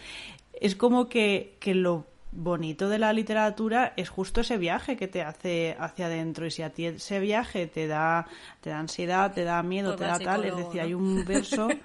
es 0.60 0.74
como 0.76 1.08
que, 1.08 1.56
que 1.60 1.74
lo 1.74 2.06
bonito 2.30 2.88
de 2.88 2.98
la 2.98 3.12
literatura 3.12 3.94
es 3.96 4.08
justo 4.08 4.42
ese 4.42 4.58
viaje 4.58 4.96
que 4.96 5.08
te 5.08 5.22
hace 5.22 5.76
hacia 5.78 6.06
adentro. 6.06 6.46
Y 6.46 6.50
si 6.50 6.62
a 6.62 6.70
ti 6.70 6.86
ese 6.86 7.20
viaje 7.20 7.66
te 7.66 7.86
da 7.86 8.26
te 8.60 8.70
da 8.70 8.78
ansiedad 8.78 9.32
te 9.32 9.44
da 9.44 9.62
miedo 9.62 9.96
te 9.96 10.04
da 10.04 10.18
tal 10.18 10.44
es 10.44 10.56
decir 10.56 10.80
hay 10.80 10.94
un 10.94 11.24
verso. 11.24 11.68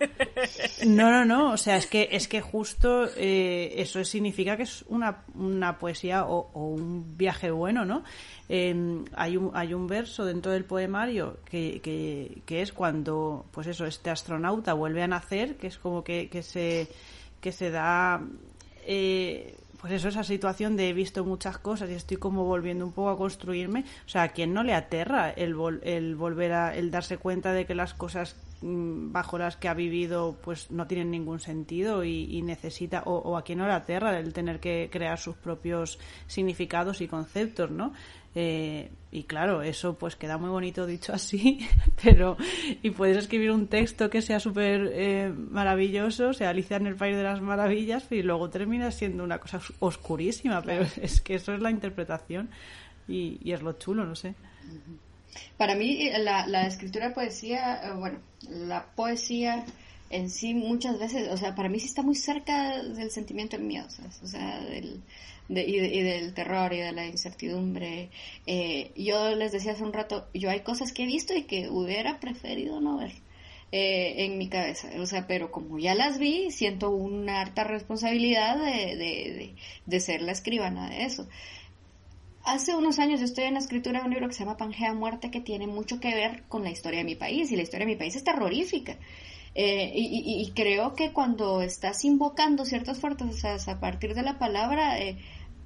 No 0.85 1.11
no 1.11 1.25
no 1.25 1.53
o 1.53 1.57
sea 1.57 1.77
es 1.77 1.87
que 1.87 2.09
es 2.11 2.27
que 2.27 2.41
justo 2.41 3.07
eh, 3.15 3.73
eso 3.77 4.03
significa 4.03 4.57
que 4.57 4.63
es 4.63 4.83
una, 4.89 5.23
una 5.35 5.77
poesía 5.77 6.25
o, 6.25 6.49
un 6.53 7.17
viaje 7.17 7.51
bueno 7.51 7.85
no 7.85 8.03
em, 8.49 9.05
hay 9.15 9.37
un 9.37 9.51
hay 9.53 9.73
un 9.73 9.87
verso 9.87 10.25
dentro 10.25 10.51
del 10.51 10.65
poemario 10.65 11.37
que, 11.45 11.79
que, 11.81 12.41
que 12.45 12.61
es 12.61 12.73
cuando 12.73 13.45
pues 13.51 13.67
eso 13.67 13.85
este 13.85 14.09
astronauta 14.09 14.73
vuelve 14.73 15.03
a 15.03 15.07
nacer 15.07 15.55
que 15.57 15.67
es 15.67 15.77
como 15.77 16.03
que, 16.03 16.29
que 16.29 16.43
se 16.43 16.87
que 17.39 17.51
se 17.51 17.71
da 17.71 18.21
eh, 18.85 19.55
pues 19.83 19.95
eso, 19.95 20.07
esa 20.07 20.23
situación 20.23 20.77
de 20.77 20.87
he 20.87 20.93
visto 20.93 21.25
muchas 21.25 21.57
cosas 21.57 21.89
y 21.89 21.93
estoy 21.93 22.15
como 22.15 22.45
volviendo 22.45 22.85
un 22.85 22.93
poco 22.93 23.09
a 23.09 23.17
construirme. 23.17 23.83
O 24.05 24.09
sea, 24.09 24.23
¿a 24.23 24.29
quién 24.29 24.53
no 24.53 24.63
le 24.63 24.73
aterra 24.73 25.29
el, 25.29 25.57
el 25.83 26.15
volver 26.15 26.53
a, 26.53 26.73
el 26.73 26.89
darse 26.89 27.17
cuenta 27.17 27.51
de 27.51 27.65
que 27.65 27.75
las 27.75 27.93
cosas 27.93 28.37
mm, 28.61 29.11
bajo 29.11 29.37
las 29.37 29.57
que 29.57 29.67
ha 29.67 29.73
vivido 29.73 30.37
pues 30.41 30.71
no 30.71 30.87
tienen 30.87 31.11
ningún 31.11 31.41
sentido 31.41 32.05
y, 32.05 32.41
necesita, 32.43 33.03
o, 33.03 33.17
o, 33.17 33.35
a 33.35 33.43
quién 33.43 33.57
no 33.57 33.67
le 33.67 33.73
aterra 33.73 34.17
el 34.17 34.31
tener 34.31 34.61
que 34.61 34.87
crear 34.89 35.19
sus 35.19 35.35
propios 35.35 35.99
significados 36.27 37.01
y 37.01 37.09
conceptos, 37.09 37.69
¿no? 37.69 37.91
Eh, 38.35 38.89
y 39.11 39.23
claro, 39.23 39.61
eso 39.61 39.95
pues 39.95 40.15
queda 40.15 40.39
muy 40.39 40.49
bonito 40.49 40.87
dicho 40.87 41.13
así, 41.13 41.67
pero 42.03 42.35
y 42.81 42.89
puedes 42.89 43.17
escribir 43.17 43.51
un 43.51 43.67
texto 43.67 44.09
que 44.09 44.23
sea 44.23 44.39
súper 44.39 44.89
eh, 44.91 45.31
maravilloso, 45.31 46.33
sea 46.33 46.49
Alicia 46.49 46.77
en 46.77 46.87
el 46.87 46.95
País 46.95 47.15
de 47.15 47.23
las 47.23 47.41
Maravillas, 47.41 48.05
y 48.11 48.23
luego 48.23 48.49
termina 48.49 48.89
siendo 48.89 49.23
una 49.23 49.37
cosa 49.37 49.61
oscurísima, 49.79 50.61
pero 50.63 50.85
es 51.01 51.21
que 51.21 51.35
eso 51.35 51.53
es 51.53 51.61
la 51.61 51.69
interpretación 51.69 52.49
y, 53.07 53.39
y 53.43 53.51
es 53.51 53.61
lo 53.61 53.73
chulo, 53.73 54.03
no 54.05 54.15
sé. 54.15 54.33
Para 55.57 55.75
mí 55.75 56.09
la, 56.17 56.47
la 56.47 56.65
escritura 56.65 57.09
de 57.09 57.13
poesía, 57.13 57.81
eh, 57.83 57.93
bueno, 57.93 58.19
la 58.49 58.85
poesía 58.95 59.63
en 60.09 60.29
sí 60.29 60.53
muchas 60.53 60.99
veces, 60.99 61.31
o 61.31 61.37
sea, 61.37 61.55
para 61.55 61.69
mí 61.69 61.79
sí 61.79 61.87
está 61.87 62.01
muy 62.01 62.15
cerca 62.15 62.81
del 62.83 63.09
sentimiento 63.11 63.57
del 63.57 63.65
miedo, 63.65 63.87
o 64.23 64.27
sea, 64.27 64.59
del 64.61 65.01
y, 65.49 66.01
del 66.01 66.33
terror 66.33 66.73
y 66.73 66.77
de 66.79 66.91
la 66.91 67.05
incertidumbre. 67.05 68.09
Eh, 68.45 68.91
yo 68.95 69.35
les 69.35 69.51
decía 69.51 69.73
hace 69.73 69.83
un 69.83 69.93
rato, 69.93 70.27
yo 70.33 70.49
hay 70.49 70.61
cosas 70.61 70.91
que 70.93 71.03
he 71.03 71.05
visto 71.05 71.33
y 71.35 71.43
que 71.43 71.69
hubiera 71.69 72.19
preferido 72.19 72.79
no 72.79 72.97
ver. 72.97 73.11
Eh, 73.75 74.25
en 74.25 74.37
mi 74.37 74.49
cabeza, 74.49 74.87
o 74.99 75.05
sea, 75.07 75.25
pero 75.25 75.51
como 75.51 75.79
ya 75.79 75.95
las 75.95 76.19
vi, 76.19 76.51
siento 76.51 76.91
una 76.91 77.41
harta 77.41 77.63
responsabilidad 77.63 78.55
de, 78.55 78.95
de, 78.95 79.55
de, 79.87 79.99
ser 79.99 80.21
la 80.21 80.31
escribana 80.31 80.91
de 80.91 81.05
eso. 81.05 81.27
Hace 82.43 82.75
unos 82.75 82.99
años 82.99 83.19
yo 83.19 83.25
estoy 83.25 83.45
en 83.45 83.55
la 83.55 83.59
escritura 83.59 84.01
de 84.01 84.05
un 84.05 84.11
libro 84.11 84.27
que 84.27 84.35
se 84.35 84.41
llama 84.41 84.57
Pangea 84.57 84.93
Muerte, 84.93 85.31
que 85.31 85.41
tiene 85.41 85.65
mucho 85.65 85.99
que 85.99 86.13
ver 86.13 86.43
con 86.49 86.63
la 86.63 86.69
historia 86.69 86.99
de 86.99 87.05
mi 87.05 87.15
país, 87.15 87.51
y 87.51 87.55
la 87.55 87.63
historia 87.63 87.87
de 87.87 87.93
mi 87.93 87.97
país 87.97 88.15
es 88.15 88.23
terrorífica. 88.23 88.99
Eh, 89.55 89.91
y, 89.95 90.51
creo 90.55 90.95
que 90.95 91.13
cuando 91.13 91.61
estás 91.61 92.05
invocando 92.05 92.65
ciertas 92.65 92.99
fuerzas 92.99 93.67
a 93.67 93.79
partir 93.79 94.15
de 94.15 94.23
la 94.23 94.39
palabra, 94.39 94.99
eh, 94.99 95.19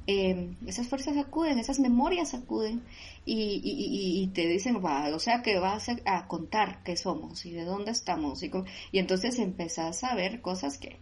eh, 0.08 0.56
esas 0.66 0.88
fuerzas 0.88 1.16
acuden, 1.18 1.58
esas 1.58 1.80
memorias 1.80 2.34
acuden 2.34 2.84
y, 3.26 4.30
te 4.34 4.48
dicen, 4.48 4.84
va, 4.84 5.08
o 5.16 5.20
sea, 5.20 5.42
que 5.42 5.60
vas 5.60 5.90
a, 5.90 5.98
a, 6.06 6.28
contar 6.28 6.84
qué 6.84 6.98
somos 6.98 7.46
y 7.46 7.52
de 7.52 7.64
dónde 7.64 7.92
estamos. 7.92 8.44
Y, 8.44 8.52
y 8.92 9.00
entonces 9.00 9.40
empezás 9.40 10.04
a 10.04 10.16
ver 10.16 10.42
cosas 10.42 10.78
que 10.78 10.98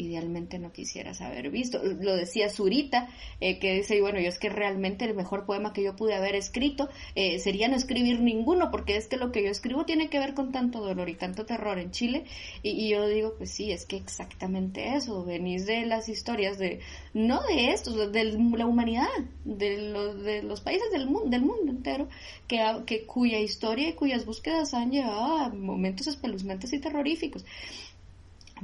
idealmente 0.00 0.58
no 0.58 0.72
quisieras 0.72 1.20
haber 1.20 1.50
visto. 1.50 1.80
Lo 1.82 2.16
decía 2.16 2.48
Zurita, 2.48 3.08
eh, 3.40 3.58
que 3.58 3.74
dice, 3.74 4.00
bueno, 4.00 4.20
yo 4.20 4.28
es 4.28 4.38
que 4.38 4.48
realmente 4.48 5.04
el 5.04 5.14
mejor 5.14 5.46
poema 5.46 5.72
que 5.72 5.82
yo 5.82 5.96
pude 5.96 6.14
haber 6.14 6.34
escrito 6.34 6.88
eh, 7.14 7.38
sería 7.38 7.68
no 7.68 7.76
escribir 7.76 8.20
ninguno, 8.20 8.70
porque 8.70 8.96
es 8.96 9.06
que 9.06 9.16
lo 9.16 9.32
que 9.32 9.42
yo 9.42 9.50
escribo 9.50 9.84
tiene 9.84 10.08
que 10.08 10.18
ver 10.18 10.34
con 10.34 10.52
tanto 10.52 10.80
dolor 10.80 11.08
y 11.08 11.14
tanto 11.14 11.46
terror 11.46 11.78
en 11.78 11.90
Chile. 11.90 12.24
Y, 12.62 12.88
yo 12.88 13.06
digo, 13.06 13.34
pues 13.36 13.50
sí, 13.50 13.70
es 13.70 13.86
que 13.86 13.96
exactamente 13.96 14.94
eso, 14.96 15.24
venís 15.24 15.66
de 15.66 15.86
las 15.86 16.08
historias 16.08 16.58
de, 16.58 16.80
no 17.14 17.42
de 17.42 17.72
esto, 17.72 18.08
de 18.08 18.24
la 18.24 18.66
humanidad, 18.66 19.08
de 19.44 19.90
los, 19.92 20.22
de 20.22 20.42
los 20.42 20.60
países 20.60 20.90
del 20.90 21.06
mundo, 21.06 21.30
del 21.30 21.42
mundo 21.42 21.70
entero, 21.70 22.08
que, 22.48 22.60
que 22.86 23.04
cuya 23.04 23.38
historia 23.38 23.88
y 23.88 23.92
cuyas 23.92 24.24
búsquedas 24.24 24.74
han 24.74 24.90
llevado 24.90 25.36
a 25.36 25.48
momentos 25.50 26.06
espeluznantes 26.06 26.72
y 26.72 26.78
terroríficos. 26.78 27.44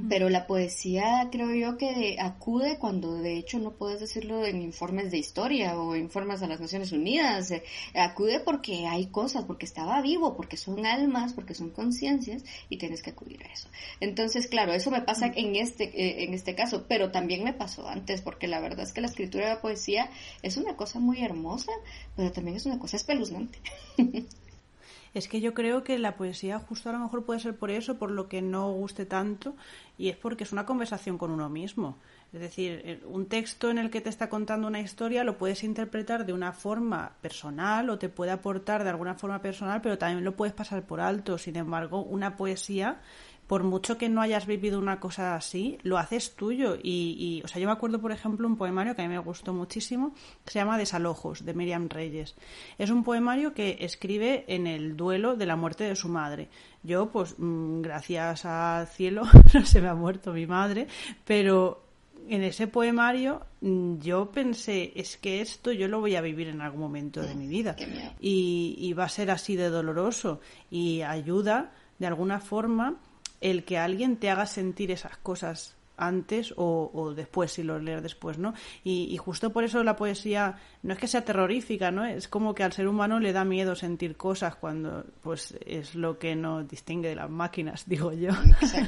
Pero 0.09 0.29
la 0.29 0.45
poesía 0.45 1.27
creo 1.31 1.53
yo 1.53 1.77
que 1.77 2.17
acude 2.19 2.77
cuando 2.77 3.15
de 3.15 3.37
hecho 3.37 3.59
no 3.59 3.71
puedes 3.71 3.99
decirlo 3.99 4.45
en 4.45 4.61
informes 4.61 5.11
de 5.11 5.17
historia 5.17 5.79
o 5.79 5.95
informes 5.95 6.39
de 6.39 6.47
las 6.47 6.59
Naciones 6.59 6.91
Unidas, 6.91 7.51
eh, 7.51 7.63
acude 7.95 8.39
porque 8.39 8.85
hay 8.87 9.07
cosas, 9.07 9.45
porque 9.45 9.65
estaba 9.65 10.01
vivo, 10.01 10.35
porque 10.35 10.57
son 10.57 10.85
almas, 10.85 11.33
porque 11.33 11.55
son 11.55 11.71
conciencias 11.71 12.43
y 12.69 12.77
tienes 12.77 13.01
que 13.01 13.11
acudir 13.11 13.43
a 13.43 13.51
eso. 13.51 13.69
Entonces, 13.99 14.47
claro, 14.47 14.73
eso 14.73 14.91
me 14.91 15.01
pasa 15.01 15.31
en 15.35 15.55
este, 15.55 15.85
eh, 15.85 16.23
en 16.23 16.33
este 16.33 16.55
caso, 16.55 16.85
pero 16.87 17.11
también 17.11 17.43
me 17.43 17.53
pasó 17.53 17.87
antes, 17.87 18.21
porque 18.21 18.47
la 18.47 18.59
verdad 18.59 18.85
es 18.85 18.93
que 18.93 19.01
la 19.01 19.07
escritura 19.07 19.47
de 19.47 19.55
la 19.55 19.61
poesía 19.61 20.09
es 20.41 20.57
una 20.57 20.75
cosa 20.75 20.99
muy 20.99 21.23
hermosa, 21.23 21.71
pero 22.15 22.31
también 22.31 22.57
es 22.57 22.65
una 22.65 22.79
cosa 22.79 22.97
espeluznante. 22.97 23.59
Es 25.17 25.27
que 25.27 25.41
yo 25.41 25.55
creo 25.55 25.83
que 25.83 25.97
la 25.97 26.15
poesía 26.15 26.59
justo 26.59 26.89
a 26.89 26.93
lo 26.93 26.99
mejor 26.99 27.25
puede 27.25 27.39
ser 27.39 27.55
por 27.55 27.71
eso, 27.71 27.97
por 27.97 28.11
lo 28.11 28.29
que 28.29 28.43
no 28.43 28.71
guste 28.71 29.07
tanto, 29.07 29.55
y 29.97 30.09
es 30.09 30.15
porque 30.15 30.43
es 30.43 30.51
una 30.51 30.67
conversación 30.67 31.17
con 31.17 31.31
uno 31.31 31.49
mismo. 31.49 31.97
Es 32.31 32.39
decir, 32.39 32.83
eh, 32.85 33.01
un 33.03 33.25
texto 33.25 33.71
en 33.71 33.79
el 33.79 33.89
que 33.89 33.99
te 33.99 34.09
está 34.09 34.29
contando 34.29 34.67
una 34.67 34.79
historia 34.79 35.23
lo 35.23 35.39
puedes 35.39 35.63
interpretar 35.63 36.27
de 36.27 36.33
una 36.33 36.53
forma 36.53 37.13
personal 37.19 37.89
o 37.89 37.97
te 37.97 38.09
puede 38.09 38.29
aportar 38.29 38.83
de 38.83 38.91
alguna 38.91 39.15
forma 39.15 39.41
personal, 39.41 39.81
pero 39.81 39.97
también 39.97 40.23
lo 40.23 40.35
puedes 40.35 40.53
pasar 40.53 40.85
por 40.85 41.01
alto. 41.01 41.39
Sin 41.39 41.55
embargo, 41.55 42.03
una 42.03 42.37
poesía 42.37 43.01
por 43.47 43.63
mucho 43.63 43.97
que 43.97 44.09
no 44.09 44.21
hayas 44.21 44.45
vivido 44.45 44.77
una 44.77 44.99
cosa 44.99 45.35
así, 45.35 45.77
lo 45.83 45.97
haces 45.97 46.35
tuyo. 46.35 46.77
Y, 46.81 47.41
o 47.43 47.47
sea, 47.47 47.61
yo 47.61 47.67
me 47.67 47.73
acuerdo, 47.73 47.99
por 47.99 48.11
ejemplo, 48.11 48.45
un 48.45 48.57
poemario 48.57 48.95
que 48.95 49.01
a 49.01 49.07
mí 49.07 49.13
me 49.13 49.19
gustó 49.19 49.53
muchísimo, 49.53 50.13
que 50.43 50.51
se 50.51 50.59
llama 50.59 50.77
Desalojos, 50.77 51.45
de 51.45 51.53
Miriam 51.53 51.87
Reyes. 51.87 52.35
Es 52.77 52.89
un 52.89 53.03
poemario 53.03 53.53
que 53.53 53.77
escribe 53.79 54.43
en 54.47 54.67
el 54.67 54.97
duelo 54.97 55.37
de 55.37 55.45
la 55.45 55.55
muerte 55.55 55.85
de 55.85 55.95
su 55.95 56.09
madre. 56.09 56.49
Yo, 56.83 57.09
pues, 57.09 57.35
mm, 57.37 57.81
gracias 57.81 58.43
al 58.45 58.87
cielo, 58.87 59.23
no 59.53 59.65
se 59.65 59.81
me 59.81 59.87
ha 59.87 59.95
muerto 59.95 60.33
mi 60.33 60.45
madre, 60.45 60.87
pero 61.23 61.83
en 62.27 62.43
ese 62.43 62.67
poemario 62.67 63.45
mm, 63.61 63.99
yo 63.99 64.29
pensé, 64.29 64.91
es 64.95 65.15
que 65.15 65.39
esto 65.39 65.71
yo 65.71 65.87
lo 65.87 66.01
voy 66.01 66.17
a 66.17 66.21
vivir 66.21 66.49
en 66.49 66.59
algún 66.59 66.81
momento 66.81 67.21
de 67.21 67.33
mi 67.33 67.47
vida. 67.47 67.77
Y, 68.19 68.75
y 68.77 68.91
va 68.91 69.05
a 69.05 69.09
ser 69.09 69.31
así 69.31 69.55
de 69.55 69.69
doloroso. 69.69 70.41
Y 70.69 71.01
ayuda, 71.03 71.71
de 71.97 72.07
alguna 72.07 72.41
forma, 72.41 72.97
el 73.41 73.63
que 73.63 73.77
alguien 73.77 74.17
te 74.17 74.29
haga 74.29 74.45
sentir 74.45 74.91
esas 74.91 75.17
cosas 75.17 75.76
antes 75.97 76.53
o, 76.55 77.13
después, 77.15 77.51
si 77.51 77.63
lo 77.63 77.79
lees 77.79 78.03
después, 78.03 78.37
¿no? 78.37 78.53
Y, 78.83 79.17
justo 79.17 79.51
por 79.51 79.63
eso 79.63 79.83
la 79.83 79.95
poesía 79.95 80.57
no 80.83 80.93
es 80.93 80.99
que 80.99 81.07
sea 81.07 81.25
terrorífica, 81.25 81.91
¿no? 81.91 82.05
Es 82.05 82.27
como 82.27 82.53
que 82.53 82.63
al 82.63 82.71
ser 82.71 82.87
humano 82.87 83.19
le 83.19 83.33
da 83.33 83.43
miedo 83.43 83.75
sentir 83.75 84.15
cosas 84.15 84.55
cuando, 84.55 85.05
pues, 85.21 85.57
es 85.65 85.95
lo 85.95 86.19
que 86.19 86.35
nos 86.35 86.67
distingue 86.67 87.09
de 87.09 87.15
las 87.15 87.29
máquinas, 87.29 87.83
digo 87.89 88.13
yo, 88.13 88.31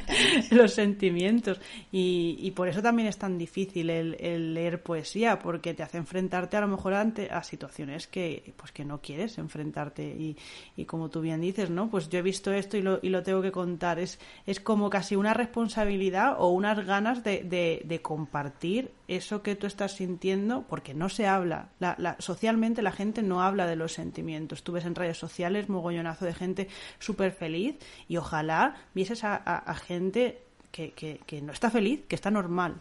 los 0.51 0.74
sentimientos. 0.74 1.60
Y, 1.91 2.51
por 2.51 2.68
eso 2.68 2.82
también 2.82 3.07
es 3.07 3.18
tan 3.18 3.38
difícil 3.38 3.89
el, 3.89 4.53
leer 4.53 4.84
poesía, 4.84 5.39
porque 5.39 5.74
te 5.74 5.84
hace 5.84 5.97
enfrentarte 5.97 6.57
a 6.57 6.62
lo 6.62 6.68
mejor 6.68 6.93
ante, 6.93 7.32
a 7.32 7.43
situaciones 7.43 8.07
que, 8.07 8.53
pues, 8.55 8.72
que 8.72 8.86
no 8.86 9.01
quieres 9.01 9.38
enfrentarte. 9.38 10.03
Y, 10.03 10.38
y 10.76 10.86
como 10.86 11.10
tú 11.10 11.22
bien 11.22 11.41
dices, 11.41 11.70
¿no? 11.70 11.89
Pues 11.89 12.10
yo 12.10 12.20
he 12.20 12.22
visto 12.22 12.51
esto 12.51 12.78
y 12.78 12.82
lo, 12.82 12.99
y 13.01 13.10
lo 13.10 13.24
tengo 13.24 13.41
que 13.41 13.51
contar. 13.51 13.99
Es, 13.99 14.20
es 14.45 14.60
como 14.60 14.89
casi 14.89 15.16
una 15.16 15.34
responsabilidad 15.34 16.36
o 16.38 16.49
unas 16.49 16.86
ganas 16.86 16.98
de, 17.23 17.99
compartir 18.01 18.91
eso 19.07 19.41
que 19.41 19.55
tú 19.55 19.67
estás 19.67 19.93
sintiendo, 19.93 20.65
porque 20.67 20.93
no 20.93 21.09
se 21.09 21.27
habla. 21.27 21.69
La, 21.79 22.15
socialmente 22.19 22.81
la 22.81 22.91
gente 22.91 23.21
no 23.21 23.41
habla 23.41 23.67
de 23.67 23.75
los 23.75 23.93
sentimientos. 23.93 24.63
Tú 24.63 24.73
ves 24.73 24.85
en 24.85 24.95
redes 24.95 25.17
sociales 25.17 25.69
mogollonazo 25.69 26.25
de 26.25 26.33
gente 26.33 26.67
súper 26.99 27.31
feliz 27.31 27.75
y 28.07 28.17
ojalá 28.17 28.75
vieses 28.93 29.23
a, 29.23 29.75
gente 29.85 30.43
que, 30.72 30.91
que, 30.91 31.41
no 31.41 31.51
está 31.51 31.70
feliz, 31.70 32.01
que 32.07 32.15
está 32.15 32.32
normal. 32.32 32.78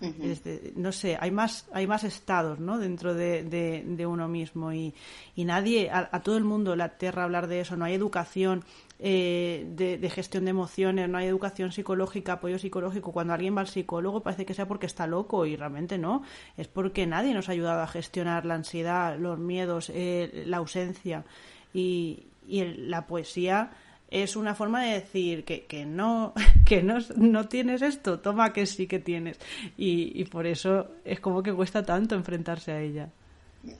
no 0.76 0.92
sé, 0.92 1.16
hay 1.20 1.30
más, 1.30 1.66
hay 1.72 1.86
más 1.86 2.04
estados 2.04 2.60
¿no? 2.60 2.78
dentro 2.78 3.14
de, 3.14 3.42
de, 3.42 4.06
uno 4.06 4.28
mismo 4.28 4.72
y, 4.72 4.94
y 5.34 5.44
nadie, 5.44 5.90
a, 5.90 6.08
a, 6.12 6.22
todo 6.22 6.36
el 6.36 6.44
mundo 6.44 6.76
le 6.76 6.84
aterra 6.84 7.24
hablar 7.24 7.46
de 7.46 7.60
eso, 7.60 7.76
no 7.76 7.84
hay 7.84 7.94
educación 7.94 8.64
eh, 9.00 9.64
de, 9.76 10.10
gestión 10.10 10.44
de 10.44 10.50
emociones, 10.50 11.08
no 11.08 11.18
hay 11.18 11.26
educación 11.26 11.70
psicológica, 11.70 12.34
apoyo 12.34 12.58
psicológico. 12.58 13.12
Cuando 13.12 13.32
alguien 13.32 13.56
va 13.56 13.60
al 13.60 13.68
psicólogo 13.68 14.22
parece 14.22 14.44
que 14.44 14.54
sea 14.54 14.66
porque 14.66 14.86
está 14.86 15.06
loco 15.06 15.46
y 15.46 15.56
realmente 15.56 15.98
no. 15.98 16.22
Es 16.56 16.66
porque 16.66 17.06
nadie 17.06 17.32
nos 17.32 17.48
ha 17.48 17.52
ayudado 17.52 17.80
a 17.82 17.86
gestionar 17.86 18.44
la 18.44 18.54
ansiedad, 18.54 19.16
los 19.16 19.38
miedos, 19.38 19.90
eh, 19.94 20.42
la 20.46 20.56
ausencia. 20.56 21.24
Y, 21.72 22.26
y 22.48 22.64
la 22.64 23.06
poesía 23.06 23.70
es 24.10 24.36
una 24.36 24.54
forma 24.54 24.84
de 24.84 24.94
decir 24.94 25.44
que, 25.44 25.66
que 25.66 25.84
no 25.84 26.32
que 26.66 26.82
no, 26.82 26.98
no, 27.16 27.48
tienes 27.48 27.82
esto, 27.82 28.20
toma 28.20 28.52
que 28.52 28.66
sí 28.66 28.86
que 28.86 28.98
tienes. 28.98 29.38
Y, 29.76 30.20
y 30.20 30.24
por 30.24 30.46
eso 30.46 30.90
es 31.04 31.20
como 31.20 31.42
que 31.42 31.52
cuesta 31.52 31.84
tanto 31.84 32.14
enfrentarse 32.14 32.72
a 32.72 32.80
ella. 32.80 33.10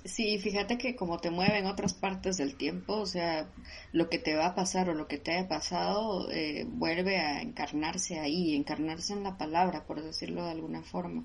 Sí, 0.05 0.39
fíjate 0.39 0.77
que 0.77 0.97
como 0.97 1.19
te 1.19 1.31
mueve 1.31 1.59
en 1.59 1.67
otras 1.67 1.95
partes 1.95 2.37
del 2.37 2.57
tiempo, 2.57 2.95
o 2.95 3.07
sea, 3.07 3.49
lo 3.93 4.09
que 4.11 4.19
te 4.19 4.35
va 4.35 4.47
a 4.47 4.55
pasar 4.55 4.91
o 4.91 4.95
lo 4.95 5.07
que 5.07 5.19
te 5.19 5.33
haya 5.33 5.49
pasado 5.49 6.31
eh, 6.33 6.67
vuelve 6.69 7.19
a 7.19 7.41
encarnarse 7.41 8.19
ahí, 8.19 8.57
encarnarse 8.57 9.13
en 9.13 9.23
la 9.23 9.39
palabra, 9.39 9.85
por 9.85 10.03
decirlo 10.03 10.45
de 10.45 10.51
alguna 10.51 10.83
forma. 10.83 11.25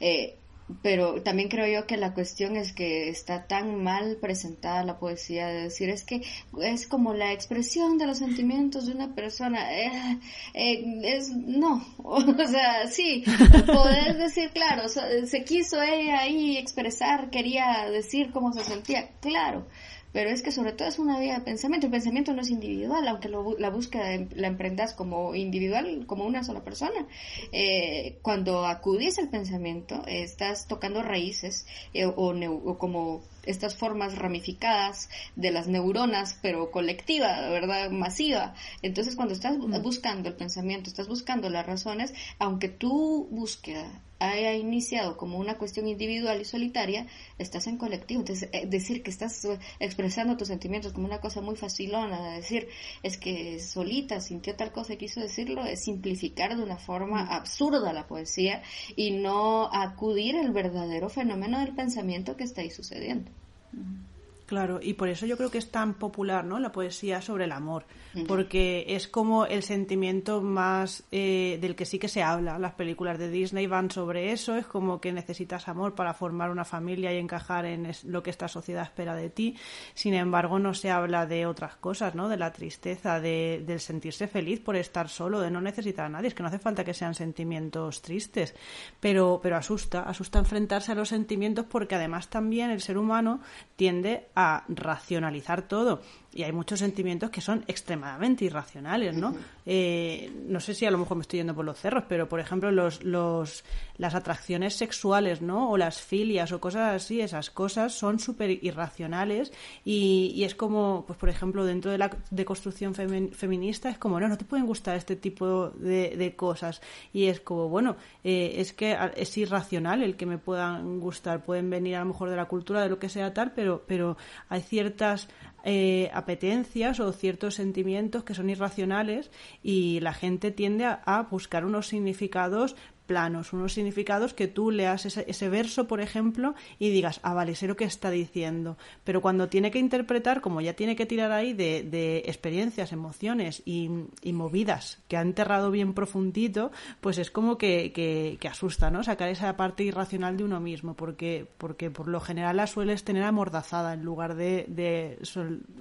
Eh, 0.00 0.36
pero 0.82 1.22
también 1.22 1.48
creo 1.48 1.66
yo 1.66 1.86
que 1.86 1.96
la 1.96 2.14
cuestión 2.14 2.56
es 2.56 2.72
que 2.72 3.08
está 3.08 3.46
tan 3.46 3.82
mal 3.82 4.16
presentada 4.20 4.84
la 4.84 4.98
poesía 4.98 5.48
de 5.48 5.62
decir 5.62 5.90
es 5.90 6.04
que 6.04 6.22
es 6.60 6.86
como 6.86 7.14
la 7.14 7.32
expresión 7.32 7.98
de 7.98 8.06
los 8.06 8.18
sentimientos 8.18 8.86
de 8.86 8.92
una 8.92 9.14
persona 9.14 9.72
eh, 9.72 10.18
eh, 10.54 11.00
es 11.04 11.30
no 11.30 11.84
o 11.98 12.22
sea 12.46 12.86
sí 12.88 13.24
podés 13.66 14.18
decir 14.18 14.50
claro 14.50 14.88
se 14.88 15.44
quiso 15.44 15.82
ella 15.82 16.20
ahí 16.20 16.56
expresar 16.56 17.30
quería 17.30 17.88
decir 17.90 18.30
cómo 18.30 18.52
se 18.52 18.64
sentía 18.64 19.10
claro 19.20 19.66
pero 20.12 20.30
es 20.30 20.42
que 20.42 20.52
sobre 20.52 20.72
todo 20.72 20.88
es 20.88 20.98
una 20.98 21.18
vía 21.18 21.34
de 21.38 21.44
pensamiento. 21.44 21.86
El 21.86 21.92
pensamiento 21.92 22.32
no 22.34 22.42
es 22.42 22.50
individual, 22.50 23.06
aunque 23.08 23.28
la 23.28 23.70
búsqueda 23.70 24.26
la 24.34 24.48
emprendas 24.48 24.94
como 24.94 25.34
individual, 25.34 26.04
como 26.06 26.24
una 26.24 26.44
sola 26.44 26.62
persona. 26.62 27.06
Eh, 27.50 28.18
cuando 28.22 28.66
acudís 28.66 29.18
al 29.18 29.28
pensamiento, 29.28 30.02
estás 30.06 30.66
tocando 30.68 31.02
raíces 31.02 31.66
eh, 31.94 32.06
o, 32.06 32.78
como 32.78 33.22
estas 33.44 33.76
formas 33.76 34.16
ramificadas 34.16 35.08
de 35.36 35.50
las 35.50 35.68
neuronas, 35.68 36.38
pero 36.42 36.70
colectiva, 36.70 37.48
¿verdad? 37.48 37.90
Masiva. 37.90 38.54
Entonces, 38.82 39.16
cuando 39.16 39.34
estás 39.34 39.56
buscando 39.58 40.28
el 40.28 40.36
pensamiento, 40.36 40.88
estás 40.88 41.08
buscando 41.08 41.50
las 41.50 41.66
razones, 41.66 42.14
aunque 42.38 42.68
tu 42.68 43.28
búsqueda 43.30 44.02
haya 44.22 44.54
iniciado 44.54 45.16
como 45.16 45.38
una 45.38 45.58
cuestión 45.58 45.88
individual 45.88 46.40
y 46.40 46.44
solitaria, 46.44 47.06
estás 47.38 47.66
en 47.66 47.76
colectivo. 47.76 48.20
Entonces, 48.20 48.48
eh, 48.52 48.66
decir 48.66 49.02
que 49.02 49.10
estás 49.10 49.46
expresando 49.80 50.36
tus 50.36 50.48
sentimientos 50.48 50.92
como 50.92 51.06
una 51.06 51.20
cosa 51.20 51.40
muy 51.40 51.56
facilona, 51.56 52.34
decir 52.34 52.68
es 53.02 53.18
que 53.18 53.58
solita 53.58 54.20
sintió 54.20 54.54
tal 54.54 54.72
cosa 54.72 54.94
y 54.94 54.96
quiso 54.96 55.20
decirlo, 55.20 55.64
es 55.64 55.82
simplificar 55.84 56.56
de 56.56 56.62
una 56.62 56.78
forma 56.78 57.26
absurda 57.34 57.92
la 57.92 58.06
poesía 58.06 58.62
y 58.96 59.10
no 59.10 59.68
acudir 59.72 60.36
al 60.36 60.52
verdadero 60.52 61.08
fenómeno 61.08 61.58
del 61.58 61.74
pensamiento 61.74 62.36
que 62.36 62.44
está 62.44 62.60
ahí 62.60 62.70
sucediendo. 62.70 63.31
Mm-hmm. 63.76 64.11
Claro, 64.52 64.80
y 64.82 64.92
por 64.92 65.08
eso 65.08 65.24
yo 65.24 65.38
creo 65.38 65.50
que 65.50 65.56
es 65.56 65.70
tan 65.70 65.94
popular, 65.94 66.44
¿no? 66.44 66.58
La 66.58 66.72
poesía 66.72 67.22
sobre 67.22 67.44
el 67.44 67.52
amor, 67.52 67.86
porque 68.28 68.84
es 68.86 69.08
como 69.08 69.46
el 69.46 69.62
sentimiento 69.62 70.42
más 70.42 71.04
eh, 71.10 71.56
del 71.58 71.74
que 71.74 71.86
sí 71.86 71.98
que 71.98 72.08
se 72.08 72.22
habla. 72.22 72.58
Las 72.58 72.74
películas 72.74 73.18
de 73.18 73.30
Disney 73.30 73.66
van 73.66 73.90
sobre 73.90 74.30
eso, 74.30 74.54
es 74.54 74.66
como 74.66 75.00
que 75.00 75.10
necesitas 75.10 75.68
amor 75.68 75.94
para 75.94 76.12
formar 76.12 76.50
una 76.50 76.66
familia 76.66 77.14
y 77.14 77.16
encajar 77.16 77.64
en 77.64 77.92
lo 78.04 78.22
que 78.22 78.28
esta 78.28 78.46
sociedad 78.46 78.82
espera 78.82 79.14
de 79.14 79.30
ti. 79.30 79.56
Sin 79.94 80.12
embargo, 80.12 80.58
no 80.58 80.74
se 80.74 80.90
habla 80.90 81.24
de 81.24 81.46
otras 81.46 81.76
cosas, 81.76 82.14
¿no? 82.14 82.28
De 82.28 82.36
la 82.36 82.52
tristeza, 82.52 83.20
de, 83.20 83.64
del 83.66 83.80
sentirse 83.80 84.28
feliz 84.28 84.60
por 84.60 84.76
estar 84.76 85.08
solo, 85.08 85.40
de 85.40 85.50
no 85.50 85.62
necesitar 85.62 86.04
a 86.04 86.10
nadie. 86.10 86.28
Es 86.28 86.34
que 86.34 86.42
no 86.42 86.50
hace 86.50 86.58
falta 86.58 86.84
que 86.84 86.92
sean 86.92 87.14
sentimientos 87.14 88.02
tristes, 88.02 88.54
pero, 89.00 89.40
pero 89.42 89.56
asusta, 89.56 90.02
asusta 90.02 90.38
enfrentarse 90.38 90.92
a 90.92 90.94
los 90.94 91.08
sentimientos 91.08 91.64
porque 91.64 91.94
además 91.94 92.28
también 92.28 92.68
el 92.68 92.82
ser 92.82 92.98
humano 92.98 93.40
tiende 93.76 94.28
a 94.34 94.41
racionalizar 94.68 95.62
todo 95.62 96.00
y 96.34 96.42
hay 96.44 96.52
muchos 96.52 96.78
sentimientos 96.78 97.30
que 97.30 97.40
son 97.40 97.64
extremadamente 97.66 98.44
irracionales, 98.44 99.16
¿no? 99.16 99.34
Eh, 99.66 100.32
no 100.48 100.60
sé 100.60 100.74
si 100.74 100.86
a 100.86 100.90
lo 100.90 100.98
mejor 100.98 101.16
me 101.16 101.22
estoy 101.22 101.40
yendo 101.40 101.54
por 101.54 101.64
los 101.64 101.78
cerros, 101.78 102.04
pero 102.08 102.28
por 102.28 102.40
ejemplo 102.40 102.70
los, 102.70 103.02
los, 103.04 103.64
las 103.98 104.14
atracciones 104.14 104.74
sexuales, 104.74 105.42
¿no? 105.42 105.70
O 105.70 105.76
las 105.76 106.00
filias 106.00 106.50
o 106.52 106.60
cosas 106.60 106.94
así, 106.94 107.20
esas 107.20 107.50
cosas 107.50 107.92
son 107.92 108.18
súper 108.18 108.50
irracionales 108.64 109.52
y, 109.84 110.32
y, 110.34 110.44
es 110.44 110.54
como, 110.54 111.04
pues 111.06 111.18
por 111.18 111.28
ejemplo, 111.28 111.64
dentro 111.64 111.90
de 111.90 111.98
la 111.98 112.10
deconstrucción 112.30 112.94
feminista 112.94 113.90
es 113.90 113.98
como, 113.98 114.18
no, 114.18 114.28
no 114.28 114.38
te 114.38 114.44
pueden 114.44 114.66
gustar 114.66 114.96
este 114.96 115.16
tipo 115.16 115.70
de, 115.70 116.16
de 116.16 116.34
cosas 116.34 116.80
y 117.12 117.26
es 117.26 117.40
como, 117.40 117.68
bueno, 117.68 117.96
eh, 118.24 118.54
es 118.56 118.72
que 118.72 118.96
es 119.16 119.36
irracional 119.36 120.02
el 120.02 120.16
que 120.16 120.26
me 120.26 120.38
puedan 120.38 120.98
gustar, 120.98 121.44
pueden 121.44 121.68
venir 121.68 121.96
a 121.96 122.00
lo 122.00 122.06
mejor 122.06 122.30
de 122.30 122.36
la 122.36 122.46
cultura, 122.46 122.82
de 122.82 122.88
lo 122.88 122.98
que 122.98 123.08
sea 123.08 123.34
tal, 123.34 123.52
pero, 123.52 123.84
pero 123.86 124.16
hay 124.48 124.62
ciertas 124.62 125.28
eh, 125.64 126.10
apetencias 126.12 127.00
o 127.00 127.12
ciertos 127.12 127.54
sentimientos 127.54 128.24
que 128.24 128.34
son 128.34 128.50
irracionales 128.50 129.30
y 129.62 130.00
la 130.00 130.12
gente 130.12 130.50
tiende 130.50 130.84
a 130.84 131.26
buscar 131.30 131.64
unos 131.64 131.88
significados 131.88 132.76
planos, 133.12 133.52
unos 133.52 133.74
significados 133.74 134.32
que 134.32 134.48
tú 134.48 134.70
leas 134.70 135.04
ese, 135.04 135.26
ese, 135.28 135.50
verso, 135.50 135.86
por 135.86 136.00
ejemplo, 136.00 136.54
y 136.78 136.88
digas, 136.88 137.20
ah, 137.22 137.34
vale, 137.34 137.54
sé 137.54 137.66
lo 137.66 137.76
que 137.76 137.84
está 137.84 138.08
diciendo. 138.08 138.78
Pero 139.04 139.20
cuando 139.20 139.50
tiene 139.50 139.70
que 139.70 139.78
interpretar, 139.78 140.40
como 140.40 140.62
ya 140.62 140.72
tiene 140.72 140.96
que 140.96 141.04
tirar 141.04 141.30
ahí 141.30 141.52
de, 141.52 141.82
de 141.82 142.22
experiencias, 142.24 142.90
emociones 142.90 143.62
y, 143.66 143.90
y, 144.22 144.32
movidas 144.32 144.98
que 145.08 145.18
ha 145.18 145.20
enterrado 145.20 145.70
bien 145.70 145.92
profundito, 145.92 146.72
pues 147.02 147.18
es 147.18 147.30
como 147.30 147.58
que, 147.58 147.92
que, 147.92 148.48
asusta, 148.48 148.90
¿no? 148.90 149.02
Sacar 149.02 149.28
esa 149.28 149.54
parte 149.58 149.84
irracional 149.84 150.38
de 150.38 150.44
uno 150.44 150.58
mismo, 150.58 150.94
porque, 150.94 151.46
porque 151.58 151.90
por 151.90 152.08
lo 152.08 152.18
general 152.18 152.56
la 152.56 152.66
sueles 152.66 153.04
tener 153.04 153.24
amordazada 153.24 153.92
en 153.92 154.04
lugar 154.04 154.36
de, 154.36 154.64
de, 154.68 155.18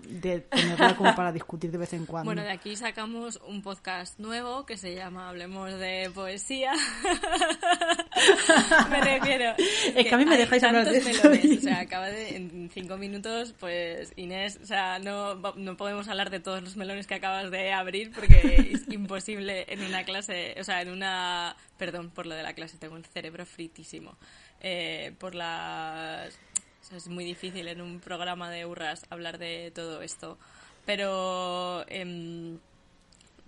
de 0.09 0.41
tenerla 0.41 0.97
como 0.97 1.15
para 1.15 1.32
discutir 1.39 1.71
de 1.71 1.77
vez 1.77 1.93
en 1.93 2.05
cuando. 2.05 2.27
Bueno, 2.27 2.43
de 2.43 2.51
aquí 2.51 2.75
sacamos 2.75 3.39
un 3.47 3.61
podcast 3.61 4.19
nuevo 4.19 4.65
que 4.65 4.75
se 4.75 4.93
llama 4.95 5.29
Hablemos 5.29 5.71
de 5.79 6.11
Poesía. 6.13 6.73
me 8.89 9.01
refiero. 9.01 9.53
Es 9.57 10.07
que, 10.07 10.13
a 10.13 10.17
mí 10.17 10.26
me 10.26 10.38
dejáis 10.38 10.63
hablar 10.63 10.89
de 10.89 10.97
eso. 10.97 11.09
Melones, 11.09 11.59
o 11.59 11.61
sea, 11.61 11.80
acaba 11.82 12.07
de, 12.07 12.36
en 12.36 12.69
cinco 12.74 12.97
minutos, 12.97 13.53
pues 13.59 14.13
Inés, 14.15 14.59
o 14.61 14.65
sea, 14.65 14.99
no, 14.99 15.36
no 15.36 15.78
podemos 15.78 16.07
hablar 16.07 16.30
de 16.30 16.39
todos 16.39 16.61
los 16.61 16.76
melones 16.76 17.07
que 17.07 17.15
acabas 17.15 17.51
de 17.51 17.72
abrir 17.72 18.11
porque 18.11 18.72
es 18.74 18.88
imposible 18.93 19.65
en 19.67 19.84
una 19.84 20.03
clase, 20.03 20.55
o 20.59 20.63
sea, 20.63 20.82
en 20.82 20.89
una. 20.89 21.55
Perdón 21.78 22.09
por 22.11 22.26
lo 22.26 22.36
de 22.36 22.43
la 22.43 22.53
clase, 22.53 22.78
tengo 22.78 22.97
el 22.97 23.05
cerebro 23.05 23.45
fritísimo. 23.45 24.17
Eh, 24.61 25.13
por 25.19 25.36
las. 25.36 26.36
O 26.82 26.84
sea, 26.84 26.97
es 26.97 27.07
muy 27.07 27.24
difícil 27.24 27.67
en 27.67 27.82
un 27.82 27.99
programa 27.99 28.49
de 28.49 28.65
hurras 28.65 29.05
hablar 29.09 29.38
de 29.38 29.72
todo 29.74 30.01
esto. 30.01 30.38
Pero. 30.86 31.86
Eh, 31.88 32.57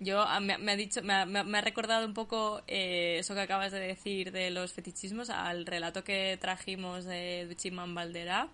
yo 0.04 0.20
ah, 0.20 0.40
me, 0.40 0.54
ha 0.54 0.76
dicho, 0.76 1.02
me 1.02 1.14
ha, 1.14 1.60
recordado 1.60 2.06
un 2.06 2.14
poco 2.14 2.62
eh, 2.66 3.16
eso 3.18 3.34
que 3.34 3.40
acabas 3.40 3.72
de 3.72 3.80
decir 3.80 4.32
de 4.32 4.50
los 4.50 4.72
fetichismos 4.72 5.30
al 5.30 5.66
relato 5.66 6.04
que 6.04 6.38
trajimos 6.40 7.04
de 7.04 7.46
Duchiman 7.48 7.94
Valdera, 7.94 8.48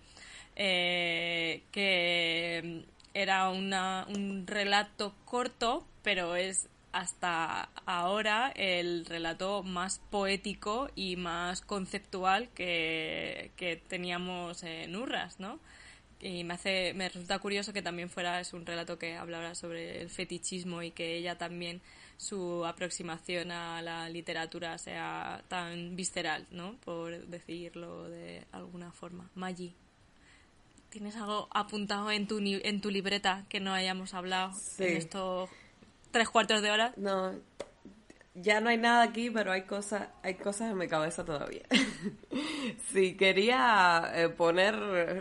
eh, 0.57 1.62
que 1.72 2.84
era 3.14 3.51
una, 3.51 4.07
un 4.09 4.46
relato 4.46 5.14
corto, 5.24 5.86
pero 6.03 6.36
es 6.36 6.68
hasta 6.92 7.68
ahora 7.86 8.53
el 8.55 9.07
relato 9.07 9.62
más 9.62 10.01
poético 10.11 10.90
y 10.94 11.16
más 11.16 11.61
conceptual 11.61 12.48
que, 12.51 13.53
que 13.57 13.76
teníamos 13.76 14.62
en 14.62 14.96
Urras, 14.96 15.38
¿no? 15.38 15.61
Y 16.20 16.44
me 16.44 16.54
hace 16.54 16.92
me 16.94 17.08
resulta 17.08 17.38
curioso 17.38 17.72
que 17.72 17.82
también 17.82 18.10
fuera 18.10 18.40
es 18.40 18.52
un 18.52 18.66
relato 18.66 18.98
que 18.98 19.16
hablara 19.16 19.54
sobre 19.54 20.02
el 20.02 20.10
fetichismo 20.10 20.82
y 20.82 20.90
que 20.90 21.16
ella 21.16 21.38
también 21.38 21.80
su 22.16 22.64
aproximación 22.66 23.50
a 23.50 23.80
la 23.80 24.08
literatura 24.10 24.76
sea 24.76 25.42
tan 25.48 25.96
visceral, 25.96 26.46
¿no? 26.50 26.76
Por 26.84 27.26
decirlo 27.26 28.10
de 28.10 28.44
alguna 28.52 28.92
forma. 28.92 29.30
Maggi, 29.34 29.74
¿tienes 30.90 31.16
algo 31.16 31.48
apuntado 31.50 32.10
en 32.10 32.26
tu 32.26 32.38
en 32.38 32.80
tu 32.80 32.90
libreta 32.90 33.46
que 33.48 33.60
no 33.60 33.72
hayamos 33.72 34.12
hablado 34.12 34.52
en 34.78 34.96
estos 34.96 35.48
tres 36.10 36.28
cuartos 36.28 36.60
de 36.60 36.70
hora? 36.70 36.92
No, 36.96 37.32
ya 38.34 38.60
no 38.60 38.70
hay 38.70 38.78
nada 38.78 39.02
aquí, 39.02 39.30
pero 39.30 39.52
hay 39.52 39.62
cosas, 39.62 40.08
hay 40.22 40.34
cosas 40.34 40.70
en 40.70 40.78
mi 40.78 40.88
cabeza 40.88 41.24
todavía. 41.24 41.62
sí, 42.92 43.16
quería 43.16 44.10
eh, 44.14 44.28
poner, 44.28 44.74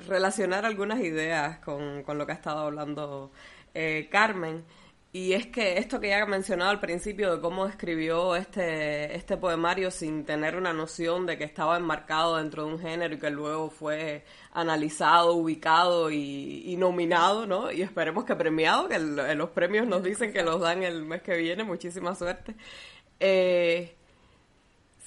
relacionar 0.07 0.65
algunas 0.65 0.99
ideas 0.99 1.59
con, 1.59 2.03
con, 2.03 2.17
lo 2.17 2.25
que 2.25 2.33
ha 2.33 2.35
estado 2.35 2.59
hablando 2.59 3.31
eh, 3.73 4.07
Carmen. 4.11 4.63
Y 5.11 5.33
es 5.33 5.47
que 5.47 5.79
esto 5.79 5.99
que 5.99 6.09
ya 6.09 6.19
he 6.19 6.25
mencionado 6.27 6.69
al 6.69 6.79
principio 6.79 7.35
de 7.35 7.41
cómo 7.41 7.65
escribió 7.65 8.35
este, 8.35 9.15
este 9.15 9.37
poemario 9.37 9.89
sin 9.89 10.23
tener 10.23 10.55
una 10.55 10.71
noción 10.71 11.25
de 11.25 11.35
que 11.35 11.45
estaba 11.45 11.77
enmarcado 11.77 12.37
dentro 12.37 12.65
de 12.65 12.73
un 12.73 12.79
género 12.79 13.15
y 13.15 13.17
que 13.17 13.31
luego 13.31 13.71
fue 13.71 14.23
analizado, 14.53 15.33
ubicado 15.33 16.11
y, 16.11 16.75
nominado, 16.77 17.47
¿no? 17.47 17.71
Y 17.71 17.81
esperemos 17.81 18.23
que 18.23 18.35
premiado, 18.35 18.87
que 18.87 18.99
los 18.99 19.49
premios 19.49 19.87
nos 19.87 20.03
dicen 20.03 20.31
que 20.31 20.43
los 20.43 20.61
dan 20.61 20.83
el 20.83 21.03
mes 21.05 21.23
que 21.23 21.35
viene, 21.37 21.63
muchísima 21.63 22.13
suerte. 22.13 22.55
Eh, 23.19 23.95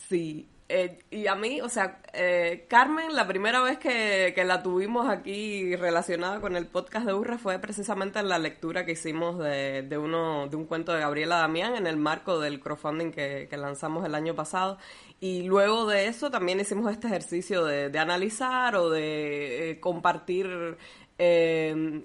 sí, 0.09 0.49
eh, 0.75 0.99
y 1.11 1.27
a 1.27 1.35
mí, 1.35 1.61
o 1.61 1.69
sea, 1.69 2.01
eh, 2.15 2.65
Carmen, 2.67 3.15
la 3.15 3.29
primera 3.29 3.61
vez 3.61 3.79
que, 3.79 4.35
la 4.43 4.63
tuvimos 4.63 5.07
aquí 5.07 5.77
relacionada 5.77 6.41
con 6.41 6.57
el 6.57 6.67
podcast 6.67 7.05
de 7.05 7.13
Urra 7.13 7.37
fue 7.37 7.59
precisamente 7.59 8.21
en 8.21 8.29
la 8.31 8.39
lectura 8.39 8.87
que 8.87 8.93
hicimos 8.93 9.39
de, 9.39 9.83
de, 9.83 9.99
uno, 9.99 10.49
de 10.49 10.57
un 10.57 10.65
cuento 10.65 10.95
de 10.95 11.01
Gabriela 11.01 11.37
Damián 11.37 11.77
en 11.77 11.87
el 11.87 11.99
marco 11.99 12.41
del 12.41 12.59
crowdfunding 12.59 13.11
que, 13.13 13.49
que 13.51 13.57
lanzamos 13.59 14.07
el 14.07 14.15
año 14.15 14.35
pasado. 14.35 14.79
Y 15.21 15.43
luego 15.43 15.87
de 15.87 16.07
eso 16.07 16.31
también 16.31 16.59
hicimos 16.59 16.91
este 16.91 17.07
ejercicio 17.09 17.67
de, 17.67 17.91
de 17.91 17.99
analizar 17.99 18.75
o 18.77 18.89
de 18.89 19.79
compartir 19.81 20.79
eh, 21.19 22.03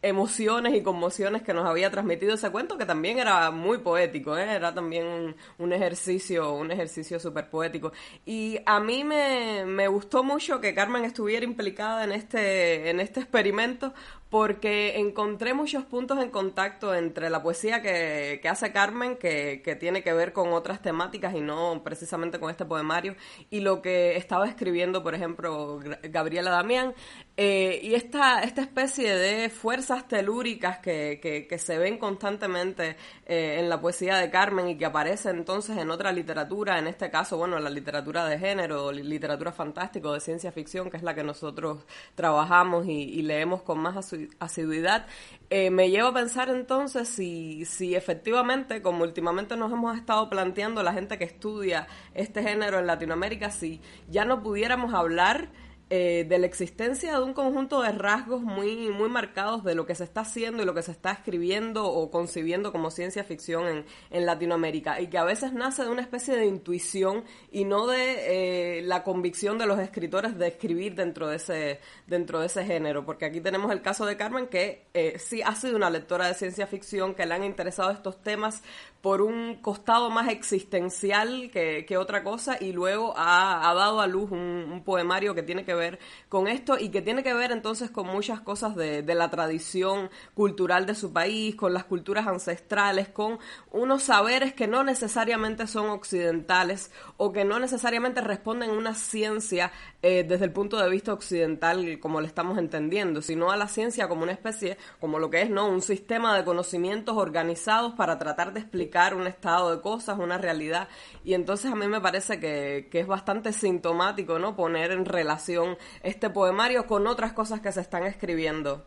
emociones 0.00 0.74
y 0.74 0.82
conmociones 0.82 1.42
que 1.42 1.52
nos 1.52 1.66
había 1.66 1.90
transmitido 1.90 2.34
ese 2.34 2.50
cuento 2.50 2.78
que 2.78 2.86
también 2.86 3.18
era 3.18 3.50
muy 3.50 3.78
poético 3.78 4.36
¿eh? 4.38 4.54
era 4.54 4.72
también 4.72 5.34
un, 5.58 5.72
ejercicio 5.72 6.52
un 6.52 6.70
ejercicio 6.70 7.18
súper 7.18 7.50
poético 7.50 7.92
y 8.24 8.58
a 8.64 8.78
mí 8.78 9.02
me, 9.02 9.64
me 9.66 9.88
gustó 9.88 10.22
mucho 10.22 10.60
que 10.60 10.72
Carmen 10.72 11.04
estuviera 11.04 11.44
implicada 11.44 12.04
en 12.04 12.12
este 12.12 12.90
en 12.90 13.00
este 13.00 13.20
experimento 13.20 13.92
porque 14.30 14.98
encontré 14.98 15.54
muchos 15.54 15.84
puntos 15.84 16.18
en 16.22 16.30
contacto 16.30 16.94
entre 16.94 17.30
la 17.30 17.42
poesía 17.42 17.80
que, 17.80 18.40
que 18.42 18.48
hace 18.48 18.72
Carmen, 18.72 19.16
que, 19.16 19.62
que, 19.64 19.74
tiene 19.74 20.02
que 20.02 20.12
ver 20.12 20.32
con 20.32 20.52
otras 20.52 20.82
temáticas 20.82 21.34
y 21.34 21.40
no 21.40 21.80
precisamente 21.82 22.38
con 22.38 22.50
este 22.50 22.66
poemario, 22.66 23.16
y 23.48 23.60
lo 23.60 23.80
que 23.80 24.16
estaba 24.16 24.46
escribiendo, 24.46 25.02
por 25.02 25.14
ejemplo, 25.14 25.80
Gabriela 26.02 26.50
Damián, 26.50 26.94
eh, 27.40 27.78
y 27.84 27.94
esta, 27.94 28.40
esta 28.40 28.62
especie 28.62 29.14
de 29.16 29.48
fuerzas 29.48 30.08
telúricas 30.08 30.78
que, 30.78 31.20
que, 31.22 31.46
que 31.46 31.58
se 31.60 31.78
ven 31.78 31.96
constantemente 31.96 32.96
eh, 33.26 33.60
en 33.60 33.68
la 33.68 33.80
poesía 33.80 34.16
de 34.16 34.28
Carmen 34.28 34.68
y 34.68 34.76
que 34.76 34.84
aparecen 34.84 35.36
entonces 35.36 35.78
en 35.78 35.88
otra 35.92 36.10
literatura, 36.10 36.80
en 36.80 36.88
este 36.88 37.12
caso, 37.12 37.36
bueno, 37.36 37.56
la 37.60 37.70
literatura 37.70 38.26
de 38.26 38.40
género, 38.40 38.90
literatura 38.90 39.52
fantástica, 39.52 40.10
de 40.10 40.18
ciencia 40.18 40.50
ficción, 40.50 40.90
que 40.90 40.96
es 40.96 41.04
la 41.04 41.14
que 41.14 41.22
nosotros 41.22 41.86
trabajamos 42.16 42.86
y, 42.86 43.02
y 43.04 43.22
leemos 43.22 43.62
con 43.62 43.78
más 43.78 44.12
asiduidad, 44.40 45.06
eh, 45.48 45.70
me 45.70 45.90
lleva 45.90 46.08
a 46.08 46.14
pensar 46.14 46.48
entonces 46.48 47.08
si, 47.08 47.64
si 47.66 47.94
efectivamente, 47.94 48.82
como 48.82 49.04
últimamente 49.04 49.56
nos 49.56 49.70
hemos 49.70 49.96
estado 49.96 50.28
planteando 50.28 50.82
la 50.82 50.92
gente 50.92 51.18
que 51.18 51.24
estudia 51.24 51.86
este 52.14 52.42
género 52.42 52.80
en 52.80 52.88
Latinoamérica, 52.88 53.52
si 53.52 53.80
ya 54.08 54.24
no 54.24 54.42
pudiéramos 54.42 54.92
hablar 54.92 55.50
eh, 55.90 56.26
de 56.28 56.38
la 56.38 56.46
existencia 56.46 57.14
de 57.14 57.22
un 57.22 57.32
conjunto 57.32 57.80
de 57.82 57.92
rasgos 57.92 58.42
muy, 58.42 58.88
muy 58.90 59.08
marcados 59.08 59.64
de 59.64 59.74
lo 59.74 59.86
que 59.86 59.94
se 59.94 60.04
está 60.04 60.20
haciendo 60.20 60.62
y 60.62 60.66
lo 60.66 60.74
que 60.74 60.82
se 60.82 60.92
está 60.92 61.12
escribiendo 61.12 61.86
o 61.86 62.10
concibiendo 62.10 62.72
como 62.72 62.90
ciencia 62.90 63.24
ficción 63.24 63.66
en, 63.66 63.84
en 64.10 64.26
Latinoamérica 64.26 65.00
y 65.00 65.08
que 65.08 65.18
a 65.18 65.24
veces 65.24 65.52
nace 65.52 65.84
de 65.84 65.90
una 65.90 66.02
especie 66.02 66.36
de 66.36 66.46
intuición 66.46 67.24
y 67.50 67.64
no 67.64 67.86
de 67.86 68.78
eh, 68.78 68.82
la 68.82 69.02
convicción 69.02 69.56
de 69.56 69.66
los 69.66 69.78
escritores 69.78 70.36
de 70.36 70.48
escribir 70.48 70.94
dentro 70.94 71.28
de 71.28 71.36
ese, 71.36 71.80
dentro 72.06 72.40
de 72.40 72.46
ese 72.46 72.64
género, 72.64 73.04
porque 73.04 73.24
aquí 73.24 73.40
tenemos 73.40 73.72
el 73.72 73.82
caso 73.82 74.04
de 74.04 74.16
Carmen 74.16 74.48
que 74.48 74.86
eh, 74.94 75.18
sí 75.18 75.42
ha 75.42 75.54
sido 75.54 75.76
una 75.76 75.90
lectora 75.90 76.28
de 76.28 76.34
ciencia 76.34 76.66
ficción, 76.66 77.14
que 77.14 77.26
le 77.26 77.34
han 77.34 77.44
interesado 77.44 77.90
estos 77.90 78.22
temas 78.22 78.62
por 79.00 79.22
un 79.22 79.56
costado 79.56 80.10
más 80.10 80.28
existencial 80.28 81.50
que, 81.52 81.86
que 81.86 81.96
otra 81.96 82.24
cosa 82.24 82.56
y 82.60 82.72
luego 82.72 83.14
ha, 83.16 83.72
dado 83.74 84.00
a 84.00 84.06
luz 84.08 84.30
un, 84.32 84.82
poemario 84.84 85.34
que 85.34 85.42
tiene 85.42 85.64
que 85.64 85.74
ver 85.74 85.98
con 86.28 86.48
esto 86.48 86.78
y 86.78 86.88
que 86.88 87.02
tiene 87.02 87.22
que 87.22 87.34
ver 87.34 87.52
entonces 87.52 87.90
con 87.90 88.06
muchas 88.06 88.40
cosas 88.40 88.74
de, 88.74 89.02
de 89.02 89.14
la 89.14 89.30
tradición 89.30 90.10
cultural 90.34 90.86
de 90.86 90.94
su 90.94 91.12
país, 91.12 91.54
con 91.54 91.74
las 91.74 91.84
culturas 91.84 92.26
ancestrales, 92.26 93.08
con 93.08 93.38
unos 93.70 94.02
saberes 94.04 94.52
que 94.52 94.66
no 94.66 94.82
necesariamente 94.82 95.66
son 95.66 95.90
occidentales 95.90 96.90
o 97.16 97.32
que 97.32 97.44
no 97.44 97.60
necesariamente 97.60 98.20
responden 98.20 98.70
a 98.70 98.72
una 98.72 98.94
ciencia 98.94 99.70
eh, 100.02 100.24
desde 100.26 100.46
el 100.46 100.52
punto 100.52 100.76
de 100.76 100.88
vista 100.88 101.12
occidental 101.12 102.00
como 102.00 102.20
le 102.20 102.26
estamos 102.26 102.58
entendiendo, 102.58 103.22
sino 103.22 103.50
a 103.50 103.56
la 103.56 103.68
ciencia 103.68 104.08
como 104.08 104.22
una 104.22 104.32
especie, 104.32 104.76
como 105.00 105.18
lo 105.18 105.30
que 105.30 105.42
es, 105.42 105.50
¿no? 105.50 105.68
Un 105.68 105.82
sistema 105.82 106.36
de 106.36 106.44
conocimientos 106.44 107.16
organizados 107.16 107.94
para 107.94 108.18
tratar 108.18 108.52
de 108.52 108.60
explicar 108.60 108.87
un 109.14 109.26
estado 109.26 109.74
de 109.74 109.80
cosas, 109.80 110.18
una 110.18 110.38
realidad. 110.38 110.88
Y 111.24 111.34
entonces 111.34 111.70
a 111.70 111.74
mí 111.74 111.86
me 111.86 112.00
parece 112.00 112.40
que, 112.40 112.88
que 112.90 113.00
es 113.00 113.06
bastante 113.06 113.52
sintomático, 113.52 114.38
¿no? 114.38 114.56
Poner 114.56 114.92
en 114.92 115.04
relación 115.04 115.76
este 116.02 116.30
poemario 116.30 116.86
con 116.86 117.06
otras 117.06 117.32
cosas 117.32 117.60
que 117.60 117.72
se 117.72 117.80
están 117.80 118.04
escribiendo 118.04 118.84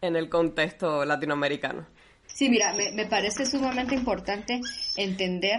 en 0.00 0.16
el 0.16 0.28
contexto 0.28 1.04
latinoamericano. 1.04 1.86
Sí, 2.26 2.48
mira, 2.48 2.72
me, 2.72 3.06
parece 3.06 3.46
sumamente 3.46 3.94
importante 3.94 4.60
entender 4.96 5.58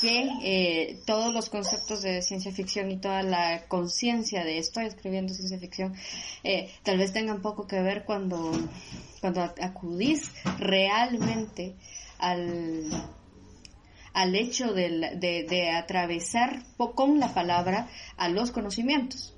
que 0.00 0.28
eh, 0.42 0.98
todos 1.06 1.34
los 1.34 1.50
conceptos 1.50 2.02
de 2.02 2.22
ciencia 2.22 2.52
ficción 2.52 2.90
y 2.90 2.98
toda 2.98 3.22
la 3.22 3.64
conciencia 3.66 4.44
de 4.44 4.58
estoy 4.58 4.86
escribiendo 4.86 5.34
ciencia 5.34 5.58
ficción 5.58 5.94
eh, 6.44 6.70
tal 6.82 6.98
vez 6.98 7.12
tengan 7.12 7.40
poco 7.40 7.66
que 7.66 7.80
ver 7.80 8.04
cuando, 8.04 8.52
cuando 9.20 9.42
acudís 9.42 10.32
realmente 10.58 11.74
al, 12.18 12.90
al 14.12 14.34
hecho 14.34 14.72
de, 14.72 15.16
de 15.48 15.70
atravesar 15.70 16.62
con 16.94 17.20
la 17.20 17.34
palabra 17.34 17.88
a 18.16 18.28
los 18.28 18.50
conocimientos. 18.50 19.36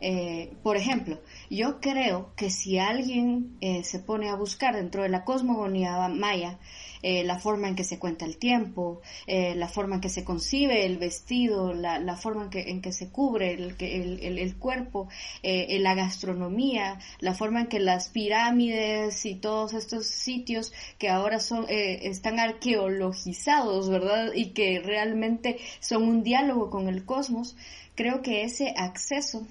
Eh, 0.00 0.52
por 0.62 0.76
ejemplo, 0.76 1.20
yo 1.50 1.80
creo 1.80 2.32
que 2.36 2.50
si 2.50 2.78
alguien 2.78 3.56
eh, 3.60 3.82
se 3.82 3.98
pone 3.98 4.28
a 4.28 4.36
buscar 4.36 4.76
dentro 4.76 5.02
de 5.02 5.08
la 5.08 5.24
cosmogonía 5.24 6.08
maya 6.08 6.58
eh, 7.02 7.24
la 7.24 7.38
forma 7.38 7.68
en 7.68 7.76
que 7.76 7.84
se 7.84 7.98
cuenta 7.98 8.24
el 8.24 8.38
tiempo, 8.38 9.00
la 9.26 9.68
forma 9.68 9.96
en 9.96 10.00
que 10.00 10.08
se 10.08 10.24
concibe 10.24 10.86
el 10.86 10.98
vestido, 10.98 11.72
la, 11.74 12.16
forma 12.16 12.44
en 12.44 12.50
que, 12.50 12.70
en 12.70 12.80
que, 12.82 12.92
se 12.92 13.10
cubre 13.10 13.52
el, 13.52 13.76
el, 13.78 14.38
el 14.38 14.56
cuerpo, 14.56 15.08
la 15.42 15.94
gastronomía, 15.94 16.98
la 17.20 17.34
forma 17.34 17.62
en 17.62 17.66
que 17.68 17.80
las 17.80 18.08
pirámides 18.08 19.24
y 19.26 19.34
todos 19.34 19.74
estos 19.74 20.06
sitios 20.06 20.72
que 20.98 21.08
ahora 21.08 21.40
son 21.40 21.66
están 21.68 22.40
arqueologizados, 22.40 23.88
¿verdad? 23.88 24.32
Y 24.34 24.50
que 24.50 24.80
realmente 24.80 25.58
son 25.80 26.02
un 26.02 26.22
diálogo 26.22 26.70
con 26.70 26.88
el 26.88 27.04
cosmos, 27.04 27.56
creo 27.94 28.22
que 28.22 28.42
ese 28.42 28.74
acceso 28.76 29.46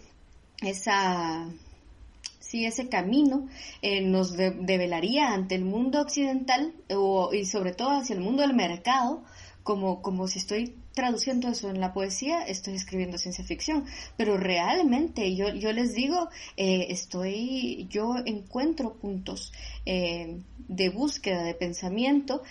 esa, 0.62 1.48
sí, 2.48 2.66
ese 2.66 2.88
camino 2.88 3.48
eh, 3.82 4.02
nos 4.02 4.38
develaría 4.38 5.34
ante 5.34 5.56
el 5.56 5.66
mundo 5.66 6.02
occidental 6.02 6.74
y 7.34 7.45
sobre 7.45 7.74
todo 7.74 7.89
hacia 7.89 8.16
el 8.16 8.22
mundo 8.22 8.41
del 8.41 8.54
mercado, 8.54 9.24
como, 9.64 10.02
como 10.02 10.30
si 10.30 10.39
estoy 10.39 10.76
traduciendo 10.93 11.50
eso 11.50 11.70
en 11.70 11.82
la 11.82 11.93
poesía, 11.93 12.41
estoy 12.43 12.76
escribiendo 12.76 13.18
ciencia 13.18 13.43
ficción, 13.43 13.86
pero 14.16 14.38
realmente 14.38 15.36
yo, 15.36 15.54
yo 15.54 15.74
les 15.74 15.93
digo, 15.93 16.30
eh, 16.56 16.88
estoy, 16.89 17.86
yo 17.89 18.16
encuentro 18.26 18.93
puntos 18.93 19.52
eh, 19.86 20.39
de 20.70 20.89
búsqueda, 20.89 21.43
de 21.43 21.54
pensamiento, 21.54 22.43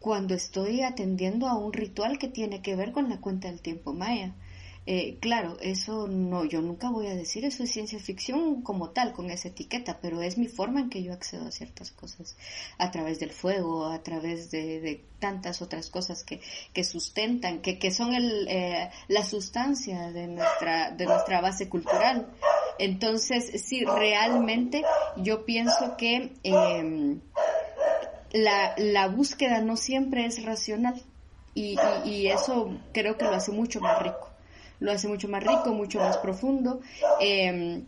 cuando 0.00 0.34
estoy 0.34 0.82
atendiendo 0.82 1.48
a 1.48 1.56
un 1.56 1.72
ritual 1.72 2.18
que 2.18 2.28
tiene 2.28 2.62
que 2.62 2.76
ver 2.76 2.92
con 2.92 3.08
la 3.08 3.20
cuenta 3.20 3.48
del 3.48 3.60
tiempo 3.60 3.92
maya. 3.92 4.34
Eh, 4.90 5.18
claro, 5.20 5.58
eso 5.60 6.08
no, 6.08 6.46
yo 6.46 6.62
nunca 6.62 6.88
voy 6.88 7.08
a 7.08 7.14
decir 7.14 7.44
eso 7.44 7.62
es 7.62 7.70
ciencia 7.70 7.98
ficción 7.98 8.62
como 8.62 8.88
tal, 8.88 9.12
con 9.12 9.28
esa 9.28 9.48
etiqueta, 9.48 9.98
pero 10.00 10.22
es 10.22 10.38
mi 10.38 10.46
forma 10.46 10.80
en 10.80 10.88
que 10.88 11.02
yo 11.02 11.12
accedo 11.12 11.46
a 11.46 11.50
ciertas 11.50 11.90
cosas, 11.90 12.38
a 12.78 12.90
través 12.90 13.20
del 13.20 13.30
fuego, 13.30 13.84
a 13.84 14.02
través 14.02 14.50
de, 14.50 15.04
tantas 15.18 15.60
otras 15.60 15.90
cosas 15.90 16.24
que, 16.24 16.40
que 16.72 16.84
sustentan, 16.84 17.60
que, 17.60 17.78
que 17.78 17.90
son 17.90 18.14
el, 18.14 18.48
eh, 18.48 18.88
la 19.08 19.24
sustancia 19.24 20.10
de 20.10 20.26
nuestra, 20.26 20.90
de 20.92 21.04
nuestra 21.04 21.42
base 21.42 21.68
cultural. 21.68 22.32
Entonces, 22.78 23.62
sí, 23.62 23.84
realmente 23.84 24.84
yo 25.18 25.44
pienso 25.44 25.98
que 25.98 26.32
em, 26.44 27.20
la, 28.32 28.72
la 28.78 29.08
búsqueda 29.08 29.60
no 29.60 29.76
siempre 29.76 30.24
es 30.24 30.42
racional 30.42 31.02
y, 31.54 31.76
y 32.06 32.28
eso 32.28 32.74
creo 32.94 33.18
que 33.18 33.26
lo 33.26 33.34
hace 33.34 33.52
mucho 33.52 33.82
más 33.82 34.02
rico 34.02 34.28
lo 34.80 34.92
hace 34.92 35.08
mucho 35.08 35.28
más 35.28 35.42
rico, 35.42 35.72
mucho 35.72 35.98
más 35.98 36.18
profundo. 36.18 36.80
Em, 37.20 37.84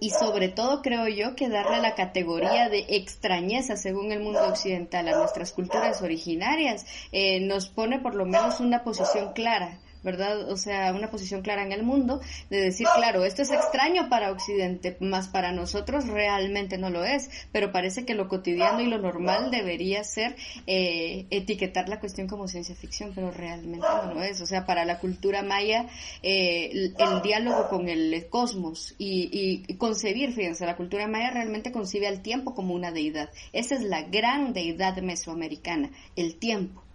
y 0.00 0.10
sobre 0.10 0.48
todo 0.48 0.82
creo 0.82 1.08
yo 1.08 1.34
que 1.34 1.48
darle 1.48 1.80
la 1.80 1.94
categoría 1.94 2.68
de 2.68 2.84
extrañeza 2.88 3.76
según 3.76 4.12
el 4.12 4.20
mundo 4.20 4.46
occidental 4.46 5.08
a 5.08 5.16
nuestras 5.16 5.52
culturas 5.52 6.02
originarias 6.02 6.84
eh, 7.10 7.40
nos 7.40 7.70
pone 7.70 7.98
por 7.98 8.14
lo 8.14 8.26
menos 8.26 8.60
una 8.60 8.84
posición 8.84 9.32
clara 9.32 9.78
¿verdad? 10.02 10.50
O 10.50 10.56
sea, 10.56 10.92
una 10.92 11.10
posición 11.10 11.42
clara 11.42 11.62
en 11.62 11.72
el 11.72 11.82
mundo 11.82 12.20
de 12.50 12.60
decir, 12.60 12.86
claro, 12.94 13.24
esto 13.24 13.42
es 13.42 13.50
extraño 13.50 14.08
para 14.08 14.30
Occidente, 14.30 14.96
más 15.00 15.28
para 15.28 15.52
nosotros 15.52 16.06
realmente 16.06 16.78
no 16.78 16.90
lo 16.90 17.04
es, 17.04 17.30
pero 17.52 17.72
parece 17.72 18.04
que 18.04 18.14
lo 18.14 18.28
cotidiano 18.28 18.80
y 18.80 18.86
lo 18.86 18.98
normal 18.98 19.50
debería 19.50 20.04
ser 20.04 20.36
eh, 20.66 21.26
etiquetar 21.30 21.88
la 21.88 22.00
cuestión 22.00 22.28
como 22.28 22.48
ciencia 22.48 22.74
ficción, 22.74 23.12
pero 23.14 23.30
realmente 23.30 23.86
no 24.04 24.14
lo 24.14 24.22
es. 24.22 24.40
O 24.40 24.46
sea, 24.46 24.66
para 24.66 24.84
la 24.84 24.98
cultura 24.98 25.42
maya, 25.42 25.86
eh, 26.22 26.92
el, 26.98 27.22
diálogo 27.22 27.68
con 27.68 27.88
el 27.88 28.28
cosmos 28.30 28.94
y, 28.98 29.64
y 29.68 29.74
concebir, 29.74 30.32
fíjense, 30.32 30.66
la 30.66 30.76
cultura 30.76 31.06
maya 31.06 31.30
realmente 31.30 31.72
concibe 31.72 32.06
al 32.06 32.22
tiempo 32.22 32.54
como 32.54 32.74
una 32.74 32.92
deidad. 32.92 33.30
Esa 33.52 33.74
es 33.74 33.82
la 33.82 34.02
gran 34.02 34.52
deidad 34.52 34.96
mesoamericana, 34.98 35.90
el 36.16 36.36
tiempo. 36.36 36.87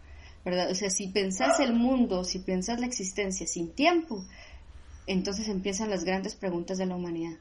¿Verdad? 0.46 0.72
O 0.72 0.76
sea, 0.76 0.90
si 0.90 1.08
pensás 1.08 1.60
el 1.60 1.74
mundo, 1.74 2.24
si 2.24 2.40
pensás 2.40 2.80
la 2.80 2.86
existencia 2.86 3.48
sin 3.48 3.72
tiempo, 3.72 4.26
entonces 5.08 5.48
empiezan 5.48 5.90
las 5.90 6.04
grandes 6.04 6.36
preguntas 6.36 6.78
de 6.78 6.86
la 6.86 6.96
humanidad. 6.96 7.38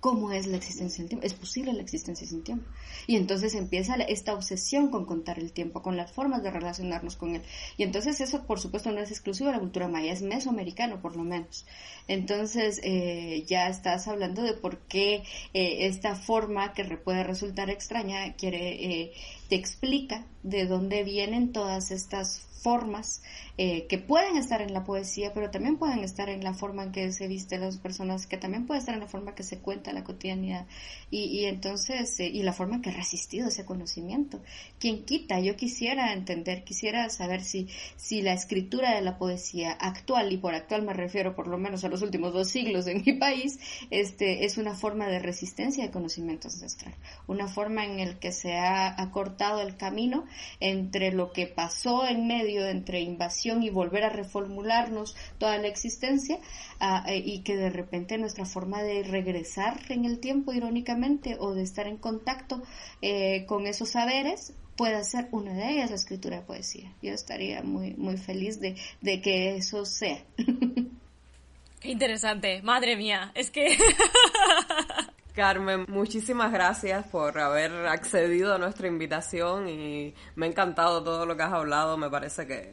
¿Cómo 0.00 0.30
es 0.30 0.46
la 0.46 0.56
existencia 0.56 0.96
sin 0.96 1.08
tiempo? 1.08 1.26
¿Es 1.26 1.34
posible 1.34 1.72
la 1.72 1.82
existencia 1.82 2.24
sin 2.24 2.44
tiempo? 2.44 2.64
Y 3.08 3.16
entonces 3.16 3.54
empieza 3.54 3.96
esta 3.96 4.32
obsesión 4.32 4.90
con 4.90 5.06
contar 5.06 5.40
el 5.40 5.52
tiempo, 5.52 5.82
con 5.82 5.96
las 5.96 6.12
formas 6.12 6.44
de 6.44 6.52
relacionarnos 6.52 7.16
con 7.16 7.34
él. 7.34 7.42
Y 7.76 7.82
entonces 7.82 8.20
eso, 8.20 8.46
por 8.46 8.60
supuesto, 8.60 8.92
no 8.92 9.00
es 9.00 9.10
exclusivo 9.10 9.48
de 9.48 9.56
la 9.56 9.60
cultura 9.60 9.88
maya, 9.88 10.12
es 10.12 10.22
mesoamericano, 10.22 11.02
por 11.02 11.16
lo 11.16 11.24
menos. 11.24 11.66
Entonces 12.06 12.80
eh, 12.84 13.44
ya 13.48 13.68
estás 13.68 14.06
hablando 14.06 14.42
de 14.42 14.52
por 14.52 14.78
qué 14.78 15.24
eh, 15.52 15.86
esta 15.86 16.14
forma 16.14 16.72
que 16.74 16.84
puede 16.96 17.24
resultar 17.24 17.68
extraña 17.68 18.34
quiere, 18.34 18.84
eh, 18.84 19.12
te 19.48 19.56
explica 19.56 20.26
de 20.44 20.66
dónde 20.66 21.02
vienen 21.02 21.52
todas 21.52 21.90
estas 21.90 22.47
formas 22.68 23.22
eh, 23.56 23.86
que 23.86 23.96
pueden 23.96 24.36
estar 24.36 24.60
en 24.60 24.74
la 24.74 24.84
poesía, 24.84 25.32
pero 25.32 25.50
también 25.50 25.78
pueden 25.78 26.00
estar 26.00 26.28
en 26.28 26.44
la 26.44 26.52
forma 26.52 26.82
en 26.82 26.92
que 26.92 27.10
se 27.12 27.26
visten 27.26 27.62
las 27.62 27.78
personas, 27.78 28.26
que 28.26 28.36
también 28.36 28.66
puede 28.66 28.80
estar 28.80 28.94
en 28.94 29.00
la 29.00 29.06
forma 29.06 29.34
que 29.34 29.42
se 29.42 29.58
cuenta 29.58 29.94
la 29.94 30.04
cotidianidad 30.04 30.66
y, 31.10 31.24
y 31.38 31.46
entonces, 31.46 32.20
eh, 32.20 32.26
y 32.26 32.42
la 32.42 32.52
forma 32.52 32.76
en 32.76 32.82
que 32.82 32.90
ha 32.90 32.92
resistido 32.92 33.48
ese 33.48 33.64
conocimiento. 33.64 34.42
¿Quién 34.78 35.06
quita? 35.06 35.40
Yo 35.40 35.56
quisiera 35.56 36.12
entender, 36.12 36.62
quisiera 36.62 37.08
saber 37.08 37.42
si, 37.42 37.68
si 37.96 38.20
la 38.20 38.34
escritura 38.34 38.94
de 38.94 39.00
la 39.00 39.16
poesía 39.16 39.72
actual, 39.72 40.30
y 40.30 40.36
por 40.36 40.54
actual 40.54 40.82
me 40.82 40.92
refiero 40.92 41.34
por 41.34 41.46
lo 41.48 41.56
menos 41.56 41.84
a 41.84 41.88
los 41.88 42.02
últimos 42.02 42.34
dos 42.34 42.48
siglos 42.48 42.86
en 42.86 43.02
mi 43.02 43.14
país, 43.14 43.58
este, 43.88 44.44
es 44.44 44.58
una 44.58 44.74
forma 44.74 45.06
de 45.08 45.20
resistencia 45.20 45.84
de 45.84 45.90
conocimiento 45.90 46.48
ancestral, 46.48 46.94
una 47.26 47.48
forma 47.48 47.86
en 47.86 47.98
el 47.98 48.18
que 48.18 48.32
se 48.32 48.58
ha 48.58 49.00
acortado 49.00 49.62
el 49.62 49.78
camino 49.78 50.26
entre 50.60 51.12
lo 51.12 51.32
que 51.32 51.46
pasó 51.46 52.06
en 52.06 52.26
medio 52.26 52.57
entre 52.66 53.00
invasión 53.00 53.62
y 53.62 53.70
volver 53.70 54.04
a 54.04 54.08
reformularnos 54.08 55.16
toda 55.38 55.58
la 55.58 55.68
existencia 55.68 56.38
ah, 56.80 57.04
eh, 57.08 57.22
y 57.24 57.42
que 57.42 57.56
de 57.56 57.70
repente 57.70 58.18
nuestra 58.18 58.44
forma 58.44 58.82
de 58.82 59.02
regresar 59.02 59.80
en 59.88 60.04
el 60.04 60.20
tiempo 60.20 60.52
irónicamente 60.52 61.36
o 61.38 61.54
de 61.54 61.62
estar 61.62 61.86
en 61.86 61.96
contacto 61.96 62.62
eh, 63.02 63.44
con 63.46 63.66
esos 63.66 63.90
saberes 63.90 64.54
pueda 64.76 65.02
ser 65.02 65.28
una 65.32 65.52
de 65.54 65.72
ellas 65.72 65.90
la 65.90 65.96
escritura 65.96 66.36
de 66.36 66.42
poesía. 66.42 66.92
Yo 67.02 67.12
estaría 67.12 67.62
muy, 67.62 67.94
muy 67.94 68.16
feliz 68.16 68.60
de, 68.60 68.76
de 69.00 69.20
que 69.20 69.56
eso 69.56 69.84
sea. 69.84 70.24
Qué 71.80 71.90
interesante, 71.90 72.62
madre 72.62 72.96
mía, 72.96 73.32
es 73.34 73.50
que... 73.50 73.76
Carmen, 75.38 75.84
muchísimas 75.86 76.50
gracias 76.50 77.06
por 77.06 77.38
haber 77.38 77.70
accedido 77.86 78.56
a 78.56 78.58
nuestra 78.58 78.88
invitación 78.88 79.68
y 79.68 80.12
me 80.34 80.46
ha 80.46 80.48
encantado 80.48 81.04
todo 81.04 81.26
lo 81.26 81.36
que 81.36 81.44
has 81.44 81.52
hablado. 81.52 81.96
Me 81.96 82.10
parece 82.10 82.44
que, 82.44 82.72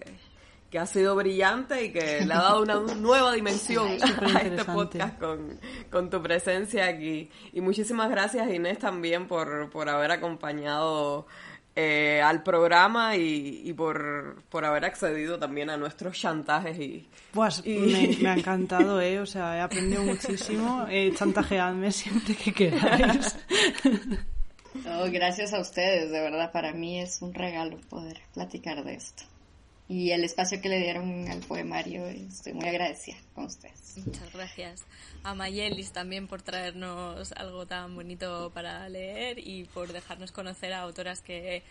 que 0.72 0.80
ha 0.80 0.88
sido 0.88 1.16
brillante 1.16 1.86
y 1.86 1.94
que 1.94 2.26
le 2.26 2.34
ha 2.34 2.42
dado 2.42 2.64
una 2.64 2.80
nueva 2.96 3.34
dimensión 3.34 3.90
a 4.02 4.40
este 4.40 4.66
podcast 4.66 5.20
con, 5.20 5.60
con, 5.92 6.10
tu 6.10 6.24
presencia 6.24 6.88
aquí. 6.88 7.30
Y 7.54 7.62
muchísimas 7.62 8.10
gracias 8.10 8.52
Inés 8.52 8.80
también 8.80 9.28
por, 9.28 9.70
por 9.70 9.88
haber 9.88 10.10
acompañado 10.10 11.28
eh, 11.76 12.22
al 12.22 12.42
programa 12.42 13.16
y, 13.18 13.74
por, 13.74 14.44
por, 14.50 14.64
haber 14.64 14.86
accedido 14.86 15.38
también 15.38 15.70
a 15.70 15.78
nuestros 15.78 16.18
chantajes 16.18 16.80
y... 16.80 17.08
Pues 17.32 17.66
Me, 17.66 18.30
ha 18.30 18.34
encantado, 18.38 19.02
¿eh? 19.02 19.20
O 19.20 19.26
sea, 19.26 19.58
he 19.58 19.62
aprendido 19.62 20.04
muchísimo. 20.04 20.86
Eh, 20.90 21.12
chantajeadme 21.14 21.92
siempre 21.92 22.36
que 22.36 22.54
queráis. 22.54 23.36
gracias 25.12 25.54
a 25.54 25.60
ustedes, 25.60 26.12
de 26.12 26.22
verdad, 26.22 26.52
para 26.52 26.72
mí 26.72 27.02
es 27.02 27.22
un 27.22 27.34
regalo 27.34 27.78
poder 27.90 28.22
platicar 28.34 28.84
de 28.84 28.94
esto 28.96 29.24
y 29.88 30.12
el 30.12 30.24
espacio 30.24 30.62
que 30.62 30.70
le 30.70 30.80
dieron 30.80 31.30
al 31.30 31.40
poemario. 31.40 32.06
Estoy 32.08 32.54
muy 32.54 32.68
agradecida 32.68 33.18
con 33.34 33.46
ustedes. 33.46 33.98
Muchas 34.06 34.34
gracias 34.34 34.84
a 35.24 35.34
Mayelis 35.36 35.92
también 35.92 36.28
por 36.28 36.42
traernos 36.42 37.32
algo 37.34 37.66
tan 37.66 37.96
bonito 37.96 38.52
para 38.54 38.88
leer 38.90 39.40
y 39.40 39.66
por 39.66 39.94
dejarnos 39.94 40.32
conocer 40.32 40.74
a 40.74 40.82
autoras 40.82 41.22
que 41.22 41.64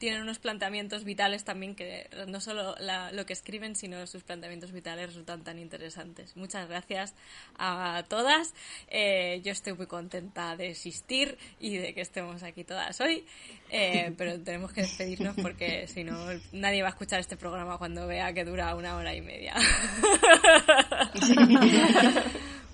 tienen 0.00 0.22
unos 0.22 0.38
planteamientos 0.38 1.04
vitales 1.04 1.44
también 1.44 1.74
que 1.74 2.08
no 2.26 2.40
solo 2.40 2.74
lo 3.12 3.26
que 3.26 3.34
escriben, 3.34 3.76
sino 3.76 4.06
sus 4.06 4.22
planteamientos 4.22 4.72
vitales 4.72 5.08
resultan 5.08 5.44
tan 5.44 5.58
interesantes. 5.58 6.38
Muchas 6.38 6.66
gracias 6.68 7.14
a 7.58 8.02
todas. 8.08 8.54
Eh, 8.88 9.42
yo 9.44 9.52
estoy 9.52 9.74
muy 9.74 9.86
contenta 9.86 10.56
de 10.56 10.70
existir 10.70 11.36
y 11.60 11.76
de 11.76 11.92
que 11.92 12.00
estemos 12.00 12.42
aquí 12.42 12.64
todas 12.64 12.98
hoy, 13.02 13.26
eh, 13.70 14.14
pero 14.18 14.40
tenemos 14.40 14.72
que 14.72 14.80
despedirnos 14.82 15.36
porque 15.36 15.86
si 15.86 16.02
no, 16.02 16.16
nadie 16.52 16.80
va 16.80 16.88
a 16.88 16.92
escuchar 16.92 17.20
este 17.20 17.36
programa 17.36 17.76
cuando 17.76 18.06
vea 18.06 18.32
que 18.32 18.46
dura 18.46 18.74
una 18.74 18.96
hora 18.96 19.14
y 19.14 19.20
media. 19.20 19.54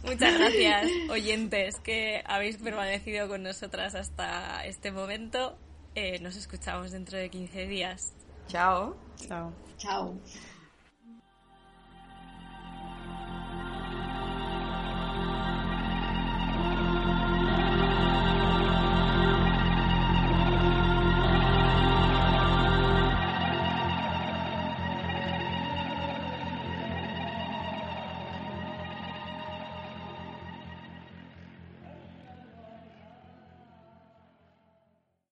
Muchas 0.04 0.38
gracias, 0.38 0.88
oyentes, 1.10 1.80
que 1.80 2.22
habéis 2.24 2.58
permanecido 2.58 3.26
con 3.26 3.42
nosotras 3.42 3.96
hasta 3.96 4.64
este 4.64 4.92
momento. 4.92 5.58
Eh, 5.98 6.18
nos 6.20 6.36
escuchamos 6.36 6.92
dentro 6.92 7.16
de 7.16 7.30
15 7.30 7.66
días. 7.66 8.12
Chao. 8.48 8.98
Chao. 9.16 9.50
Chao. 9.78 10.14